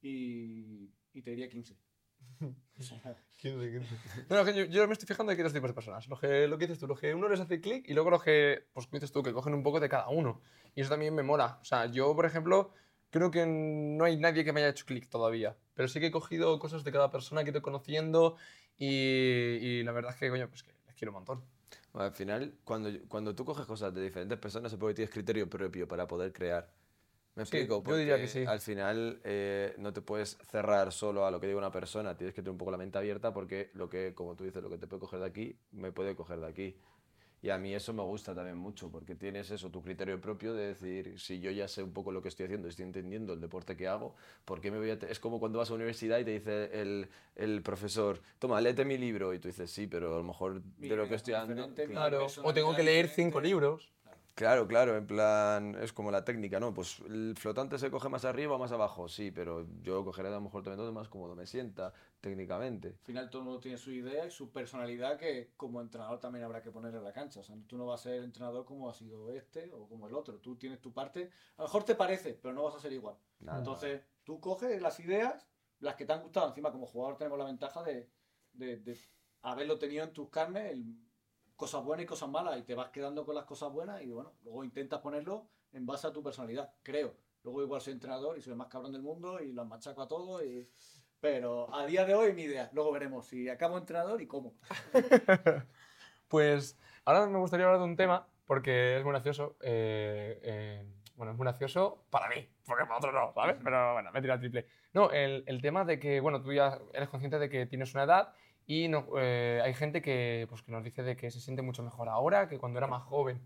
y, 0.00 0.90
y 1.12 1.22
te 1.22 1.30
diría 1.30 1.48
15. 1.48 1.76
O 2.78 2.82
sea, 2.82 3.16
15, 3.38 3.70
15. 3.70 4.26
No, 4.30 4.50
yo, 4.50 4.64
yo 4.64 4.86
me 4.88 4.94
estoy 4.94 5.06
fijando 5.06 5.30
en 5.30 5.36
que 5.36 5.42
hay 5.42 5.44
dos 5.44 5.52
tipos 5.52 5.70
de 5.70 5.74
personas. 5.74 6.08
Lo 6.08 6.18
que, 6.18 6.48
lo 6.48 6.58
que 6.58 6.66
dices 6.66 6.80
tú, 6.80 6.88
los 6.88 6.98
que 6.98 7.14
uno 7.14 7.28
les 7.28 7.38
hace 7.38 7.60
clic 7.60 7.88
y 7.88 7.94
luego 7.94 8.10
los 8.10 8.22
que, 8.22 8.66
pues 8.72 8.90
dices 8.90 9.12
tú, 9.12 9.22
que 9.22 9.32
cogen 9.32 9.54
un 9.54 9.62
poco 9.62 9.78
de 9.78 9.88
cada 9.88 10.08
uno. 10.08 10.42
Y 10.74 10.80
eso 10.80 10.90
también 10.90 11.14
me 11.14 11.22
mola. 11.22 11.58
O 11.60 11.64
sea, 11.64 11.86
yo, 11.86 12.14
por 12.16 12.26
ejemplo, 12.26 12.72
creo 13.10 13.30
que 13.30 13.46
no 13.46 14.04
hay 14.04 14.16
nadie 14.16 14.44
que 14.44 14.52
me 14.52 14.60
haya 14.60 14.70
hecho 14.70 14.86
clic 14.86 15.08
todavía. 15.08 15.56
Pero 15.74 15.86
sí 15.88 16.00
que 16.00 16.06
he 16.06 16.10
cogido 16.10 16.58
cosas 16.58 16.82
de 16.82 16.90
cada 16.92 17.10
persona 17.10 17.44
que 17.44 17.50
he 17.50 17.52
ido 17.52 17.62
conociendo 17.62 18.36
y, 18.76 18.88
y 18.88 19.82
la 19.84 19.92
verdad 19.92 20.12
es 20.12 20.18
que, 20.18 20.30
coño, 20.30 20.48
pues 20.48 20.64
que 20.64 20.72
les 20.86 20.94
quiero 20.96 21.12
un 21.12 21.16
montón. 21.16 21.53
Al 21.94 22.10
final, 22.12 22.54
cuando, 22.64 22.90
cuando 23.08 23.34
tú 23.34 23.44
coges 23.44 23.66
cosas 23.66 23.94
de 23.94 24.02
diferentes 24.02 24.38
personas, 24.38 24.72
es 24.72 24.78
porque 24.78 24.94
tienes 24.94 25.12
criterio 25.12 25.48
propio 25.48 25.86
para 25.86 26.06
poder 26.06 26.32
crear. 26.32 26.68
¿Me 27.36 27.42
Sí, 27.44 27.58
explico? 27.58 27.82
yo 27.84 27.96
diría 27.96 28.18
que 28.18 28.28
sí. 28.28 28.44
Al 28.44 28.60
final, 28.60 29.20
eh, 29.24 29.74
no 29.78 29.92
te 29.92 30.02
puedes 30.02 30.36
cerrar 30.50 30.92
solo 30.92 31.26
a 31.26 31.30
lo 31.30 31.40
que 31.40 31.46
diga 31.46 31.58
una 31.58 31.70
persona, 31.70 32.16
tienes 32.16 32.34
que 32.34 32.42
tener 32.42 32.50
un 32.52 32.58
poco 32.58 32.70
la 32.70 32.78
mente 32.78 32.98
abierta 32.98 33.32
porque 33.32 33.70
lo 33.74 33.88
que, 33.88 34.14
como 34.14 34.34
tú 34.36 34.44
dices, 34.44 34.62
lo 34.62 34.70
que 34.70 34.78
te 34.78 34.86
puede 34.86 35.00
coger 35.00 35.20
de 35.20 35.26
aquí, 35.26 35.58
me 35.72 35.92
puede 35.92 36.16
coger 36.16 36.40
de 36.40 36.46
aquí. 36.46 36.76
Y 37.44 37.50
a 37.50 37.58
mí 37.58 37.74
eso 37.74 37.92
me 37.92 38.02
gusta 38.02 38.34
también 38.34 38.56
mucho, 38.56 38.90
porque 38.90 39.14
tienes 39.14 39.50
eso, 39.50 39.68
tu 39.68 39.82
criterio 39.82 40.18
propio 40.18 40.54
de 40.54 40.68
decir, 40.68 41.20
si 41.20 41.40
yo 41.40 41.50
ya 41.50 41.68
sé 41.68 41.82
un 41.82 41.92
poco 41.92 42.10
lo 42.10 42.22
que 42.22 42.28
estoy 42.28 42.46
haciendo, 42.46 42.68
estoy 42.68 42.86
entendiendo 42.86 43.34
el 43.34 43.40
deporte 43.42 43.76
que 43.76 43.86
hago, 43.86 44.14
¿por 44.46 44.62
qué 44.62 44.70
me 44.70 44.78
voy 44.78 44.88
a...? 44.88 44.98
te-?" 44.98 45.12
Es 45.12 45.20
como 45.20 45.38
cuando 45.38 45.58
vas 45.58 45.68
a 45.68 45.72
la 45.72 45.76
universidad 45.76 46.18
y 46.20 46.24
te 46.24 46.30
dice 46.30 46.70
el, 46.72 47.06
el 47.36 47.60
profesor, 47.60 48.22
toma, 48.38 48.62
léete 48.62 48.86
mi 48.86 48.96
libro, 48.96 49.34
y 49.34 49.40
tú 49.40 49.48
dices, 49.48 49.70
sí, 49.70 49.86
pero 49.86 50.14
a 50.14 50.16
lo 50.16 50.24
mejor 50.24 50.62
de 50.62 50.96
lo 50.96 51.06
que 51.06 51.16
estoy 51.16 51.34
es 51.34 51.40
haciendo... 51.40 51.68
Claro. 51.74 52.28
O 52.42 52.54
tengo 52.54 52.74
que 52.74 52.82
leer 52.82 53.08
cinco 53.08 53.42
libros. 53.42 53.92
Claro, 54.34 54.66
claro, 54.66 54.96
en 54.96 55.06
plan, 55.06 55.76
es 55.80 55.92
como 55.92 56.10
la 56.10 56.24
técnica, 56.24 56.58
¿no? 56.58 56.74
Pues 56.74 56.98
el 57.06 57.36
flotante 57.38 57.78
se 57.78 57.88
coge 57.88 58.08
más 58.08 58.24
arriba 58.24 58.56
o 58.56 58.58
más 58.58 58.72
abajo, 58.72 59.08
sí, 59.08 59.30
pero 59.30 59.64
yo 59.80 60.04
cogeré 60.04 60.26
a 60.28 60.32
lo 60.32 60.40
mejor 60.40 60.64
también 60.64 60.78
donde 60.78 60.92
más 60.92 61.08
cómodo 61.08 61.36
me 61.36 61.46
sienta, 61.46 61.92
técnicamente. 62.20 62.88
Al 62.88 62.94
final 63.06 63.30
todo 63.30 63.42
el 63.42 63.44
mundo 63.46 63.60
tiene 63.60 63.78
su 63.78 63.92
idea 63.92 64.26
y 64.26 64.32
su 64.32 64.50
personalidad 64.50 65.16
que 65.18 65.52
como 65.56 65.80
entrenador 65.80 66.18
también 66.18 66.44
habrá 66.44 66.60
que 66.62 66.72
poner 66.72 66.92
en 66.96 67.04
la 67.04 67.12
cancha. 67.12 67.38
O 67.38 67.42
sea, 67.44 67.54
tú 67.68 67.78
no 67.78 67.86
vas 67.86 68.00
a 68.00 68.10
ser 68.10 68.24
entrenador 68.24 68.64
como 68.64 68.90
ha 68.90 68.94
sido 68.94 69.30
este 69.30 69.70
o 69.72 69.86
como 69.88 70.08
el 70.08 70.14
otro. 70.14 70.40
Tú 70.40 70.56
tienes 70.56 70.80
tu 70.80 70.92
parte. 70.92 71.30
A 71.56 71.62
lo 71.62 71.68
mejor 71.68 71.84
te 71.84 71.94
parece, 71.94 72.34
pero 72.34 72.52
no 72.52 72.64
vas 72.64 72.74
a 72.74 72.80
ser 72.80 72.92
igual. 72.92 73.16
Nada. 73.38 73.58
Entonces, 73.58 74.02
tú 74.24 74.40
coges 74.40 74.82
las 74.82 74.98
ideas, 74.98 75.46
las 75.78 75.94
que 75.94 76.06
te 76.06 76.12
han 76.12 76.22
gustado. 76.22 76.48
Encima, 76.48 76.72
como 76.72 76.86
jugador 76.86 77.16
tenemos 77.16 77.38
la 77.38 77.44
ventaja 77.44 77.84
de, 77.84 78.10
de- 78.52 78.78
de 78.78 78.98
haberlo 79.42 79.78
tenido 79.78 80.02
en 80.02 80.12
tus 80.12 80.28
carnes, 80.28 80.72
el- 80.72 81.03
cosas 81.56 81.82
buenas 81.84 82.04
y 82.04 82.06
cosas 82.06 82.28
malas, 82.28 82.58
y 82.58 82.62
te 82.62 82.74
vas 82.74 82.90
quedando 82.90 83.24
con 83.24 83.34
las 83.34 83.44
cosas 83.44 83.72
buenas 83.72 84.02
y 84.02 84.10
bueno, 84.10 84.32
luego 84.42 84.64
intentas 84.64 85.00
ponerlo 85.00 85.46
en 85.72 85.86
base 85.86 86.06
a 86.06 86.12
tu 86.12 86.22
personalidad, 86.22 86.72
creo. 86.82 87.14
Luego 87.42 87.62
igual 87.62 87.80
soy 87.80 87.92
entrenador 87.92 88.38
y 88.38 88.40
soy 88.40 88.52
el 88.52 88.56
más 88.56 88.68
cabrón 88.68 88.92
del 88.92 89.02
mundo 89.02 89.40
y 89.40 89.52
los 89.52 89.66
machaco 89.66 90.02
a 90.02 90.08
todos 90.08 90.42
y... 90.44 90.68
Pero 91.20 91.74
a 91.74 91.86
día 91.86 92.04
de 92.04 92.14
hoy 92.14 92.34
mi 92.34 92.42
idea. 92.42 92.68
Luego 92.74 92.92
veremos 92.92 93.26
si 93.26 93.48
acabo 93.48 93.78
entrenador 93.78 94.20
y 94.20 94.26
cómo. 94.26 94.54
Pues 96.28 96.76
ahora 97.04 97.26
me 97.26 97.38
gustaría 97.38 97.64
hablar 97.64 97.80
de 97.80 97.86
un 97.86 97.96
tema 97.96 98.26
porque 98.46 98.96
es 98.98 99.04
muy 99.04 99.12
gracioso. 99.12 99.56
eh, 99.60 100.38
eh, 100.42 100.86
bueno, 101.16 101.32
es 101.32 101.38
muy 101.38 101.44
gracioso 101.44 102.04
para 102.10 102.28
mí, 102.28 102.48
porque 102.66 102.84
para 102.84 102.98
otros 102.98 103.14
no, 103.14 103.32
¿sabes? 103.34 103.56
Pero 103.62 103.92
bueno, 103.92 104.10
me 104.12 104.20
tira 104.20 104.34
el 104.34 104.40
triple. 104.40 104.66
No, 104.92 105.10
el, 105.10 105.44
el 105.46 105.62
tema 105.62 105.84
de 105.84 105.98
que, 105.98 106.20
bueno, 106.20 106.42
tú 106.42 106.52
ya 106.52 106.78
eres 106.92 107.08
consciente 107.08 107.38
de 107.38 107.48
que 107.48 107.66
tienes 107.66 107.94
una 107.94 108.04
edad 108.04 108.34
y 108.66 108.88
no, 108.88 109.06
eh, 109.18 109.60
hay 109.62 109.74
gente 109.74 110.00
que, 110.02 110.46
pues, 110.48 110.62
que 110.62 110.72
nos 110.72 110.82
dice 110.84 111.02
de 111.02 111.16
que 111.16 111.30
se 111.30 111.40
siente 111.40 111.62
mucho 111.62 111.82
mejor 111.82 112.08
ahora 112.08 112.48
que 112.48 112.58
cuando 112.58 112.78
era 112.78 112.86
más 112.86 113.02
joven. 113.04 113.40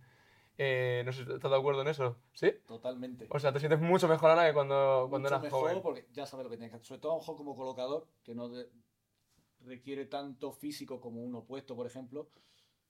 Eh, 0.60 1.02
no 1.06 1.12
sé 1.12 1.22
estás 1.22 1.50
de 1.52 1.56
acuerdo 1.56 1.82
en 1.82 1.88
eso, 1.88 2.16
¿sí? 2.32 2.50
Totalmente. 2.66 3.28
O 3.30 3.38
sea, 3.38 3.52
te 3.52 3.60
sientes 3.60 3.78
mucho 3.80 4.08
mejor 4.08 4.30
ahora 4.30 4.48
que 4.48 4.52
cuando, 4.54 5.06
cuando 5.08 5.28
Mucho 5.28 5.34
eras 5.34 5.42
mejor 5.42 5.60
joven. 5.60 5.82
porque 5.82 6.06
ya 6.12 6.26
sabes 6.26 6.42
lo 6.44 6.50
que 6.50 6.56
tienes 6.56 6.70
que 6.72 6.76
hacer. 6.76 6.86
Sobre 6.86 7.00
todo 7.00 7.20
como 7.36 7.54
colocador, 7.54 8.08
que 8.24 8.34
no 8.34 8.48
de- 8.48 8.68
requiere 9.64 10.06
tanto 10.06 10.52
físico 10.52 11.00
como 11.00 11.22
un 11.22 11.34
opuesto, 11.34 11.76
por 11.76 11.86
ejemplo. 11.86 12.28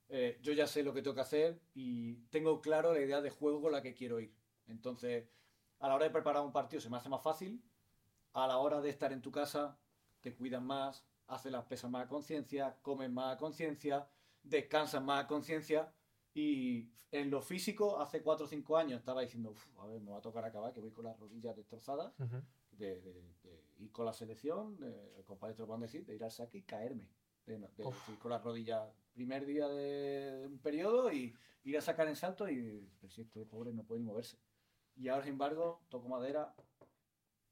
Eh, 0.08 0.38
yo 0.40 0.52
ya 0.54 0.66
sé 0.66 0.82
lo 0.82 0.94
que 0.94 1.02
tengo 1.02 1.14
que 1.14 1.20
hacer 1.20 1.60
y 1.74 2.14
tengo 2.30 2.60
claro 2.62 2.94
la 2.94 3.00
idea 3.00 3.20
de 3.20 3.28
juego 3.30 3.60
con 3.60 3.72
la 3.72 3.82
que 3.82 3.92
quiero 3.94 4.18
ir. 4.20 4.32
Entonces, 4.66 5.26
a 5.80 5.88
la 5.88 5.94
hora 5.94 6.04
de 6.06 6.10
preparar 6.10 6.42
un 6.42 6.52
partido 6.52 6.80
se 6.80 6.88
me 6.88 6.96
hace 6.96 7.08
más 7.10 7.22
fácil. 7.22 7.62
A 8.32 8.46
la 8.46 8.56
hora 8.58 8.80
de 8.80 8.88
estar 8.90 9.12
en 9.12 9.20
tu 9.20 9.30
casa, 9.30 9.76
te 10.20 10.34
cuidas 10.34 10.62
más, 10.62 11.04
haces 11.28 11.52
las 11.52 11.64
pesas 11.64 11.90
más 11.90 12.06
a 12.06 12.08
conciencia, 12.08 12.76
comes 12.82 13.10
más 13.10 13.34
a 13.36 13.38
conciencia, 13.38 14.08
descansas 14.42 15.02
más 15.02 15.24
a 15.24 15.26
conciencia. 15.28 15.92
Y 16.34 16.90
en 17.10 17.30
lo 17.30 17.40
físico, 17.40 18.00
hace 18.00 18.22
4 18.22 18.46
o 18.46 18.48
5 18.48 18.76
años 18.76 18.98
estaba 18.98 19.22
diciendo, 19.22 19.50
"Uf, 19.50 19.66
a 19.78 19.86
ver, 19.86 20.00
me 20.00 20.10
va 20.10 20.18
a 20.18 20.22
tocar 20.22 20.44
acabar, 20.44 20.72
que 20.72 20.80
voy 20.80 20.90
con 20.90 21.04
las 21.04 21.18
rodillas 21.18 21.56
destrozadas 21.56 22.12
Ujú. 22.18 22.42
de, 22.72 23.00
de- 23.00 23.34
de 23.42 23.64
ir 23.78 23.92
con 23.92 24.04
la 24.04 24.12
selección, 24.12 24.76
el 25.16 25.24
compadre 25.24 25.54
te 25.54 25.62
lo 25.62 25.66
pueden 25.66 25.82
decir, 25.82 26.04
de 26.04 26.14
ir 26.14 26.24
al 26.24 26.30
saque 26.30 26.58
y 26.58 26.62
caerme. 26.62 27.08
De, 27.46 27.54
ir 27.56 28.18
con 28.18 28.30
las 28.30 28.42
rodillas 28.44 28.82
primer 29.14 29.46
día 29.46 29.66
de, 29.68 30.38
de 30.40 30.46
un 30.46 30.58
periodo 30.58 31.10
y 31.12 31.34
ir 31.64 31.78
a 31.78 31.80
sacar 31.80 32.06
en 32.08 32.14
salto 32.14 32.48
y 32.48 32.86
pero 33.00 33.10
si 33.10 33.22
este 33.22 33.44
pobre 33.46 33.72
no 33.72 33.84
puede 33.84 34.00
ni 34.00 34.06
moverse. 34.06 34.38
Y 34.96 35.08
ahora, 35.08 35.22
sin 35.24 35.32
embargo, 35.32 35.80
toco 35.88 36.08
madera, 36.08 36.54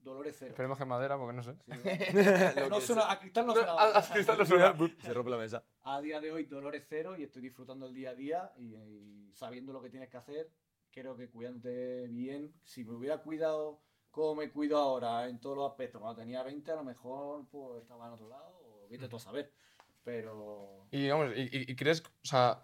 dolores 0.06 0.36
cero. 0.38 0.50
Esperemos 0.50 0.78
que 0.78 0.84
madera, 0.84 1.16
porque 1.18 1.34
no 1.36 1.42
sé. 1.42 1.54
Sí, 1.54 1.72
no, 2.60 2.68
no 2.68 2.80
suena- 2.80 3.10
a 3.10 3.18
cristal 3.20 3.46
no 3.46 3.54
No, 3.54 3.60
suena. 3.60 3.72
a- 3.72 3.98
a 3.98 4.02
cristal 4.12 4.38
no 4.38 4.46
suena. 4.46 4.74
Se 5.00 5.12
rompe 5.12 5.30
la 5.30 5.36
mesa. 5.38 5.64
A 5.82 6.00
día 6.00 6.20
de 6.20 6.32
hoy 6.32 6.44
dolores 6.44 6.84
cero 6.88 7.16
y 7.16 7.22
estoy 7.24 7.42
disfrutando 7.42 7.86
el 7.86 7.94
día 7.94 8.10
a 8.10 8.14
día 8.14 8.52
y, 8.56 8.74
y 8.74 9.30
sabiendo 9.34 9.72
lo 9.72 9.82
que 9.82 9.90
tienes 9.90 10.08
que 10.08 10.16
hacer, 10.16 10.50
creo 10.90 11.16
que 11.16 11.28
cuidándote 11.28 12.08
bien, 12.08 12.52
si 12.64 12.84
me 12.84 12.94
hubiera 12.94 13.18
cuidado 13.18 13.80
como 14.10 14.36
me 14.36 14.50
cuido 14.50 14.78
ahora 14.78 15.28
en 15.28 15.38
todos 15.40 15.56
los 15.58 15.70
aspectos, 15.70 16.00
cuando 16.00 16.20
tenía 16.22 16.42
20 16.42 16.70
a 16.72 16.76
lo 16.76 16.84
mejor 16.84 17.46
pues, 17.50 17.82
estaba 17.82 18.06
en 18.06 18.14
otro 18.14 18.28
lado 18.30 18.48
o 18.64 18.86
vete 18.88 19.08
tú 19.08 19.16
a 19.16 19.20
saber, 19.20 19.52
pero 20.04 20.86
Y, 20.90 21.08
vamos, 21.10 21.32
y, 21.36 21.42
y- 21.42 21.70
y 21.72 21.76
crees, 21.76 22.02
o 22.02 22.26
sea, 22.26 22.62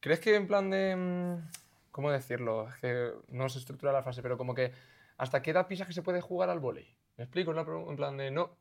¿crees 0.00 0.20
que 0.20 0.34
en 0.36 0.46
plan 0.46 0.70
de, 0.70 0.94
mm, 0.94 1.50
¿cómo 1.90 2.10
decirlo? 2.12 2.68
Es 2.68 2.76
que 2.76 3.12
no 3.28 3.48
se 3.48 3.58
estructura 3.58 3.92
la 3.92 4.02
frase, 4.02 4.22
pero 4.22 4.36
como 4.38 4.54
que, 4.54 4.72
¿hasta 5.18 5.42
qué 5.42 5.50
edad 5.50 5.66
piensas 5.66 5.86
que 5.86 5.92
se 5.92 6.02
puede 6.02 6.20
jugar 6.20 6.48
al 6.48 6.60
vóley? 6.60 6.96
¿Me 7.16 7.24
explico? 7.24 7.52
En 7.52 7.96
plan 7.96 8.16
de, 8.16 8.30
no, 8.30 8.56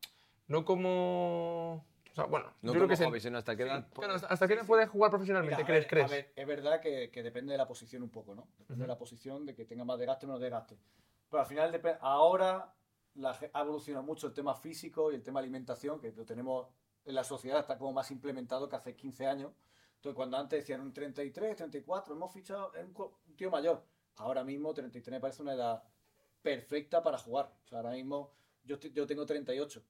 no 0.48 0.66
como, 0.66 1.76
o 2.12 2.16
sea, 2.16 2.26
bueno, 2.26 2.52
No 2.62 2.74
yo 2.74 2.80
creo 2.80 2.88
que 2.88 2.96
se- 2.96 3.06
hobby, 3.06 3.20
sino 3.20 3.38
hasta 3.38 3.56
qué 3.56 3.64
edad. 3.64 3.88
¿hasta, 4.30 4.48
qué 4.48 4.56
edad 4.56 4.66
puedes 4.66 4.90
jugar 4.90 5.12
profesionalmente? 5.12 5.64
Mira, 5.64 5.80
a 5.80 5.88
¿Crees? 5.88 6.28
es 6.36 6.48
verdad 6.48 6.82
que, 6.82 7.12
que 7.12 7.24
depende 7.24 7.52
de 7.52 7.58
la 7.58 7.68
posición 7.68 8.04
un 8.04 8.10
poco, 8.10 8.36
¿no? 8.36 8.48
Depende 8.58 8.82
de 8.84 8.88
la 8.88 8.98
posición, 8.98 9.46
de 9.46 9.54
que 9.56 9.66
tenga 9.66 9.86
más 9.86 10.00
desgaste 10.00 10.26
o 10.26 10.30
menos 10.30 10.42
desgaste. 10.42 10.78
Pero 11.30 11.42
al 11.42 11.48
final, 11.48 11.82
ahora 12.02 12.74
la, 13.14 13.38
ha 13.54 13.62
evolucionado 13.62 14.04
mucho 14.04 14.28
el 14.28 14.34
tema 14.34 14.56
físico 14.56 15.12
y 15.12 15.16
el 15.16 15.24
tema 15.24 15.40
alimentación, 15.40 16.00
que 16.00 16.12
lo 16.12 16.26
tenemos 16.26 16.68
en 17.06 17.14
la 17.16 17.24
sociedad, 17.24 17.60
está 17.60 17.78
como 17.78 17.94
más 17.94 18.10
implementado 18.12 18.68
que 18.68 18.76
hace 18.76 18.96
15 18.96 19.28
años. 19.28 19.52
Entonces, 19.96 20.16
cuando 20.16 20.38
antes 20.38 20.60
decían 20.60 20.82
un 20.82 20.94
33, 20.94 21.56
34, 21.56 22.16
hemos 22.16 22.34
fichado 22.34 22.74
es 22.74 22.84
un, 22.86 22.96
un 23.28 23.36
tío 23.36 23.52
mayor. 23.52 23.84
Ahora 24.16 24.44
mismo 24.44 24.74
33 24.74 25.12
me 25.14 25.20
parece 25.20 25.42
una 25.44 25.54
edad 25.54 25.84
perfecta 26.52 27.04
para 27.04 27.18
jugar. 27.18 27.54
O 27.66 27.68
sea, 27.68 27.80
ahora 27.80 27.92
mismo 27.92 28.32
yo, 28.64 28.76
estoy- 28.76 28.92
yo 28.94 29.06
tengo 29.06 29.26
38. 29.26 29.84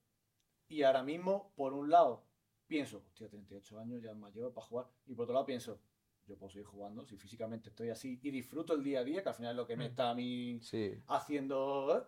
Y 0.68 0.82
ahora 0.84 1.04
mismo, 1.04 1.54
por 1.56 1.74
un 1.74 1.90
lado, 1.90 2.24
pienso, 2.68 3.04
hostia, 3.08 3.30
38 3.30 3.80
años, 3.80 4.02
ya 4.02 4.12
es 4.12 4.18
mayor 4.18 4.54
para 4.54 4.66
jugar. 4.68 4.88
Y 5.06 5.14
por 5.14 5.24
otro 5.24 5.34
lado 5.36 5.46
pienso, 5.46 5.80
yo 6.26 6.36
puedo 6.38 6.50
seguir 6.50 6.66
jugando 6.66 7.06
si 7.06 7.16
físicamente 7.16 7.70
estoy 7.70 7.90
así 7.90 8.20
y 8.24 8.32
disfruto 8.32 8.74
el 8.74 8.84
día 8.84 9.00
a 9.02 9.04
día, 9.04 9.22
que 9.24 9.30
al 9.30 9.36
final 9.36 9.52
es 9.52 9.58
lo 9.58 9.68
que 9.68 9.78
me 9.78 9.86
Mm. 9.86 9.88
está 9.92 10.10
a 10.10 10.16
mí 10.16 10.60
Sí. 10.62 11.00
haciendo. 11.08 11.98
¿eh? 11.98 12.04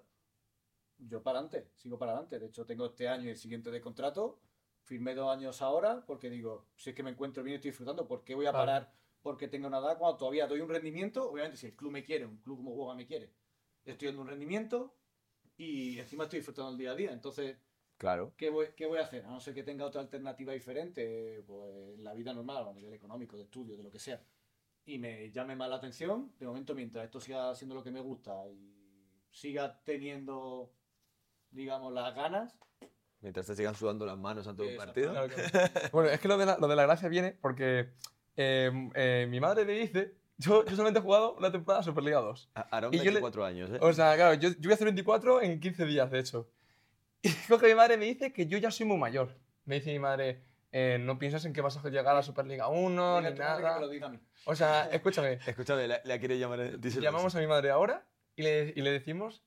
Yo 0.97 1.21
para 1.23 1.39
adelante, 1.39 1.71
sigo 1.75 1.97
para 1.97 2.11
adelante. 2.13 2.39
De 2.39 2.47
hecho, 2.47 2.65
tengo 2.65 2.85
este 2.87 3.07
año 3.07 3.25
y 3.25 3.29
el 3.29 3.37
siguiente 3.37 3.69
de 3.71 3.79
contrato. 3.79 4.41
Firmé 4.81 5.13
dos 5.13 5.29
años 5.31 5.61
ahora 5.61 6.03
porque 6.05 6.29
digo, 6.29 6.65
si 6.75 6.89
es 6.89 6.95
que 6.95 7.03
me 7.03 7.11
encuentro 7.11 7.43
bien 7.43 7.53
y 7.53 7.55
estoy 7.57 7.69
disfrutando, 7.71 8.07
¿por 8.07 8.23
qué 8.23 8.33
voy 8.35 8.47
a 8.47 8.51
parar 8.51 8.91
porque 9.21 9.47
tengo 9.47 9.67
una 9.67 9.77
edad 9.77 9.97
cuando 9.99 10.17
todavía 10.17 10.47
doy 10.47 10.59
un 10.61 10.69
rendimiento? 10.69 11.29
Obviamente, 11.29 11.57
si 11.57 11.67
el 11.67 11.75
club 11.75 11.91
me 11.91 12.03
quiere, 12.03 12.25
un 12.25 12.37
club 12.37 12.57
como 12.57 12.73
Boga 12.75 12.95
me 12.95 13.05
quiere, 13.05 13.31
estoy 13.85 14.07
dando 14.07 14.21
un 14.21 14.27
rendimiento 14.27 14.95
y 15.57 15.99
encima 15.99 16.23
estoy 16.25 16.39
disfrutando 16.39 16.71
el 16.71 16.77
día 16.77 16.91
a 16.91 16.95
día. 16.95 17.11
Entonces, 17.11 17.57
Claro. 17.99 18.33
¿Qué 18.37 18.49
voy, 18.49 18.67
¿Qué 18.77 18.85
voy 18.85 18.97
a 18.97 19.01
hacer? 19.01 19.25
A 19.25 19.29
no 19.29 19.41
ser 19.41 19.53
que 19.53 19.61
tenga 19.61 19.85
otra 19.85 19.99
alternativa 19.99 20.53
diferente, 20.53 21.43
pues 21.45 21.95
en 21.97 22.03
la 22.05 22.13
vida 22.13 22.33
normal, 22.33 22.69
a 22.69 22.73
nivel 22.73 22.93
económico, 22.93 23.35
de 23.35 23.43
estudio, 23.43 23.75
de 23.75 23.83
lo 23.83 23.91
que 23.91 23.99
sea, 23.99 24.23
y 24.85 24.97
me 24.97 25.29
llame 25.31 25.57
más 25.57 25.69
la 25.69 25.75
atención, 25.75 26.31
de 26.39 26.47
momento, 26.47 26.73
mientras 26.73 27.03
esto 27.03 27.19
siga 27.19 27.53
siendo 27.55 27.75
lo 27.75 27.83
que 27.83 27.91
me 27.91 27.99
gusta 27.99 28.47
y 28.47 28.73
siga 29.31 29.81
teniendo, 29.83 30.71
digamos, 31.51 31.91
las 31.91 32.15
ganas, 32.15 32.57
Mientras 33.21 33.47
te 33.47 33.55
sigan 33.55 33.75
sudando 33.75 34.05
las 34.05 34.17
manos 34.17 34.47
antes 34.47 34.65
de 34.65 34.71
un 34.71 34.77
partido. 34.77 35.11
Claro, 35.11 35.27
claro. 35.27 35.69
Bueno, 35.91 36.09
es 36.09 36.21
que 36.21 36.29
lo 36.29 36.37
de 36.37 36.45
la, 36.45 36.57
lo 36.57 36.69
de 36.69 36.75
la 36.77 36.83
gracia 36.83 37.09
viene 37.09 37.33
porque 37.33 37.89
eh, 38.37 38.71
eh, 38.95 39.27
mi 39.29 39.41
madre 39.41 39.65
me 39.65 39.73
dice. 39.73 40.15
Yo, 40.39 40.63
yo 40.65 40.71
solamente 40.71 40.99
he 40.99 41.01
jugado 41.03 41.33
una 41.33 41.51
temporada 41.51 41.83
Superliga 41.83 42.19
2. 42.21 42.49
A- 42.55 42.61
Aarón, 42.71 42.93
Y 42.93 42.97
yo 42.97 43.03
le- 43.03 43.09
24 43.11 43.45
años, 43.45 43.69
¿eh? 43.71 43.77
O 43.81 43.91
sea, 43.93 44.15
claro, 44.15 44.33
yo, 44.35 44.49
yo 44.49 44.55
voy 44.63 44.71
a 44.71 44.75
hacer 44.75 44.85
24 44.85 45.41
en 45.41 45.59
15 45.59 45.85
días, 45.85 46.09
de 46.09 46.19
hecho. 46.19 46.49
Y 47.21 47.29
coge 47.49 47.67
mi 47.67 47.75
madre 47.75 47.97
me 47.97 48.05
dice 48.05 48.31
que 48.33 48.47
yo 48.47 48.57
ya 48.57 48.71
soy 48.71 48.85
muy 48.85 48.97
mayor. 48.97 49.35
Me 49.65 49.75
dice 49.75 49.91
mi 49.91 49.99
madre, 49.99 50.41
eh, 50.71 50.97
no 50.99 51.19
piensas 51.19 51.43
en 51.45 51.51
que 51.53 51.59
vas 51.61 51.77
a 51.77 51.83
llegar 51.89 52.13
a 52.13 52.19
la 52.19 52.23
Superliga 52.23 52.69
1 52.69 53.17
dile 53.17 53.27
a 53.27 53.31
ni 53.31 53.37
madre 53.39 53.57
que 53.57 53.63
nada. 53.63 53.79
lo 53.81 53.89
diga 53.89 54.07
a 54.07 54.09
mí. 54.09 54.19
O 54.45 54.55
sea, 54.55 54.85
escúchame, 54.91 55.39
Escúchame, 55.45 55.87
la, 55.87 56.01
la 56.05 56.19
quiere 56.19 56.39
llamar. 56.39 56.79
díselo. 56.79 57.03
llamamos 57.03 57.35
a 57.35 57.39
mi 57.39 57.47
madre 57.47 57.69
ahora 57.71 58.07
y 58.37 58.43
le, 58.43 58.73
y 58.75 58.81
le 58.81 58.91
decimos, 58.91 59.43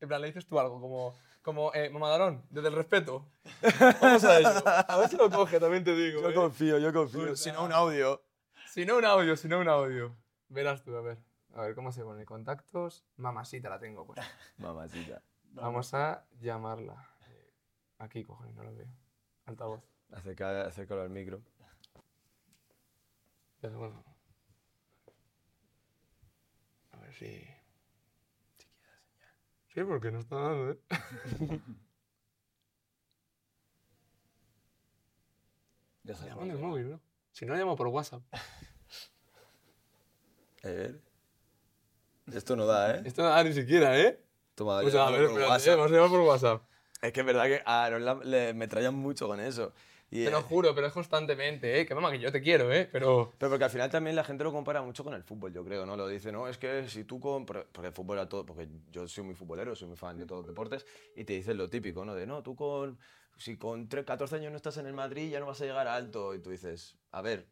en 0.00 0.08
plan, 0.08 0.22
le 0.22 0.28
dices 0.28 0.46
tú 0.46 0.58
algo 0.58 0.80
como, 0.80 1.14
como 1.42 1.70
eh, 1.74 1.90
mamadalón, 1.90 2.46
desde 2.48 2.68
el 2.68 2.74
respeto. 2.74 3.28
Vamos 4.00 4.24
a 4.24 4.38
ello. 4.38 4.62
A 4.64 4.96
ver 4.96 5.08
si 5.10 5.16
lo 5.18 5.28
coge, 5.30 5.60
también 5.60 5.84
te 5.84 5.94
digo. 5.94 6.22
Yo 6.22 6.30
¿eh? 6.30 6.34
confío, 6.34 6.78
yo 6.78 6.90
confío. 6.94 7.32
O 7.32 7.36
Si 7.36 7.52
no, 7.52 7.64
un 7.64 7.72
audio. 7.72 8.22
Si 8.72 8.86
no 8.86 8.96
un 8.96 9.04
audio, 9.04 9.36
si 9.36 9.46
no 9.48 9.58
un 9.58 9.68
audio. 9.68 10.16
Verás 10.50 10.82
tú, 10.82 10.94
a 10.96 11.00
ver. 11.00 11.18
A 11.54 11.62
ver, 11.62 11.74
¿cómo 11.74 11.92
se 11.92 12.02
pone? 12.02 12.24
Contactos. 12.24 13.04
Mamasita 13.16 13.70
la 13.70 13.78
tengo, 13.78 14.04
pues. 14.04 14.18
Mamacita. 14.58 15.22
Vamos 15.52 15.94
a 15.94 16.26
llamarla. 16.40 17.08
Eh, 17.28 17.52
Aquí, 17.98 18.24
cojones, 18.24 18.54
no 18.54 18.64
lo 18.64 18.74
veo. 18.74 18.88
Altavoz. 19.46 19.82
Acerca, 20.10 20.66
acércalo 20.66 21.02
al 21.02 21.10
micro. 21.10 21.40
Pero 23.60 23.78
bueno. 23.78 24.04
A 26.90 26.96
ver 26.98 27.14
si. 27.14 27.46
Sí, 29.68 29.84
porque 29.84 30.10
no 30.10 30.18
está 30.18 30.36
dando, 30.36 30.72
¿eh? 30.72 30.80
Ya 36.02 36.14
en 36.40 36.50
el 36.50 36.58
móvil, 36.58 36.90
¿no? 36.90 37.00
Si 37.30 37.46
no, 37.46 37.54
llamo 37.54 37.76
por 37.76 37.86
WhatsApp. 37.86 38.22
A 40.64 40.68
ver. 40.68 41.00
Esto 42.32 42.54
no 42.56 42.66
da, 42.66 42.96
¿eh? 42.96 43.02
Esto 43.04 43.22
no 43.22 43.28
da 43.30 43.42
ni 43.42 43.52
siquiera, 43.52 43.98
¿eh? 43.98 44.20
Toma, 44.54 44.78
O 44.78 44.90
sea, 44.90 45.06
a 45.08 45.10
ver, 45.10 45.20
por 45.22 45.40
espérate, 45.40 45.50
WhatsApp. 45.50 45.72
eh, 45.72 45.76
vamos 45.76 45.90
a 45.92 45.94
llamar 45.94 46.10
por 46.10 46.20
WhatsApp. 46.20 46.62
Es 47.02 47.12
que 47.12 47.20
es 47.20 47.26
verdad 47.26 47.44
que 47.46 47.62
a 47.64 47.84
Aaron 47.84 48.04
la- 48.04 48.14
le, 48.22 48.54
me 48.54 48.68
traían 48.68 48.94
mucho 48.94 49.26
con 49.26 49.40
eso. 49.40 49.72
Y, 50.12 50.24
Te 50.24 50.30
lo 50.30 50.40
eh, 50.40 50.42
juro, 50.42 50.74
pero 50.74 50.86
es 50.88 50.92
constantemente, 50.92 51.80
¿eh? 51.80 51.86
Que 51.86 51.94
mamá, 51.94 52.10
que 52.10 52.18
yo 52.18 52.30
te 52.32 52.42
quiero, 52.42 52.72
¿eh? 52.72 52.88
Pero. 52.90 53.32
Pero 53.38 53.50
porque 53.50 53.64
al 53.64 53.70
final 53.70 53.90
también 53.90 54.16
la 54.16 54.24
gente 54.24 54.44
lo 54.44 54.52
compara 54.52 54.82
mucho 54.82 55.02
con 55.04 55.14
el 55.14 55.22
fútbol, 55.22 55.52
yo 55.52 55.64
creo, 55.64 55.86
¿no? 55.86 55.96
Lo 55.96 56.06
dice, 56.08 56.30
no, 56.32 56.46
es 56.48 56.58
que 56.58 56.88
si 56.88 57.04
tú 57.04 57.20
con... 57.20 57.46
Porque 57.46 57.86
el 57.86 57.92
fútbol 57.92 58.18
a 58.18 58.28
todo... 58.28 58.44
Porque 58.44 58.68
yo 58.90 59.06
soy 59.08 59.24
muy 59.24 59.34
futbolero, 59.34 59.74
soy 59.76 59.88
muy 59.88 59.96
fan 59.96 60.18
de 60.18 60.26
todos 60.26 60.40
los 60.42 60.48
deportes, 60.48 60.84
y 61.16 61.24
te 61.24 61.32
dicen 61.34 61.56
lo 61.56 61.68
típico, 61.70 62.04
¿no? 62.04 62.14
De, 62.14 62.26
no, 62.26 62.42
tú 62.42 62.54
con... 62.56 62.98
Si 63.38 63.56
con 63.56 63.88
tre- 63.88 64.04
14 64.04 64.36
años 64.36 64.50
no 64.50 64.56
estás 64.56 64.76
en 64.76 64.86
el 64.86 64.92
Madrid 64.92 65.30
ya 65.30 65.40
no 65.40 65.46
vas 65.46 65.60
a 65.62 65.64
llegar 65.64 65.86
alto. 65.88 66.34
Y 66.34 66.40
tú 66.40 66.50
dices, 66.50 66.96
a 67.12 67.22
ver, 67.22 67.46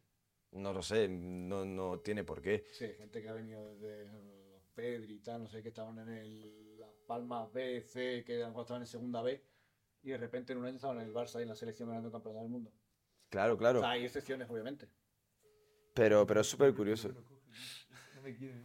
no 0.51 0.73
lo 0.73 0.81
sé, 0.81 1.07
no, 1.09 1.65
no 1.65 1.99
tiene 1.99 2.23
por 2.23 2.41
qué. 2.41 2.65
Sí, 2.71 2.87
gente 2.97 3.21
que 3.21 3.29
ha 3.29 3.33
venido 3.33 3.75
desde 3.75 4.05
los 4.05 4.63
Pedri 4.75 5.15
y 5.15 5.19
tal, 5.19 5.43
no 5.43 5.49
sé, 5.49 5.61
que 5.61 5.69
estaban 5.69 5.97
en 5.99 6.09
el 6.09 6.79
Las 6.79 6.89
Palmas 7.07 7.51
B, 7.51 7.81
C, 7.81 8.23
que 8.25 8.41
estaban 8.41 8.81
en 8.81 8.87
segunda 8.87 9.21
B, 9.21 9.43
y 10.03 10.09
de 10.11 10.17
repente 10.17 10.53
en 10.53 10.59
un 10.59 10.65
año 10.65 10.75
estaban 10.75 10.99
en 10.99 11.07
el 11.07 11.13
Barça 11.13 11.39
y 11.39 11.43
en 11.43 11.49
la 11.49 11.55
selección 11.55 11.89
ganando 11.89 12.07
el 12.07 12.13
campeonato 12.13 12.41
del 12.43 12.51
mundo. 12.51 12.71
Claro, 13.29 13.55
O 13.55 13.57
claro. 13.57 13.79
sea, 13.79 13.91
hay 13.91 14.05
excepciones, 14.05 14.49
obviamente. 14.49 14.87
Pero, 15.93 16.25
pero 16.25 16.41
es 16.41 16.47
súper 16.47 16.73
curioso. 16.73 17.09
No 18.15 18.21
me 18.21 18.35
quiere, 18.35 18.61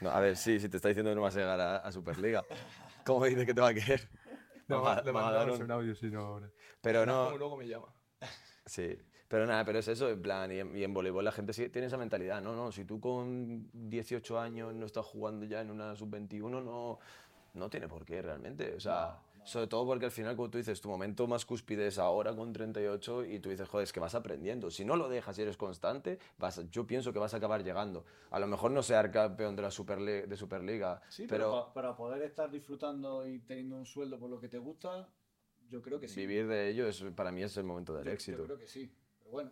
No, 0.00 0.10
a 0.10 0.20
ver, 0.20 0.36
sí, 0.36 0.58
si 0.58 0.68
te 0.68 0.76
está 0.76 0.88
diciendo 0.88 1.10
que 1.10 1.14
no 1.14 1.22
vas 1.22 1.36
a 1.36 1.40
llegar 1.40 1.60
a, 1.60 1.76
a 1.76 1.92
Superliga. 1.92 2.44
¿Cómo 3.04 3.24
dices 3.24 3.46
que 3.46 3.54
te 3.54 3.60
va 3.60 3.68
a 3.68 3.74
querer? 3.74 4.08
No, 4.68 4.82
Mama- 4.82 5.02
le 5.02 5.12
un 5.64 5.70
audio, 5.70 5.94
sí, 5.94 6.10
no, 6.10 6.20
ahora. 6.20 6.50
Pero 6.80 7.04
Como 7.04 7.30
no... 7.30 7.38
luego 7.38 7.56
me 7.56 7.66
llama. 7.66 7.92
Sí, 8.66 8.96
pero 9.30 9.46
nada, 9.46 9.64
pero 9.64 9.78
es 9.78 9.86
eso, 9.86 10.08
en 10.10 10.20
plan, 10.20 10.50
y 10.50 10.58
en, 10.58 10.76
y 10.76 10.82
en 10.82 10.92
voleibol 10.92 11.24
la 11.24 11.30
gente 11.30 11.52
tiene 11.70 11.86
esa 11.86 11.96
mentalidad, 11.96 12.42
no, 12.42 12.56
no, 12.56 12.72
si 12.72 12.84
tú 12.84 12.98
con 13.00 13.70
18 13.72 14.40
años 14.40 14.74
no 14.74 14.84
estás 14.86 15.06
jugando 15.06 15.46
ya 15.46 15.60
en 15.60 15.70
una 15.70 15.94
sub-21, 15.94 16.50
no, 16.64 16.98
no 17.54 17.70
tiene 17.70 17.86
por 17.86 18.04
qué 18.04 18.20
realmente, 18.22 18.74
o 18.74 18.80
sea, 18.80 19.20
sobre 19.44 19.68
todo 19.68 19.86
porque 19.86 20.06
al 20.06 20.10
final, 20.10 20.34
como 20.34 20.50
tú 20.50 20.58
dices, 20.58 20.80
tu 20.80 20.88
momento 20.88 21.28
más 21.28 21.46
cúspide 21.46 21.86
es 21.86 21.98
ahora 22.00 22.34
con 22.34 22.52
38 22.52 23.24
y 23.24 23.38
tú 23.38 23.50
dices, 23.50 23.68
joder, 23.68 23.84
es 23.84 23.92
que 23.92 24.00
vas 24.00 24.16
aprendiendo, 24.16 24.68
si 24.68 24.84
no 24.84 24.96
lo 24.96 25.08
dejas 25.08 25.38
y 25.38 25.42
eres 25.42 25.56
constante, 25.56 26.18
vas, 26.36 26.58
a- 26.58 26.62
yo 26.68 26.84
pienso 26.84 27.12
que 27.12 27.20
vas 27.20 27.32
a 27.32 27.36
acabar 27.36 27.62
llegando, 27.62 28.04
a 28.32 28.40
lo 28.40 28.48
mejor 28.48 28.72
no 28.72 28.82
ser 28.82 29.12
campeón 29.12 29.54
de 29.54 29.62
la 29.62 29.70
Superli- 29.70 30.26
de 30.26 30.36
Superliga, 30.36 31.00
Sí, 31.08 31.26
pero, 31.28 31.50
pero, 31.50 31.66
pa- 31.66 31.72
para 31.72 31.96
poder 31.96 32.22
estar 32.22 32.50
disfrutando 32.50 33.24
y 33.28 33.38
teniendo 33.38 33.76
un 33.76 33.86
sueldo 33.86 34.18
por 34.18 34.28
lo 34.28 34.40
que 34.40 34.48
te 34.48 34.58
gusta, 34.58 35.08
yo 35.70 35.80
creo 35.80 36.00
que 36.00 36.08
sí. 36.08 36.20
vivir 36.26 36.48
de 36.48 36.68
ello 36.68 36.88
es, 36.88 37.00
para 37.14 37.30
mí 37.30 37.44
es 37.44 37.56
el 37.56 37.62
momento 37.64 37.94
del 37.94 38.06
Yo- 38.06 38.10
éxito. 38.12 38.38
Yo 38.38 38.44
creo 38.44 38.58
que 38.58 38.66
sí, 38.66 38.92
pero 39.30 39.44
bueno. 39.44 39.50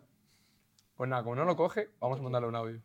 Pues 0.95 1.09
nada, 1.09 1.23
como 1.23 1.35
no 1.35 1.45
lo 1.45 1.55
coge, 1.55 1.89
vamos 1.99 2.19
a 2.19 2.23
mandarle 2.23 2.47
un 2.49 2.55
audio. 2.55 2.81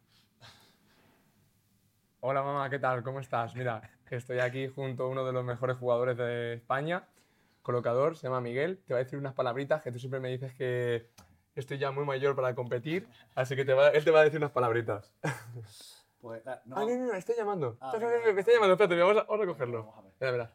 Hola 2.20 2.42
mamá, 2.42 2.70
¿qué 2.70 2.78
tal? 2.78 3.02
¿Cómo 3.02 3.20
estás? 3.20 3.54
Mira, 3.56 3.90
estoy 4.10 4.38
aquí 4.38 4.68
junto 4.68 5.04
a 5.04 5.08
uno 5.08 5.24
de 5.26 5.32
los 5.32 5.44
mejores 5.44 5.76
jugadores 5.76 6.16
de 6.16 6.54
España, 6.54 7.06
colocador, 7.62 8.16
se 8.16 8.28
llama 8.28 8.40
Miguel. 8.40 8.78
Te 8.86 8.94
va 8.94 9.00
a 9.00 9.02
decir 9.04 9.18
unas 9.18 9.34
palabritas 9.34 9.82
que 9.82 9.90
tú 9.92 9.98
siempre 9.98 10.20
me 10.20 10.28
dices 10.30 10.54
que 10.54 11.10
estoy 11.56 11.78
ya 11.78 11.90
muy 11.90 12.04
mayor 12.04 12.34
para 12.36 12.54
competir, 12.54 13.08
así 13.34 13.56
que 13.56 13.64
te 13.64 13.74
va- 13.74 13.88
él 13.90 14.04
te 14.04 14.10
va 14.10 14.20
a 14.20 14.24
decir 14.24 14.38
unas 14.38 14.52
palabritas. 14.52 15.12
Pues, 16.20 16.46
ah, 16.46 16.62
no, 16.64 16.76
Ah, 16.76 16.80
no, 16.80 16.86
no, 16.96 17.06
no, 17.08 17.12
estoy 17.14 17.34
llamando. 17.36 17.76
Ah, 17.80 17.92
me 17.98 18.40
está 18.40 18.52
llamando, 18.52 18.72
espérate, 18.74 18.96
vamos 19.02 19.18
a, 19.18 19.24
vamos 19.24 19.42
a 19.44 19.46
cogerlo. 19.46 19.78
Vamos 19.84 19.98
a 19.98 20.02
ver. 20.02 20.12
Espera. 20.12 20.50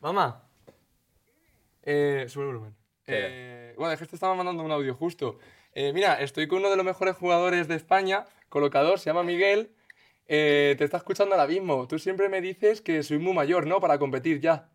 Mamá. 0.00 0.42
Eh, 1.82 2.26
sube 2.28 2.42
el 2.42 2.48
volumen. 2.48 2.76
Eh, 3.06 3.74
bueno, 3.76 3.92
es 3.92 4.00
que 4.00 4.06
te 4.06 4.16
estaba 4.16 4.34
mandando 4.34 4.62
un 4.62 4.70
audio 4.72 4.94
justo. 4.94 5.38
Eh, 5.72 5.92
mira, 5.92 6.14
estoy 6.20 6.48
con 6.48 6.58
uno 6.58 6.70
de 6.70 6.76
los 6.76 6.84
mejores 6.84 7.14
jugadores 7.16 7.68
de 7.68 7.74
España, 7.76 8.24
colocador, 8.48 8.98
se 8.98 9.10
llama 9.10 9.22
Miguel. 9.22 9.70
Eh, 10.26 10.74
te 10.78 10.84
está 10.84 10.96
escuchando 10.96 11.34
ahora 11.34 11.46
mismo. 11.46 11.86
Tú 11.86 11.98
siempre 11.98 12.28
me 12.28 12.40
dices 12.40 12.80
que 12.80 13.02
soy 13.02 13.18
muy 13.18 13.32
mayor, 13.32 13.66
¿no? 13.66 13.80
Para 13.80 13.98
competir 13.98 14.40
ya. 14.40 14.68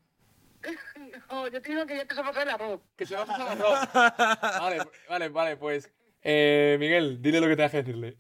No, 1.29 1.47
yo 1.49 1.61
te 1.61 1.69
digo 1.71 1.85
que 1.85 1.97
ya 1.97 2.05
te 2.05 2.13
hacer 2.19 2.43
el 2.43 2.49
arroz. 2.49 2.79
Que 2.95 3.05
se 3.05 3.15
va 3.15 3.23
a 3.23 3.25
pasar 3.25 3.49
arroz. 3.49 4.59
Vale, 4.61 4.77
vale, 5.09 5.29
vale, 5.29 5.57
pues. 5.57 5.91
eh, 6.23 6.77
Miguel, 6.79 7.21
dile 7.21 7.41
lo 7.41 7.47
que 7.47 7.55
tengas 7.55 7.71
que 7.71 7.83
decirle. 7.83 8.15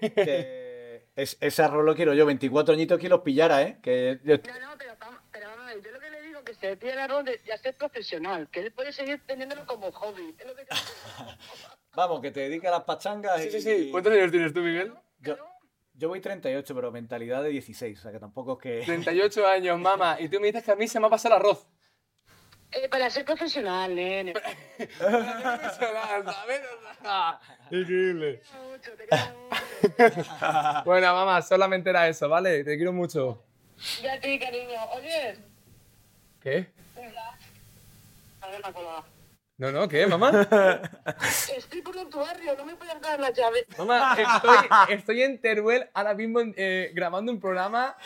que 0.00 1.06
es- 1.16 1.38
ese 1.40 1.62
arroz 1.62 1.84
lo 1.86 1.94
quiero 1.94 2.12
yo, 2.12 2.26
24 2.26 2.74
añitos 2.74 2.98
que 2.98 3.08
los 3.08 3.20
pillara, 3.20 3.62
¿eh? 3.62 3.78
Que 3.82 4.18
yo- 4.24 4.36
No, 4.36 4.60
no, 4.60 4.76
pero, 4.76 4.92
vamos- 5.00 5.20
pero 5.32 5.48
vamos 5.48 5.64
a 5.64 5.74
ver, 5.74 5.82
yo 5.82 5.90
lo 5.92 6.00
que 6.44 6.54
se 6.54 6.76
pide 6.76 6.92
el 6.92 6.98
arroz 6.98 7.24
de 7.24 7.40
ya 7.46 7.56
ser 7.58 7.76
profesional, 7.76 8.48
que 8.50 8.60
él 8.60 8.72
puede 8.72 8.92
seguir 8.92 9.20
teniéndolo 9.26 9.66
como 9.66 9.90
hobby. 9.92 10.34
Es 10.38 10.46
lo 10.46 10.54
que 10.54 10.66
Vamos, 11.94 12.20
que 12.20 12.30
te 12.30 12.40
dedica 12.40 12.68
a 12.68 12.72
las 12.72 12.84
pachangas 12.84 13.40
Sí, 13.40 13.48
y... 13.48 13.50
sí, 13.50 13.60
sí. 13.60 13.88
¿Cuántos 13.90 14.12
años 14.12 14.30
tienes 14.30 14.52
tú, 14.52 14.60
Miguel? 14.60 14.92
Yo, 15.20 15.36
yo 15.94 16.08
voy 16.08 16.20
38, 16.20 16.74
pero 16.74 16.90
mentalidad 16.90 17.42
de 17.42 17.50
16, 17.50 17.98
o 17.98 18.02
sea 18.02 18.12
que 18.12 18.18
tampoco 18.18 18.54
es 18.54 18.62
que... 18.62 18.84
38 18.84 19.46
años, 19.46 19.78
mamá. 19.78 20.16
Y 20.20 20.28
tú 20.28 20.40
me 20.40 20.48
dices 20.48 20.64
que 20.64 20.72
a 20.72 20.76
mí 20.76 20.88
se 20.88 20.98
me 21.00 21.06
ha 21.06 21.10
pasado 21.10 21.36
el 21.36 21.40
arroz. 21.40 21.66
Eh, 22.72 22.88
para 22.88 23.08
ser 23.08 23.24
profesional, 23.24 23.94
nene. 23.94 24.34
Te 27.70 27.76
Increíble. 27.76 28.40
quiero 28.42 28.64
mucho, 28.68 28.90
te 28.96 29.06
quiero 29.06 29.24
mucho. 29.38 30.82
Bueno, 30.84 31.14
mamá, 31.14 31.42
solamente 31.42 31.90
era 31.90 32.08
eso, 32.08 32.28
¿vale? 32.28 32.64
Te 32.64 32.76
quiero 32.76 32.92
mucho. 32.92 33.44
Y 34.02 34.06
a 34.06 34.20
ti, 34.20 34.38
cariño. 34.38 34.80
Oye, 34.96 35.38
¿Qué? 36.44 36.66
No, 39.56 39.72
no, 39.72 39.88
¿qué, 39.88 40.06
mamá? 40.06 40.30
Estoy 41.56 41.80
por 41.80 41.94
tu 42.10 42.18
barrio, 42.18 42.54
no 42.54 42.66
me 42.66 42.76
puedes 42.76 43.00
dar 43.00 43.18
la 43.18 43.30
llave. 43.30 43.66
Mamá, 43.78 44.14
estoy, 44.18 44.56
estoy 44.90 45.22
en 45.22 45.40
Teruel 45.40 45.88
ahora 45.94 46.12
mismo 46.12 46.40
eh, 46.54 46.90
grabando 46.92 47.32
un 47.32 47.40
programa. 47.40 47.96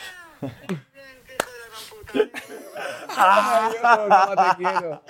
Ay, 3.16 3.72
Dios, 3.72 3.82
mamá, 4.09 4.55
te 4.57 4.62
quiero. 4.62 5.03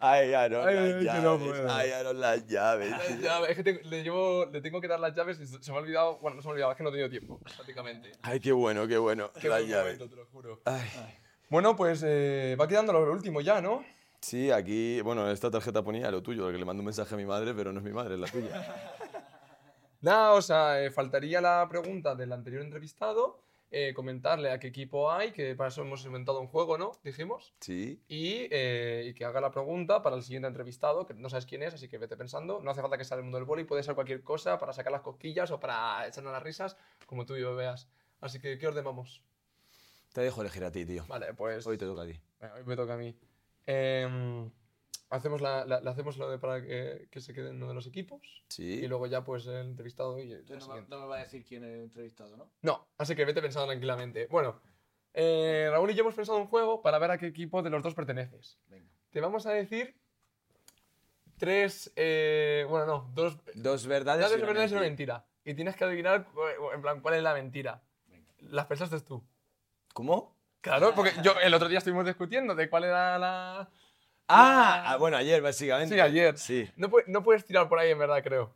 Ay, 0.00 0.34
Aaron, 0.34 0.66
Ay, 0.68 0.74
las 0.74 0.84
ay, 0.94 1.04
llaves. 1.04 1.62
no. 1.62 1.72
Ay, 1.72 1.90
Aaron, 1.92 2.20
las 2.20 2.46
llaves. 2.48 2.90
Las 2.90 3.18
llaves, 3.20 3.50
Es 3.50 3.56
que 3.56 3.62
te- 3.62 3.84
le, 3.84 4.02
llevo, 4.02 4.46
le 4.46 4.60
tengo 4.60 4.80
que 4.80 4.88
dar 4.88 4.98
las 4.98 5.14
llaves 5.14 5.38
y 5.38 5.46
se 5.46 5.70
me 5.70 5.76
ha 5.76 5.80
olvidado. 5.80 6.18
Bueno, 6.18 6.34
no 6.34 6.42
se 6.42 6.48
me 6.48 6.50
ha 6.50 6.54
olvidado, 6.54 6.72
es 6.72 6.76
que 6.78 6.82
no 6.82 6.88
he 6.88 6.92
tenido 6.92 7.08
tiempo, 7.10 7.38
prácticamente. 7.38 8.10
Ay, 8.22 8.40
qué 8.40 8.50
bueno, 8.50 8.88
qué 8.88 8.98
bueno. 8.98 9.30
Qué 9.40 9.48
las 9.48 9.60
buen 9.60 9.70
llaves. 9.70 9.98
momento, 10.00 10.08
te 10.08 10.16
lo 10.16 10.26
juro. 10.26 10.60
Ay. 10.64 11.18
Bueno, 11.52 11.76
pues 11.76 12.02
eh, 12.02 12.56
va 12.58 12.66
quedando 12.66 12.94
lo 12.94 13.12
último 13.12 13.42
ya, 13.42 13.60
¿no? 13.60 13.84
Sí, 14.22 14.50
aquí, 14.50 15.02
bueno, 15.02 15.30
esta 15.30 15.50
tarjeta 15.50 15.84
ponía 15.84 16.10
lo 16.10 16.22
tuyo, 16.22 16.50
que 16.50 16.56
le 16.56 16.64
mando 16.64 16.80
un 16.80 16.86
mensaje 16.86 17.14
a 17.14 17.18
mi 17.18 17.26
madre, 17.26 17.52
pero 17.52 17.74
no 17.74 17.80
es 17.80 17.84
mi 17.84 17.92
madre, 17.92 18.14
es 18.14 18.20
la 18.20 18.26
tuya. 18.26 18.74
Nada, 20.00 20.32
o 20.32 20.40
sea, 20.40 20.82
eh, 20.82 20.90
faltaría 20.90 21.42
la 21.42 21.66
pregunta 21.68 22.14
del 22.14 22.32
anterior 22.32 22.62
entrevistado. 22.62 23.38
eh, 23.70 23.92
comentarle 23.94 24.50
a 24.50 24.58
qué 24.58 24.68
equipo 24.68 25.10
hay, 25.12 25.32
que 25.32 25.54
para 25.54 25.68
eso 25.68 25.82
hemos 25.82 26.02
inventado 26.06 26.40
un 26.40 26.46
juego, 26.46 26.78
¿no? 26.78 26.92
Dijimos. 27.04 27.52
Sí. 27.60 28.00
Y, 28.08 28.48
eh, 28.50 29.04
y 29.08 29.14
que 29.14 29.26
haga 29.26 29.42
la 29.42 29.50
pregunta 29.50 30.00
para 30.02 30.16
el 30.16 30.22
siguiente 30.22 30.48
entrevistado, 30.48 31.04
que 31.06 31.12
no 31.12 31.28
sabes 31.28 31.44
quién 31.44 31.62
es, 31.62 31.74
así 31.74 31.86
que 31.86 31.98
vete 31.98 32.16
pensando. 32.16 32.60
No 32.62 32.70
hace 32.70 32.80
falta 32.80 32.96
que 32.96 33.04
sea 33.04 33.18
del 33.18 33.24
mundo 33.24 33.36
del 33.36 33.46
boli, 33.46 33.64
puede 33.64 33.82
ser 33.82 33.94
cualquier 33.94 34.22
cosa 34.22 34.58
para 34.58 34.72
sacar 34.72 34.90
las 34.92 35.02
cosquillas 35.02 35.50
o 35.50 35.60
para 35.60 36.06
echarnos 36.06 36.32
las 36.32 36.42
risas, 36.42 36.78
como 37.06 37.26
tú 37.26 37.36
y 37.36 37.42
yo 37.42 37.54
veas. 37.54 37.88
Así 38.22 38.40
que, 38.40 38.56
¿qué 38.58 38.66
ordenamos? 38.68 39.22
Te 40.12 40.20
dejo 40.20 40.40
elegir 40.42 40.64
a 40.64 40.70
ti, 40.70 40.84
tío. 40.84 41.04
Vale, 41.08 41.32
pues. 41.34 41.66
Hoy 41.66 41.78
te 41.78 41.86
toca 41.86 42.02
a 42.02 42.06
ti. 42.06 42.20
Venga, 42.40 42.54
hoy 42.54 42.64
me 42.64 42.76
toca 42.76 42.94
a 42.94 42.96
mí. 42.96 43.16
Em, 43.66 44.50
hacemos 45.10 45.40
la, 45.40 45.64
la- 45.64 45.80
la 45.80 45.90
hacemos 45.90 46.16
lo 46.18 46.30
de 46.30 46.38
para 46.38 46.60
que, 46.62 47.08
que 47.10 47.20
se 47.20 47.32
quede 47.32 47.50
en 47.50 47.56
uno 47.56 47.68
de 47.68 47.74
los 47.74 47.86
equipos. 47.86 48.42
Sí. 48.48 48.64
Y 48.84 48.88
luego 48.88 49.06
ya, 49.06 49.24
pues, 49.24 49.46
el 49.46 49.66
entrevistado 49.68 50.18
y 50.18 50.32
el 50.32 50.44
no 50.48 50.68
me, 50.74 50.82
no 50.88 51.00
me 51.00 51.06
va 51.06 51.16
a 51.16 51.22
decir 51.22 51.44
quién 51.44 51.64
es 51.64 51.70
el 51.70 51.80
entrevistado, 51.84 52.36
¿no? 52.36 52.50
No, 52.62 52.88
así 52.98 53.14
que 53.14 53.24
vete 53.24 53.40
pensando 53.40 53.66
tranquilamente. 53.68 54.26
Bueno, 54.26 54.60
eh, 55.14 55.68
Raúl 55.70 55.90
y 55.90 55.94
yo 55.94 56.02
hemos 56.02 56.14
pensado 56.14 56.38
un 56.38 56.46
juego 56.46 56.82
para 56.82 56.98
ver 56.98 57.10
a 57.12 57.18
qué 57.18 57.26
equipo 57.26 57.62
de 57.62 57.70
los 57.70 57.82
dos 57.82 57.94
perteneces. 57.94 58.58
Venga. 58.68 58.86
Te 59.10 59.20
vamos 59.20 59.46
a 59.46 59.52
decir 59.52 59.94
tres. 61.38 61.92
eh, 61.96 62.66
bueno, 62.68 62.86
no, 62.86 63.10
dos. 63.14 63.38
Dos 63.54 63.86
verdades. 63.86 64.22
Dos 64.30 64.40
verdades 64.40 64.70
y 64.70 64.74
una 64.74 64.82
mentira. 64.82 65.14
mentira. 65.24 65.26
Y 65.44 65.54
tienes 65.54 65.76
que 65.76 65.84
adivinar, 65.84 66.24
cu- 66.26 66.70
en 66.74 66.82
plan, 66.82 67.00
cuál 67.00 67.14
es 67.14 67.22
la 67.22 67.34
mentira. 67.34 67.82
Venga. 68.08 68.26
Las 68.40 68.66
pensaste 68.66 69.00
tú. 69.00 69.22
¿Cómo? 69.92 70.34
Claro, 70.60 70.94
porque 70.94 71.12
yo 71.22 71.32
el 71.42 71.52
otro 71.54 71.68
día 71.68 71.78
estuvimos 71.78 72.04
discutiendo 72.06 72.54
de 72.54 72.70
cuál 72.70 72.84
era 72.84 73.18
la. 73.18 73.68
Ah, 74.28 74.80
la- 74.84 74.90
ah, 74.92 74.96
bueno, 74.96 75.16
ayer 75.16 75.42
básicamente. 75.42 75.94
Sí, 75.94 76.00
ayer. 76.00 76.38
Sí. 76.38 76.70
No, 76.76 76.88
no 77.06 77.22
puedes 77.22 77.44
tirar 77.44 77.68
por 77.68 77.78
ahí, 77.78 77.90
en 77.90 77.98
verdad, 77.98 78.22
creo. 78.22 78.52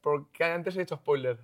Porque 0.00 0.44
antes 0.44 0.76
he 0.76 0.82
hecho 0.82 0.96
spoiler. 0.96 1.38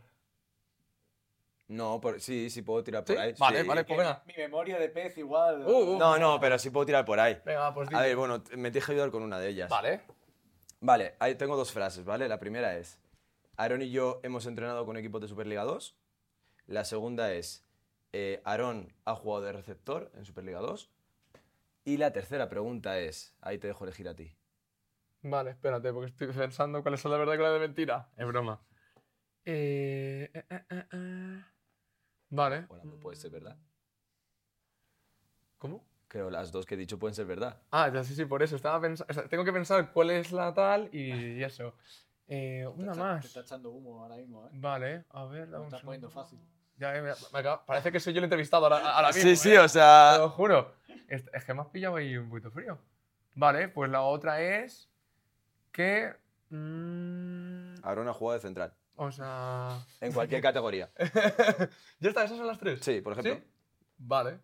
No, 1.68 2.00
por- 2.00 2.20
sí, 2.20 2.48
sí 2.50 2.62
puedo 2.62 2.82
tirar 2.82 3.04
por 3.04 3.14
¿Sí? 3.16 3.20
ahí. 3.20 3.34
Vale, 3.38 3.62
sí. 3.62 3.66
vale. 3.68 3.84
pues 3.84 3.98
venga. 3.98 4.22
Mi 4.26 4.34
memoria 4.36 4.78
de 4.78 4.88
pez 4.88 5.18
igual. 5.18 5.62
Uh, 5.66 5.94
uh. 5.94 5.98
No, 5.98 6.18
no, 6.18 6.40
pero 6.40 6.58
sí 6.58 6.70
puedo 6.70 6.86
tirar 6.86 7.04
por 7.04 7.20
ahí. 7.20 7.38
Venga, 7.44 7.60
va, 7.60 7.74
pues 7.74 7.88
A 7.92 8.02
di. 8.02 8.08
ver, 8.08 8.16
bueno, 8.16 8.42
me 8.56 8.70
tienes 8.70 8.86
que 8.86 8.92
ayudar 8.92 9.10
con 9.10 9.22
una 9.22 9.38
de 9.38 9.48
ellas. 9.48 9.68
Vale. 9.68 10.00
Vale, 10.80 11.16
ahí 11.18 11.34
tengo 11.34 11.56
dos 11.56 11.72
frases, 11.72 12.04
¿vale? 12.04 12.28
La 12.28 12.38
primera 12.38 12.76
es, 12.76 12.98
Aaron 13.56 13.82
y 13.82 13.90
yo 13.90 14.20
hemos 14.22 14.46
entrenado 14.46 14.86
con 14.86 14.96
equipos 14.96 15.20
de 15.20 15.28
Superliga 15.28 15.64
2. 15.64 15.96
La 16.68 16.84
segunda 16.84 17.32
es, 17.32 17.64
eh, 18.12 18.40
Aaron 18.44 18.92
ha 19.04 19.14
jugado 19.14 19.44
de 19.44 19.52
receptor 19.52 20.10
en 20.14 20.24
Superliga 20.24 20.60
2. 20.60 20.90
Y 21.84 21.96
la 21.96 22.12
tercera 22.12 22.48
pregunta 22.48 22.98
es, 22.98 23.34
ahí 23.40 23.58
te 23.58 23.66
dejo 23.66 23.84
elegir 23.84 24.08
a 24.08 24.14
ti. 24.14 24.34
Vale, 25.22 25.50
espérate, 25.50 25.92
porque 25.92 26.10
estoy 26.10 26.28
pensando 26.28 26.82
cuáles 26.82 27.00
son 27.00 27.10
la 27.12 27.18
verdad 27.18 27.34
y 27.34 27.36
cuál 27.38 27.48
es 27.48 27.60
de 27.60 27.66
mentira. 27.66 28.10
Es 28.16 28.26
broma. 28.26 28.60
Eh, 29.44 30.30
eh, 30.34 30.44
eh, 30.50 30.84
eh. 30.92 31.44
Vale. 32.30 32.66
Bueno, 32.66 32.84
no 32.84 33.00
puede 33.00 33.16
ser 33.16 33.30
verdad. 33.30 33.56
¿Cómo? 35.56 35.84
Creo 36.06 36.30
las 36.30 36.52
dos 36.52 36.64
que 36.66 36.74
he 36.74 36.78
dicho 36.78 36.98
pueden 36.98 37.14
ser 37.14 37.26
verdad. 37.26 37.60
Ah, 37.70 37.90
ya 37.92 38.04
sí, 38.04 38.14
sí, 38.14 38.24
por 38.24 38.42
eso. 38.42 38.56
Estaba 38.56 38.80
pensando. 38.80 39.28
tengo 39.28 39.44
que 39.44 39.52
pensar 39.52 39.92
cuál 39.92 40.10
es 40.10 40.32
la 40.32 40.54
tal 40.54 40.88
y, 40.94 41.10
eso. 41.42 41.74
Eh, 42.26 42.60
Te 42.62 42.82
una 42.82 42.92
Te 42.92 42.98
más. 42.98 43.24
está 43.24 43.40
echando 43.40 43.70
humo 43.70 44.02
ahora 44.02 44.16
mismo, 44.16 44.46
¿eh? 44.46 44.50
Vale, 44.52 45.04
a 45.10 45.24
ver. 45.24 45.48
Lo 45.48 45.64
estás 45.64 45.82
poniendo 45.82 46.10
fácil. 46.10 46.38
Ya, 46.78 46.94
eh, 46.96 47.02
me- 47.02 47.12
me 47.32 47.38
acaba- 47.40 47.64
parece 47.66 47.90
que 47.92 48.00
soy 48.00 48.12
yo 48.12 48.18
el 48.18 48.24
entrevistado 48.24 48.64
ahora, 48.64 48.78
ahora 48.96 49.08
mismo. 49.08 49.22
sí, 49.22 49.36
sí, 49.36 49.52
¿eh? 49.52 49.58
o 49.58 49.68
sea... 49.68 50.12
Te 50.14 50.18
lo 50.20 50.30
juro. 50.30 50.74
Es, 51.08 51.24
es 51.32 51.44
que 51.44 51.54
me 51.54 51.62
has 51.62 51.68
pillado 51.68 51.96
ahí 51.96 52.16
un 52.16 52.28
poquito 52.28 52.50
frío. 52.50 52.78
Vale, 53.34 53.68
pues 53.68 53.90
la 53.90 54.02
otra 54.02 54.40
es 54.42 54.90
que. 55.72 56.14
mm, 56.50 57.74
Aaron 57.84 58.08
ha 58.08 58.12
jugado 58.12 58.38
de 58.38 58.42
central. 58.42 58.74
o 58.96 59.10
sea. 59.12 59.78
En 60.00 60.12
cualquier 60.12 60.42
categoría. 60.42 60.90
¿Ya 62.00 62.08
está? 62.08 62.24
¿Esas 62.24 62.36
son 62.36 62.46
las 62.46 62.58
tres? 62.58 62.80
Sí, 62.82 63.00
por 63.00 63.12
ejemplo. 63.12 63.34
¿Sí? 63.34 63.42
Vale. 63.98 64.40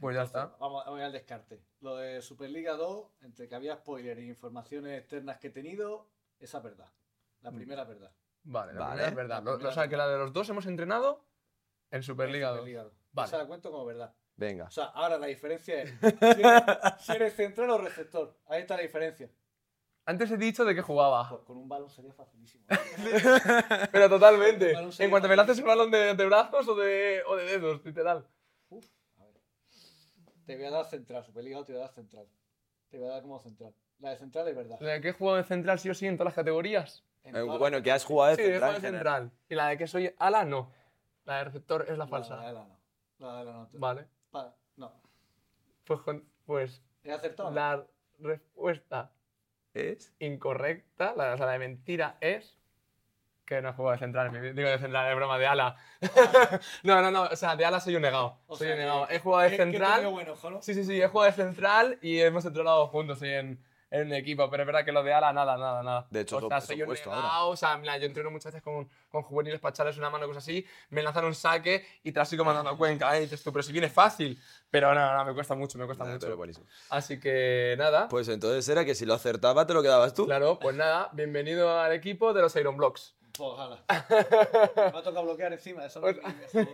Pues 0.00 0.14
ya 0.14 0.22
está. 0.22 0.46
Vamos, 0.60 0.84
vamos 0.86 1.00
al 1.00 1.12
descarte. 1.12 1.60
Lo 1.80 1.96
de 1.96 2.22
Superliga 2.22 2.74
2, 2.74 3.06
entre 3.22 3.48
que 3.48 3.54
había 3.54 3.76
spoilers 3.76 4.20
e 4.20 4.24
informaciones 4.26 4.98
externas 5.00 5.38
que 5.38 5.48
he 5.48 5.50
tenido, 5.50 6.08
esa 6.38 6.58
es 6.58 6.64
verdad. 6.64 6.88
La 7.40 7.50
primera 7.50 7.82
es 7.82 7.88
verdad. 7.88 8.12
Vale, 8.44 8.72
la 8.74 8.80
Vale. 8.80 8.90
primera 8.92 9.08
es 9.08 9.14
verdad. 9.16 9.36
La 9.42 9.50
Lo- 9.50 9.56
primera 9.56 9.70
o 9.70 9.74
sea, 9.74 9.88
que 9.88 9.96
la 9.96 10.08
de 10.08 10.18
los 10.18 10.32
dos 10.32 10.48
hemos 10.50 10.66
entrenado 10.66 11.24
en 11.90 12.02
Superliga 12.02 12.48
2. 12.50 12.56
Superliga 12.58 12.82
2. 12.84 12.92
Vale. 13.12 13.26
Esa 13.28 13.38
la 13.38 13.46
cuento 13.46 13.70
como 13.70 13.84
verdad. 13.84 14.14
Venga. 14.36 14.64
O 14.66 14.70
sea, 14.70 14.84
ahora 14.86 15.18
la 15.18 15.26
diferencia 15.26 15.82
es 15.82 15.90
si 16.00 16.06
eres, 16.42 16.62
si 17.00 17.12
eres 17.12 17.34
central 17.34 17.70
o 17.70 17.78
receptor. 17.78 18.36
Ahí 18.46 18.60
está 18.60 18.76
la 18.76 18.82
diferencia. 18.82 19.28
Antes 20.04 20.30
he 20.30 20.36
dicho 20.38 20.64
de 20.64 20.74
que 20.74 20.80
jugaba. 20.82 21.28
Pues 21.28 21.42
con 21.42 21.56
un 21.58 21.68
balón 21.68 21.90
sería 21.90 22.12
facilísimo. 22.14 22.64
Pero 23.92 24.08
totalmente. 24.08 24.72
En 24.98 25.10
cuanto 25.10 25.28
me 25.28 25.36
lances 25.36 25.58
el 25.58 25.64
balón 25.64 25.90
de, 25.90 26.14
de 26.14 26.26
brazos 26.26 26.66
o 26.68 26.74
de, 26.76 27.22
o 27.26 27.36
de 27.36 27.44
dedos, 27.44 27.84
literal. 27.84 28.26
Uf, 28.70 28.86
a 29.18 29.24
ver. 29.24 29.34
Te 30.46 30.56
voy 30.56 30.64
a 30.66 30.70
dar 30.70 30.84
central, 30.86 31.24
Superliga 31.24 31.58
2 31.58 31.66
te 31.66 31.72
voy 31.72 31.80
a 31.82 31.84
dar 31.84 31.94
central. 31.94 32.26
Te 32.88 32.98
voy 32.98 33.08
a 33.08 33.10
dar 33.12 33.22
como 33.22 33.38
central. 33.38 33.74
La 33.98 34.10
de 34.10 34.16
central 34.16 34.48
es 34.48 34.56
verdad. 34.56 34.78
La 34.80 34.92
de 34.92 35.00
que 35.00 35.08
he 35.08 35.12
jugado 35.12 35.36
de 35.38 35.44
central 35.44 35.78
sí 35.78 35.90
o 35.90 35.94
sí 35.94 36.06
en 36.06 36.16
todas 36.16 36.26
las 36.26 36.34
categorías. 36.34 37.04
Eh, 37.24 37.42
bueno, 37.42 37.82
que 37.82 37.90
has 37.92 38.04
jugado 38.04 38.30
de 38.30 38.36
Sí, 38.36 38.42
central. 38.50 38.60
jugado 38.70 38.80
de 38.80 38.88
central. 38.90 39.32
Y 39.50 39.54
la 39.56 39.68
de 39.68 39.76
que 39.76 39.86
soy 39.86 40.14
ala, 40.18 40.44
no. 40.46 40.72
La 41.28 41.36
de 41.38 41.44
receptor 41.44 41.82
es 41.82 41.90
la 41.90 41.96
La 41.98 42.04
de 42.06 42.10
falsa. 42.10 42.36
la 42.36 42.52
no. 42.52 42.78
La 43.18 43.36
de 43.38 43.44
la 43.44 43.52
no. 43.52 43.68
Vale. 43.74 44.06
Pa- 44.30 44.54
no. 44.76 44.92
Pues, 45.84 46.00
con- 46.00 46.24
pues 46.46 46.82
¿He 47.04 47.12
acertado? 47.12 47.50
la 47.50 47.84
respuesta 48.18 49.12
¿Es? 49.74 50.14
incorrecta, 50.18 51.14
la, 51.14 51.34
o 51.34 51.36
sea, 51.36 51.44
la 51.46 51.52
de 51.52 51.58
mentira 51.58 52.16
es 52.22 52.56
que 53.44 53.60
no 53.60 53.74
juego 53.74 53.92
de 53.92 53.98
central. 53.98 54.54
Digo 54.54 54.68
de 54.70 54.78
central, 54.78 55.10
es 55.10 55.16
broma, 55.16 55.38
de 55.38 55.46
ala. 55.46 55.76
no, 56.82 57.02
no, 57.02 57.10
no, 57.10 57.22
o 57.24 57.36
sea, 57.36 57.56
de 57.56 57.64
ala 57.66 57.78
soy 57.80 57.96
un 57.96 58.02
negado. 58.02 58.38
O 58.46 58.56
soy 58.56 58.68
sea 58.68 58.74
un 58.76 58.80
negado. 58.82 59.06
He 59.10 59.18
jugado 59.20 59.50
de 59.50 59.56
central. 59.56 59.92
tenido 59.96 60.10
buen 60.12 60.28
ojo, 60.30 60.50
¿no? 60.50 60.62
Sí, 60.62 60.72
sí, 60.74 60.84
sí, 60.84 61.00
he 61.00 61.08
jugado 61.08 61.30
de 61.30 61.36
central 61.36 61.98
y 62.00 62.20
hemos 62.20 62.44
entrenado 62.46 62.86
juntos 62.88 63.20
en, 63.22 63.62
en 63.90 64.06
un 64.08 64.12
equipo, 64.14 64.48
pero 64.50 64.62
es 64.62 64.66
verdad 64.66 64.84
que 64.84 64.92
lo 64.92 65.02
de 65.02 65.12
ala, 65.14 65.32
nada, 65.32 65.56
nada, 65.56 65.82
nada. 65.82 66.06
De 66.10 66.20
hecho, 66.20 66.36
o 66.38 66.48
sea, 66.48 66.60
soy 66.60 66.82
un 66.82 66.88
negado, 66.90 67.48
o 67.48 67.56
sea, 67.56 67.76
mira, 67.78 67.96
yo 67.98 68.06
entreno 68.06 68.30
muchas 68.30 68.52
veces 68.52 68.62
con, 68.62 68.88
con 69.10 69.22
juveniles 69.22 69.60
para 69.60 69.70
echarles 69.70 69.96
una 69.96 70.10
mano, 70.10 70.26
cosas 70.26 70.42
así, 70.44 70.66
me 70.90 71.02
lanzan 71.02 71.24
un 71.24 71.34
saque 71.34 71.86
y 72.02 72.12
la 72.12 72.24
sigo 72.24 72.44
mandando 72.44 72.70
a 72.70 72.76
Cuenca, 72.78 73.16
¿eh? 73.16 73.20
Y 73.20 73.22
dices 73.22 73.42
tú, 73.42 73.52
pero 73.52 73.62
si 73.62 73.72
viene 73.72 73.88
fácil. 73.88 74.38
Pero 74.70 74.94
no, 74.94 75.14
no, 75.16 75.24
me 75.24 75.32
cuesta 75.32 75.54
mucho, 75.54 75.78
me 75.78 75.86
cuesta 75.86 76.04
Nada, 76.04 76.16
mucho. 76.16 76.26
pero 76.26 76.36
buenísimo. 76.36 76.66
Así 76.90 77.18
que 77.18 77.74
nada, 77.78 78.08
Pues 78.08 78.28
entonces 78.28 78.68
era 78.68 78.84
que 78.84 78.94
si 78.94 79.06
lo 79.06 79.14
acertaba 79.14 79.66
te 79.66 79.72
lo 79.72 79.82
quedabas 79.82 80.12
tú. 80.12 80.26
claro, 80.26 80.58
pues 80.58 80.76
nada, 80.76 81.08
bienvenido 81.14 81.80
al 81.80 81.92
equipo 81.92 82.34
de 82.34 82.42
los 82.42 82.54
Iron 82.56 82.76
Blocks. 82.76 83.14
Pues 83.32 83.50
ojalá. 83.52 83.84
Me 84.92 84.98
ha 84.98 85.02
tocado 85.02 85.22
bloquear 85.24 85.52
encima. 85.52 85.84
Eso 85.86 86.00
no 86.00 86.08
es 86.08 86.16
mi- 86.16 86.64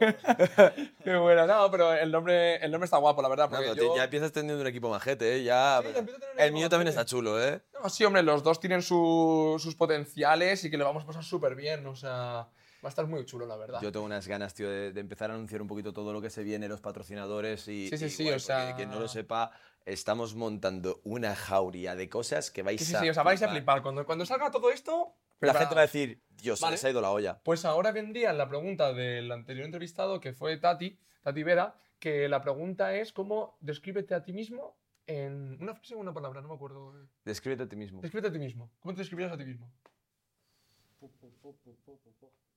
Qué 1.05 1.17
buena, 1.17 1.47
no, 1.47 1.71
pero 1.71 1.93
el 1.93 2.11
nombre, 2.11 2.57
el 2.57 2.71
nombre 2.71 2.85
está 2.87 2.97
guapo, 2.99 3.21
la 3.23 3.29
verdad, 3.29 3.51
No, 3.51 3.57
porque 3.57 3.75
yo... 3.77 3.97
ya 3.97 4.05
empiezas 4.05 4.33
teniendo 4.33 4.61
un 4.61 4.67
equipo 4.67 4.89
majete, 4.89 5.37
¿eh? 5.37 5.43
Ya... 5.45 5.81
Sí, 5.83 5.89
ya 5.93 6.43
a 6.43 6.47
el 6.47 6.53
mío 6.53 6.69
también 6.69 6.89
está 6.89 7.05
chulo, 7.05 7.43
¿eh? 7.43 7.61
No, 7.83 7.89
sí, 7.91 8.05
hombre, 8.05 8.23
los 8.23 8.43
dos 8.43 8.61
tienen 8.61 8.83
su- 8.83 9.57
sus 9.59 9.75
potenciales 9.75 10.65
y 10.65 10.71
que 10.71 10.79
lo 10.79 10.85
vamos 10.85 11.05
a 11.05 11.07
pasar 11.07 11.25
súper 11.25 11.55
bien. 11.55 11.87
O 11.87 11.97
sea, 11.97 12.11
va 12.13 12.49
a 12.85 12.89
estar 12.89 13.07
muy 13.07 13.25
chulo, 13.27 13.47
la 13.47 13.57
verdad. 13.57 13.81
Yo 13.83 13.93
tengo 13.93 14.07
unas 14.07 14.27
ganas, 14.27 14.55
tío, 14.55 14.71
de, 14.71 14.93
de 14.93 15.01
empezar 15.01 15.31
a 15.31 15.35
anunciar 15.35 15.61
un 15.61 15.69
poquito 15.69 15.93
todo 15.93 16.13
lo 16.13 16.21
que 16.23 16.31
se 16.31 16.43
viene, 16.43 16.69
los 16.69 16.81
patrocinadores 16.81 17.69
y... 17.69 17.91
Sí, 17.91 17.99
sí, 17.99 18.05
y 18.07 18.11
sí, 18.11 18.23
guay, 18.25 18.37
o 18.37 18.39
sea- 18.41 18.75
Quien 18.77 18.91
no 18.91 18.99
lo 19.01 19.09
sepa, 19.09 19.51
estamos 19.85 20.35
montando 20.35 21.01
una 21.05 21.35
jauría 21.35 21.95
de 21.95 22.09
cosas 22.09 22.51
que 22.51 22.63
vais 22.63 22.81
Sí, 22.81 22.87
sí, 22.87 22.97
a 22.97 23.01
sí, 23.01 23.11
o 23.11 23.15
sea, 23.15 23.23
vais 23.23 23.43
a 23.43 23.49
flipar. 23.49 23.57
flipar. 23.59 23.83
Cuando, 23.83 24.07
cuando 24.07 24.25
salga 24.25 24.51
todo 24.51 24.71
esto. 24.71 25.15
La 25.41 25.53
preparaos. 25.53 25.59
gente 25.61 25.75
va 25.75 25.81
a 25.81 25.87
decir, 25.87 26.23
Dios, 26.31 26.59
se 26.59 26.65
Vale. 26.65 26.75
les 26.75 26.85
ha 26.85 26.91
ido 26.91 27.01
la 27.01 27.11
olla. 27.11 27.41
Pues 27.45 27.65
ahora 27.65 27.93
vendría 27.93 28.33
la 28.33 28.49
pregunta 28.49 28.93
del 28.93 29.31
anterior 29.33 29.65
entrevistado, 29.67 30.21
que 30.21 30.33
fue 30.33 30.57
Tati, 30.57 30.99
Tati 31.23 31.43
Vera, 31.43 31.77
que 31.99 32.29
la 32.29 32.41
pregunta 32.43 32.95
es: 32.95 33.13
¿cómo 33.13 33.57
descríbete 33.61 34.15
a 34.15 34.23
ti 34.23 34.33
mismo 34.33 34.77
en 35.07 35.61
una 35.63 35.75
frase 35.75 35.95
o 35.95 35.99
una 35.99 36.13
palabra? 36.15 36.41
No 36.41 36.49
me 36.49 36.55
acuerdo. 36.55 36.93
Descríbete 37.25 37.65
a 37.65 37.69
ti 37.69 37.77
mismo. 37.77 38.01
Descríbete 38.01 38.29
a 38.29 38.33
ti 38.33 38.39
mismo. 38.39 38.71
¿Cómo 38.81 38.95
te 38.95 39.01
describirías 39.01 39.33
a 39.33 39.37
ti 39.39 39.45
mismo? 39.45 39.71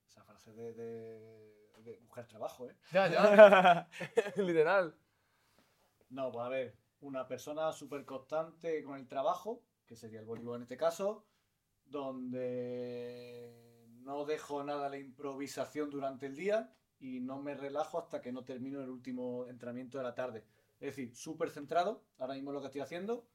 Esa 0.08 0.24
frase 0.24 0.54
de, 0.54 0.74
de, 0.74 1.70
de 1.80 1.98
buscar 2.00 2.26
trabajo, 2.28 2.70
¿eh? 2.70 2.76
Ya, 2.92 3.08
ya. 3.10 3.90
Literal. 4.38 4.96
No, 6.10 6.32
pues 6.32 6.46
a 6.46 6.50
ver, 6.50 6.76
una 7.02 7.28
persona 7.28 7.72
súper 7.74 8.06
constante 8.06 8.82
con 8.84 8.96
el 8.98 9.08
trabajo, 9.08 9.62
que 9.86 9.96
sería 9.96 10.20
el 10.20 10.26
voleibol 10.26 10.56
en 10.58 10.62
este 10.64 10.78
caso, 10.78 11.26
donde 11.90 13.68
no 14.02 14.26
dejo 14.26 14.64
nada 14.64 14.88
a 14.88 14.90
la 14.90 14.98
improvisación 14.98 15.90
durante 15.90 16.26
el 16.28 16.36
día 16.36 16.74
y 17.00 17.20
no 17.20 17.42
me 17.42 17.56
relajo 17.56 18.00
hasta 18.00 18.22
que 18.22 18.32
no 18.32 18.44
termino 18.44 18.82
el 18.82 18.90
último 18.90 19.46
entrenamiento 19.48 19.98
de 19.98 20.04
la 20.04 20.16
tarde. 20.16 20.46
Es 20.80 20.96
decir, 20.96 21.16
súper 21.16 21.50
centrado, 21.50 22.04
ahora 22.18 22.36
mismo 22.36 22.52
lo 22.52 22.62
que 22.62 22.68
estoy 22.68 22.82
haciendo, 22.82 23.28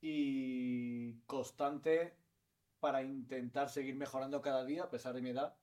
y 0.00 1.14
constante 1.26 2.16
para 2.80 3.02
intentar 3.02 3.68
seguir 3.68 3.96
mejorando 3.96 4.40
cada 4.40 4.64
día 4.64 4.84
a 4.84 4.90
pesar 4.90 5.14
de 5.14 5.22
mi 5.22 5.30
edad. 5.30 5.56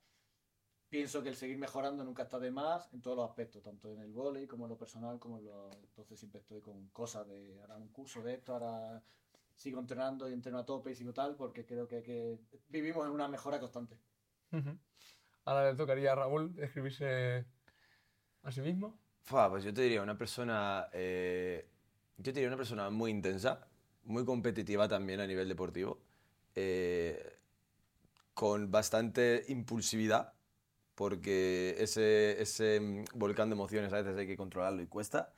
Pienso 0.89 1.23
que 1.23 1.29
el 1.29 1.35
seguir 1.35 1.57
mejorando 1.57 2.03
nunca 2.03 2.23
está 2.23 2.39
de 2.39 2.51
más 2.51 2.93
en 2.93 3.01
todos 3.01 3.17
los 3.17 3.29
aspectos, 3.29 3.63
tanto 3.63 3.91
en 3.91 3.99
el 3.99 4.11
vóley 4.11 4.47
como 4.47 4.65
en 4.65 4.69
lo 4.69 4.77
personal, 4.77 5.19
como 5.19 5.39
en 5.39 5.45
lo... 5.45 5.71
Entonces 5.71 6.19
siempre 6.19 6.41
estoy 6.41 6.61
con 6.61 6.89
cosas 6.89 7.27
de 7.27 7.59
ahora 7.61 7.77
un 7.77 7.89
curso 7.89 8.21
de 8.21 8.35
esto, 8.35 8.53
ahora 8.53 9.01
sigo 9.55 9.79
entrenando 9.79 10.29
y 10.29 10.33
entreno 10.33 10.59
a 10.59 10.65
tope 10.65 10.91
y 10.91 10.95
sigo 10.95 11.13
tal, 11.13 11.35
porque 11.35 11.65
creo 11.65 11.87
que, 11.87 12.03
que 12.03 12.39
vivimos 12.69 13.05
en 13.05 13.11
una 13.11 13.27
mejora 13.27 13.59
constante. 13.59 13.97
Ahora 15.45 15.71
le 15.71 15.77
tocaría 15.77 16.13
a 16.13 16.15
Raúl 16.15 16.55
describirse 16.55 17.45
Así 18.45 18.61
mismo. 18.61 18.99
Fua, 19.23 19.49
pues 19.49 19.63
yo 19.63 19.73
te 19.73 19.81
diría 19.81 20.03
una 20.03 20.17
persona. 20.17 20.87
eh, 20.93 21.67
yo 22.17 22.25
te 22.25 22.33
diría 22.33 22.47
una 22.47 22.57
persona 22.57 22.89
muy 22.91 23.09
intensa, 23.11 23.67
muy 24.03 24.23
competitiva 24.23 24.87
también 24.87 25.19
a 25.19 25.27
nivel 25.27 25.49
deportivo, 25.49 25.99
eh, 26.53 27.39
con 28.35 28.69
bastante 28.69 29.45
impulsividad, 29.47 30.33
porque 30.93 31.75
ese, 31.79 32.39
ese 32.41 32.79
mm, 32.79 33.05
volcán 33.15 33.49
de 33.49 33.55
emociones 33.55 33.91
a 33.93 33.97
veces 33.97 34.15
hay 34.15 34.27
que 34.27 34.37
controlarlo 34.37 34.83
y 34.83 34.87
cuesta. 34.87 35.33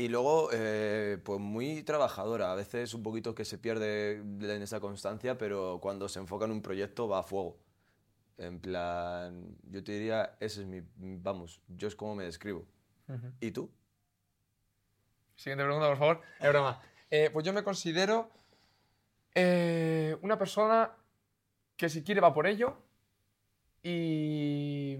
Y 0.00 0.08
luego, 0.08 0.48
eh, 0.50 1.18
pues 1.22 1.38
muy 1.40 1.82
trabajadora, 1.82 2.52
a 2.52 2.54
veces 2.54 2.94
un 2.94 3.02
poquito 3.02 3.34
que 3.34 3.44
se 3.44 3.58
pierde 3.58 4.12
en 4.14 4.62
esa 4.62 4.80
constancia, 4.80 5.36
pero 5.36 5.78
cuando 5.82 6.08
se 6.08 6.20
enfoca 6.20 6.46
en 6.46 6.52
un 6.52 6.62
proyecto 6.62 7.06
va 7.06 7.18
a 7.18 7.22
fuego. 7.22 7.58
En 8.38 8.60
plan, 8.60 9.58
yo 9.64 9.84
te 9.84 9.92
diría, 9.92 10.38
ese 10.40 10.62
es 10.62 10.66
mi, 10.66 10.80
vamos, 10.96 11.60
yo 11.68 11.86
es 11.86 11.94
como 11.94 12.14
me 12.14 12.24
describo. 12.24 12.64
¿Y 13.40 13.50
tú? 13.50 13.70
Siguiente 15.36 15.64
pregunta, 15.64 15.88
por 15.88 15.98
favor. 15.98 16.22
Es 16.40 16.48
broma. 16.48 16.80
Eh, 17.10 17.28
pues 17.30 17.44
yo 17.44 17.52
me 17.52 17.62
considero 17.62 18.30
eh, 19.34 20.16
una 20.22 20.38
persona 20.38 20.92
que 21.76 21.90
si 21.90 22.02
quiere 22.02 22.22
va 22.22 22.32
por 22.32 22.46
ello 22.46 22.74
y, 23.82 24.96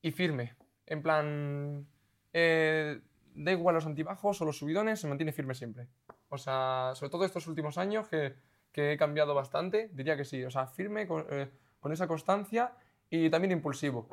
y 0.00 0.12
firme. 0.12 0.54
En 0.86 1.02
plan, 1.02 1.88
eh, 2.32 3.00
da 3.34 3.52
igual 3.52 3.74
los 3.74 3.86
antibajos 3.86 4.40
o 4.40 4.44
los 4.44 4.58
subidones, 4.58 5.00
se 5.00 5.08
mantiene 5.08 5.32
firme 5.32 5.54
siempre. 5.54 5.88
O 6.28 6.38
sea, 6.38 6.92
sobre 6.94 7.10
todo 7.10 7.24
estos 7.24 7.46
últimos 7.46 7.78
años 7.78 8.08
que, 8.08 8.34
que 8.72 8.92
he 8.92 8.96
cambiado 8.96 9.34
bastante, 9.34 9.90
diría 9.92 10.16
que 10.16 10.24
sí. 10.24 10.44
O 10.44 10.50
sea, 10.50 10.66
firme, 10.66 11.06
con, 11.06 11.26
eh, 11.30 11.50
con 11.80 11.92
esa 11.92 12.06
constancia 12.08 12.72
y 13.10 13.30
también 13.30 13.52
impulsivo. 13.52 14.08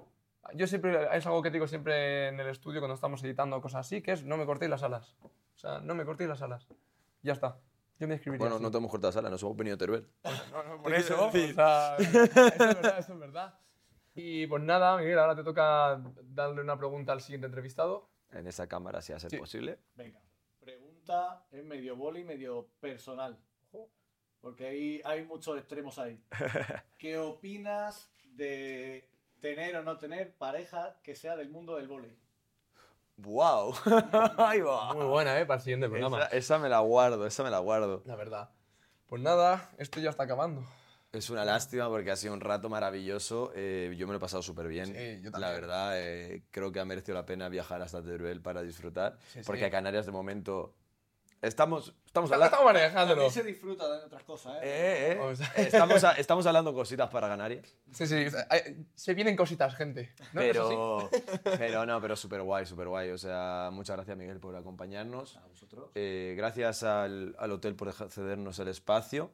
Yo 0.56 0.68
siempre, 0.68 1.08
es 1.16 1.26
algo 1.26 1.42
que 1.42 1.52
digo 1.52 1.68
siempre 1.68 2.28
en 2.28 2.40
el 2.40 2.48
estudio 2.48 2.82
cuando 2.82 2.96
estamos 2.96 3.24
editando 3.24 3.62
cosas 3.62 3.86
así, 3.86 4.02
que 4.02 4.12
es 4.12 4.26
no 4.26 4.38
me 4.38 4.46
cortéis 4.46 4.72
las 4.72 4.84
alas. 4.84 5.16
O 5.22 5.58
sea, 5.58 5.80
no 5.80 5.96
me 5.96 6.04
cortéis 6.04 6.30
las 6.30 6.42
alas. 6.42 6.68
Ya 7.22 7.34
está. 7.34 7.58
Yo 8.00 8.08
me 8.08 8.16
escribiría 8.16 8.40
Bueno, 8.40 8.56
así. 8.56 8.64
no 8.64 8.72
te 8.72 8.78
hemos 8.78 8.90
cortado 8.90 9.10
la 9.10 9.14
sala, 9.14 9.30
nos 9.30 9.44
hemos 9.44 9.56
venido 9.56 9.76
a 9.76 9.78
Teruel. 9.78 10.08
No, 10.52 10.64
no, 10.64 10.82
por 10.82 10.94
eso, 10.94 11.28
o 11.28 11.32
sea, 11.32 11.96
eso 11.98 12.24
es 12.24 12.60
verdad, 12.60 13.00
eso 13.00 13.14
es 13.14 13.20
verdad. 13.20 13.54
Y 14.16 14.48
pues 14.48 14.64
nada, 14.64 14.98
Miguel, 14.98 15.20
ahora 15.20 15.36
te 15.36 15.44
toca 15.44 16.02
darle 16.24 16.62
una 16.62 16.78
pregunta 16.78 17.14
al 17.14 17.22
siguiente 17.22 17.46
entrevistado. 17.46 18.10
En 18.32 18.48
esa 18.48 18.68
cámara, 18.68 19.02
si 19.02 19.18
ser 19.20 19.30
Sí. 19.30 19.38
posible. 19.38 19.80
Venga, 19.96 20.22
pregunta 20.60 21.46
es 21.52 21.64
medio 21.64 21.96
boli, 21.96 22.24
medio 22.24 22.68
personal. 22.80 23.38
Porque 24.40 24.66
hay, 24.68 25.02
hay 25.06 25.24
muchos 25.24 25.58
extremos 25.58 26.00
ahí. 26.00 26.20
¿Qué 26.98 27.18
opinas 27.20 28.12
de 28.24 29.08
tener 29.40 29.76
o 29.76 29.84
no 29.84 29.98
tener 29.98 30.34
pareja 30.36 31.00
que 31.04 31.16
sea 31.16 31.36
del 31.36 31.50
mundo 31.50 31.76
del 31.76 31.88
vóley? 31.88 32.18
¡Wow! 33.18 33.76
Ahí 34.38 34.62
va. 34.62 34.94
Muy 34.96 35.06
buena, 35.06 35.40
¿eh? 35.40 35.46
Para 35.46 35.58
el 35.60 35.64
siguiente 35.64 35.88
programa. 35.88 36.24
Esa, 36.24 36.38
esa 36.38 36.60
me 36.60 36.70
la 36.70 36.80
guardo, 36.80 37.28
esa 37.28 37.44
me 37.44 37.52
la 37.52 37.60
guardo. 37.60 38.02
La 38.06 38.16
verdad. 38.16 38.50
Pues 39.06 39.22
nada, 39.22 39.70
esto 39.78 40.00
ya 40.00 40.10
está 40.10 40.24
acabando. 40.24 40.64
Es 41.14 41.30
una 41.30 41.44
lástima 41.44 41.90
porque 41.90 42.10
ha 42.12 42.16
sido 42.16 42.34
un 42.34 42.40
rato 42.40 42.70
maravilloso. 42.70 43.52
eh, 43.54 43.94
yo 43.98 44.08
me 44.08 44.14
lo 44.14 44.18
he 44.18 44.20
pasado 44.22 44.42
súper 44.42 44.68
bien. 44.70 44.86
Sí, 44.88 45.22
yo 45.22 45.30
La 45.32 45.32
también. 45.32 45.54
verdad, 45.62 46.00
eh, 46.00 46.44
creo 46.52 46.72
que 46.72 46.80
ha 46.80 46.86
merecido 46.86 47.16
la 47.16 47.26
pena 47.26 47.50
viajar 47.50 47.82
hasta 47.82 48.02
Teruel 48.02 48.42
para 48.42 48.62
disfrutar. 48.64 49.18
Sí, 49.34 49.42
porque 49.46 49.60
sí. 49.62 49.66
a 49.66 49.72
Canarias 49.72 50.06
de 50.06 50.14
momento 50.14 50.74
estamos, 51.42 51.94
estamos 52.12 52.30
Estamos 52.30 52.32
hablando. 52.54 52.66
manejándolo. 52.66 53.22
También 53.22 53.32
se 53.32 53.44
disfruta 53.44 53.90
de 54.00 54.06
otras 54.06 54.24
cosas, 54.24 54.56
¿eh? 54.58 54.60
Eh, 54.64 55.12
eh, 55.14 55.20
O 55.22 55.34
sea- 55.36 55.48
estamos, 55.56 56.04
a- 56.04 56.12
estamos 56.14 56.46
hablando 56.46 56.74
cositas 56.74 57.10
para 57.10 57.28
Canarias. 57.30 57.74
Sí, 57.94 58.06
sí. 58.06 58.26
Se 58.96 59.14
vienen 59.14 59.36
cositas, 59.38 59.74
gente. 59.76 60.14
¿no? 60.34 60.42
Sí. 60.42 60.48
Pero, 60.52 61.10
pero 61.58 61.86
no, 61.86 62.02
pero 62.02 62.16
súper 62.18 62.42
guay, 62.42 62.66
súper 62.66 62.88
guay. 62.90 63.12
O 63.12 63.18
sea, 63.18 63.70
muchas 63.72 63.96
gracias 63.96 64.18
Miguel 64.18 64.40
por 64.40 64.56
acompañarnos. 64.56 65.38
A 65.38 65.48
vosotros. 65.48 65.90
Eh, 65.96 66.34
gracias 66.38 66.84
al, 66.84 67.36
al 67.40 67.52
hotel 67.52 67.76
por 67.76 67.92
cedernos 67.94 68.60
el 68.60 68.68
espacio. 68.68 69.32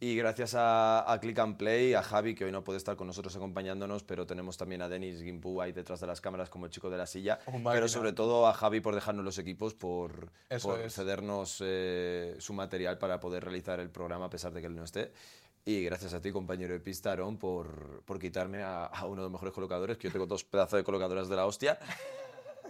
Y 0.00 0.16
gracias 0.16 0.54
a, 0.54 1.10
a 1.10 1.18
Click 1.18 1.38
and 1.38 1.56
Play, 1.56 1.94
a 1.94 2.02
Javi, 2.02 2.34
que 2.34 2.44
hoy 2.44 2.52
no 2.52 2.62
puede 2.62 2.76
estar 2.76 2.94
con 2.94 3.06
nosotros 3.06 3.34
acompañándonos, 3.36 4.02
pero 4.04 4.26
tenemos 4.26 4.58
también 4.58 4.82
a 4.82 4.88
Denis 4.90 5.22
Gimpú 5.22 5.62
ahí 5.62 5.72
detrás 5.72 5.98
de 5.98 6.06
las 6.06 6.20
cámaras 6.20 6.50
como 6.50 6.66
el 6.66 6.70
chico 6.72 6.90
de 6.90 6.98
la 6.98 7.06
silla. 7.06 7.38
Máquina. 7.46 7.72
pero 7.72 7.88
sobre 7.88 8.12
todo 8.12 8.46
a 8.46 8.52
Javi 8.52 8.80
por 8.80 8.94
dejarnos 8.94 9.24
los 9.24 9.38
equipos, 9.38 9.72
por, 9.72 10.30
Eso 10.50 10.68
por 10.68 10.80
es. 10.82 10.94
cedernos 10.94 11.62
eh, 11.64 12.05
su 12.38 12.52
material 12.52 12.98
para 12.98 13.18
poder 13.20 13.44
realizar 13.44 13.80
el 13.80 13.90
programa 13.90 14.26
a 14.26 14.30
pesar 14.30 14.52
de 14.52 14.60
que 14.60 14.66
él 14.66 14.74
no 14.76 14.84
esté. 14.84 15.12
Y 15.64 15.82
gracias 15.84 16.14
a 16.14 16.20
ti, 16.20 16.30
compañero 16.30 16.72
de 16.74 16.80
pista, 16.80 17.10
Aaron, 17.12 17.38
por, 17.38 18.02
por 18.04 18.18
quitarme 18.20 18.62
a, 18.62 18.84
a 18.86 19.04
uno 19.06 19.16
de 19.22 19.24
los 19.26 19.32
mejores 19.32 19.52
colocadores, 19.52 19.96
que 19.98 20.08
yo 20.08 20.12
tengo 20.12 20.26
dos 20.26 20.44
pedazos 20.44 20.78
de 20.78 20.84
colocadoras 20.84 21.28
de 21.28 21.34
la 21.36 21.44
hostia. 21.46 21.78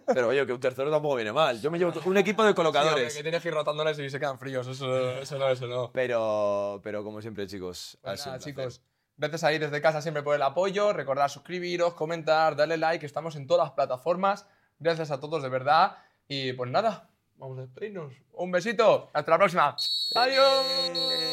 Pero 0.06 0.28
oye, 0.28 0.46
que 0.46 0.52
un 0.52 0.60
tercero 0.60 0.90
tampoco 0.90 1.16
viene 1.16 1.32
mal. 1.32 1.60
Yo 1.60 1.70
me 1.70 1.78
llevo 1.78 1.92
un 2.04 2.16
equipo 2.16 2.42
de 2.44 2.50
Sí, 2.52 2.54
hombre, 2.60 2.72
colocadores. 2.72 3.14
que 3.16 3.22
tienes 3.22 3.42
que 3.42 3.48
ir 3.48 3.54
rotándoles 3.54 3.98
y 3.98 4.08
se 4.08 4.20
quedan 4.20 4.38
fríos. 4.38 4.66
Eso, 4.66 5.10
eso 5.18 5.38
no, 5.38 5.48
eso 5.48 5.66
no. 5.66 5.90
Pero, 5.92 6.80
pero 6.84 7.02
como 7.02 7.20
siempre, 7.20 7.46
chicos, 7.46 7.98
Pues 8.02 8.24
nada, 8.24 8.38
chicos. 8.38 8.80
Gracias 9.16 9.44
ahí 9.44 9.58
desde 9.58 9.80
casa 9.80 10.00
siempre 10.02 10.22
por 10.22 10.36
el 10.36 10.42
apoyo. 10.42 10.92
Recordad 10.92 11.28
suscribiros, 11.28 11.94
comentar, 11.94 12.54
darle 12.54 12.76
like. 12.76 13.04
Estamos 13.04 13.34
en 13.34 13.46
todas 13.46 13.66
las 13.66 13.72
plataformas. 13.74 14.46
Gracias 14.78 15.10
a 15.10 15.18
todos 15.18 15.42
de 15.42 15.48
verdad. 15.48 15.96
Y 16.28 16.52
pues 16.52 16.70
nada, 16.70 17.10
vamos 17.38 17.58
a 17.58 17.62
despedirnos. 17.62 18.12
Un 18.34 18.50
besito. 18.50 19.10
Hasta 19.12 19.30
la 19.30 19.38
próxima. 19.38 19.76
Adiós. 20.14 21.25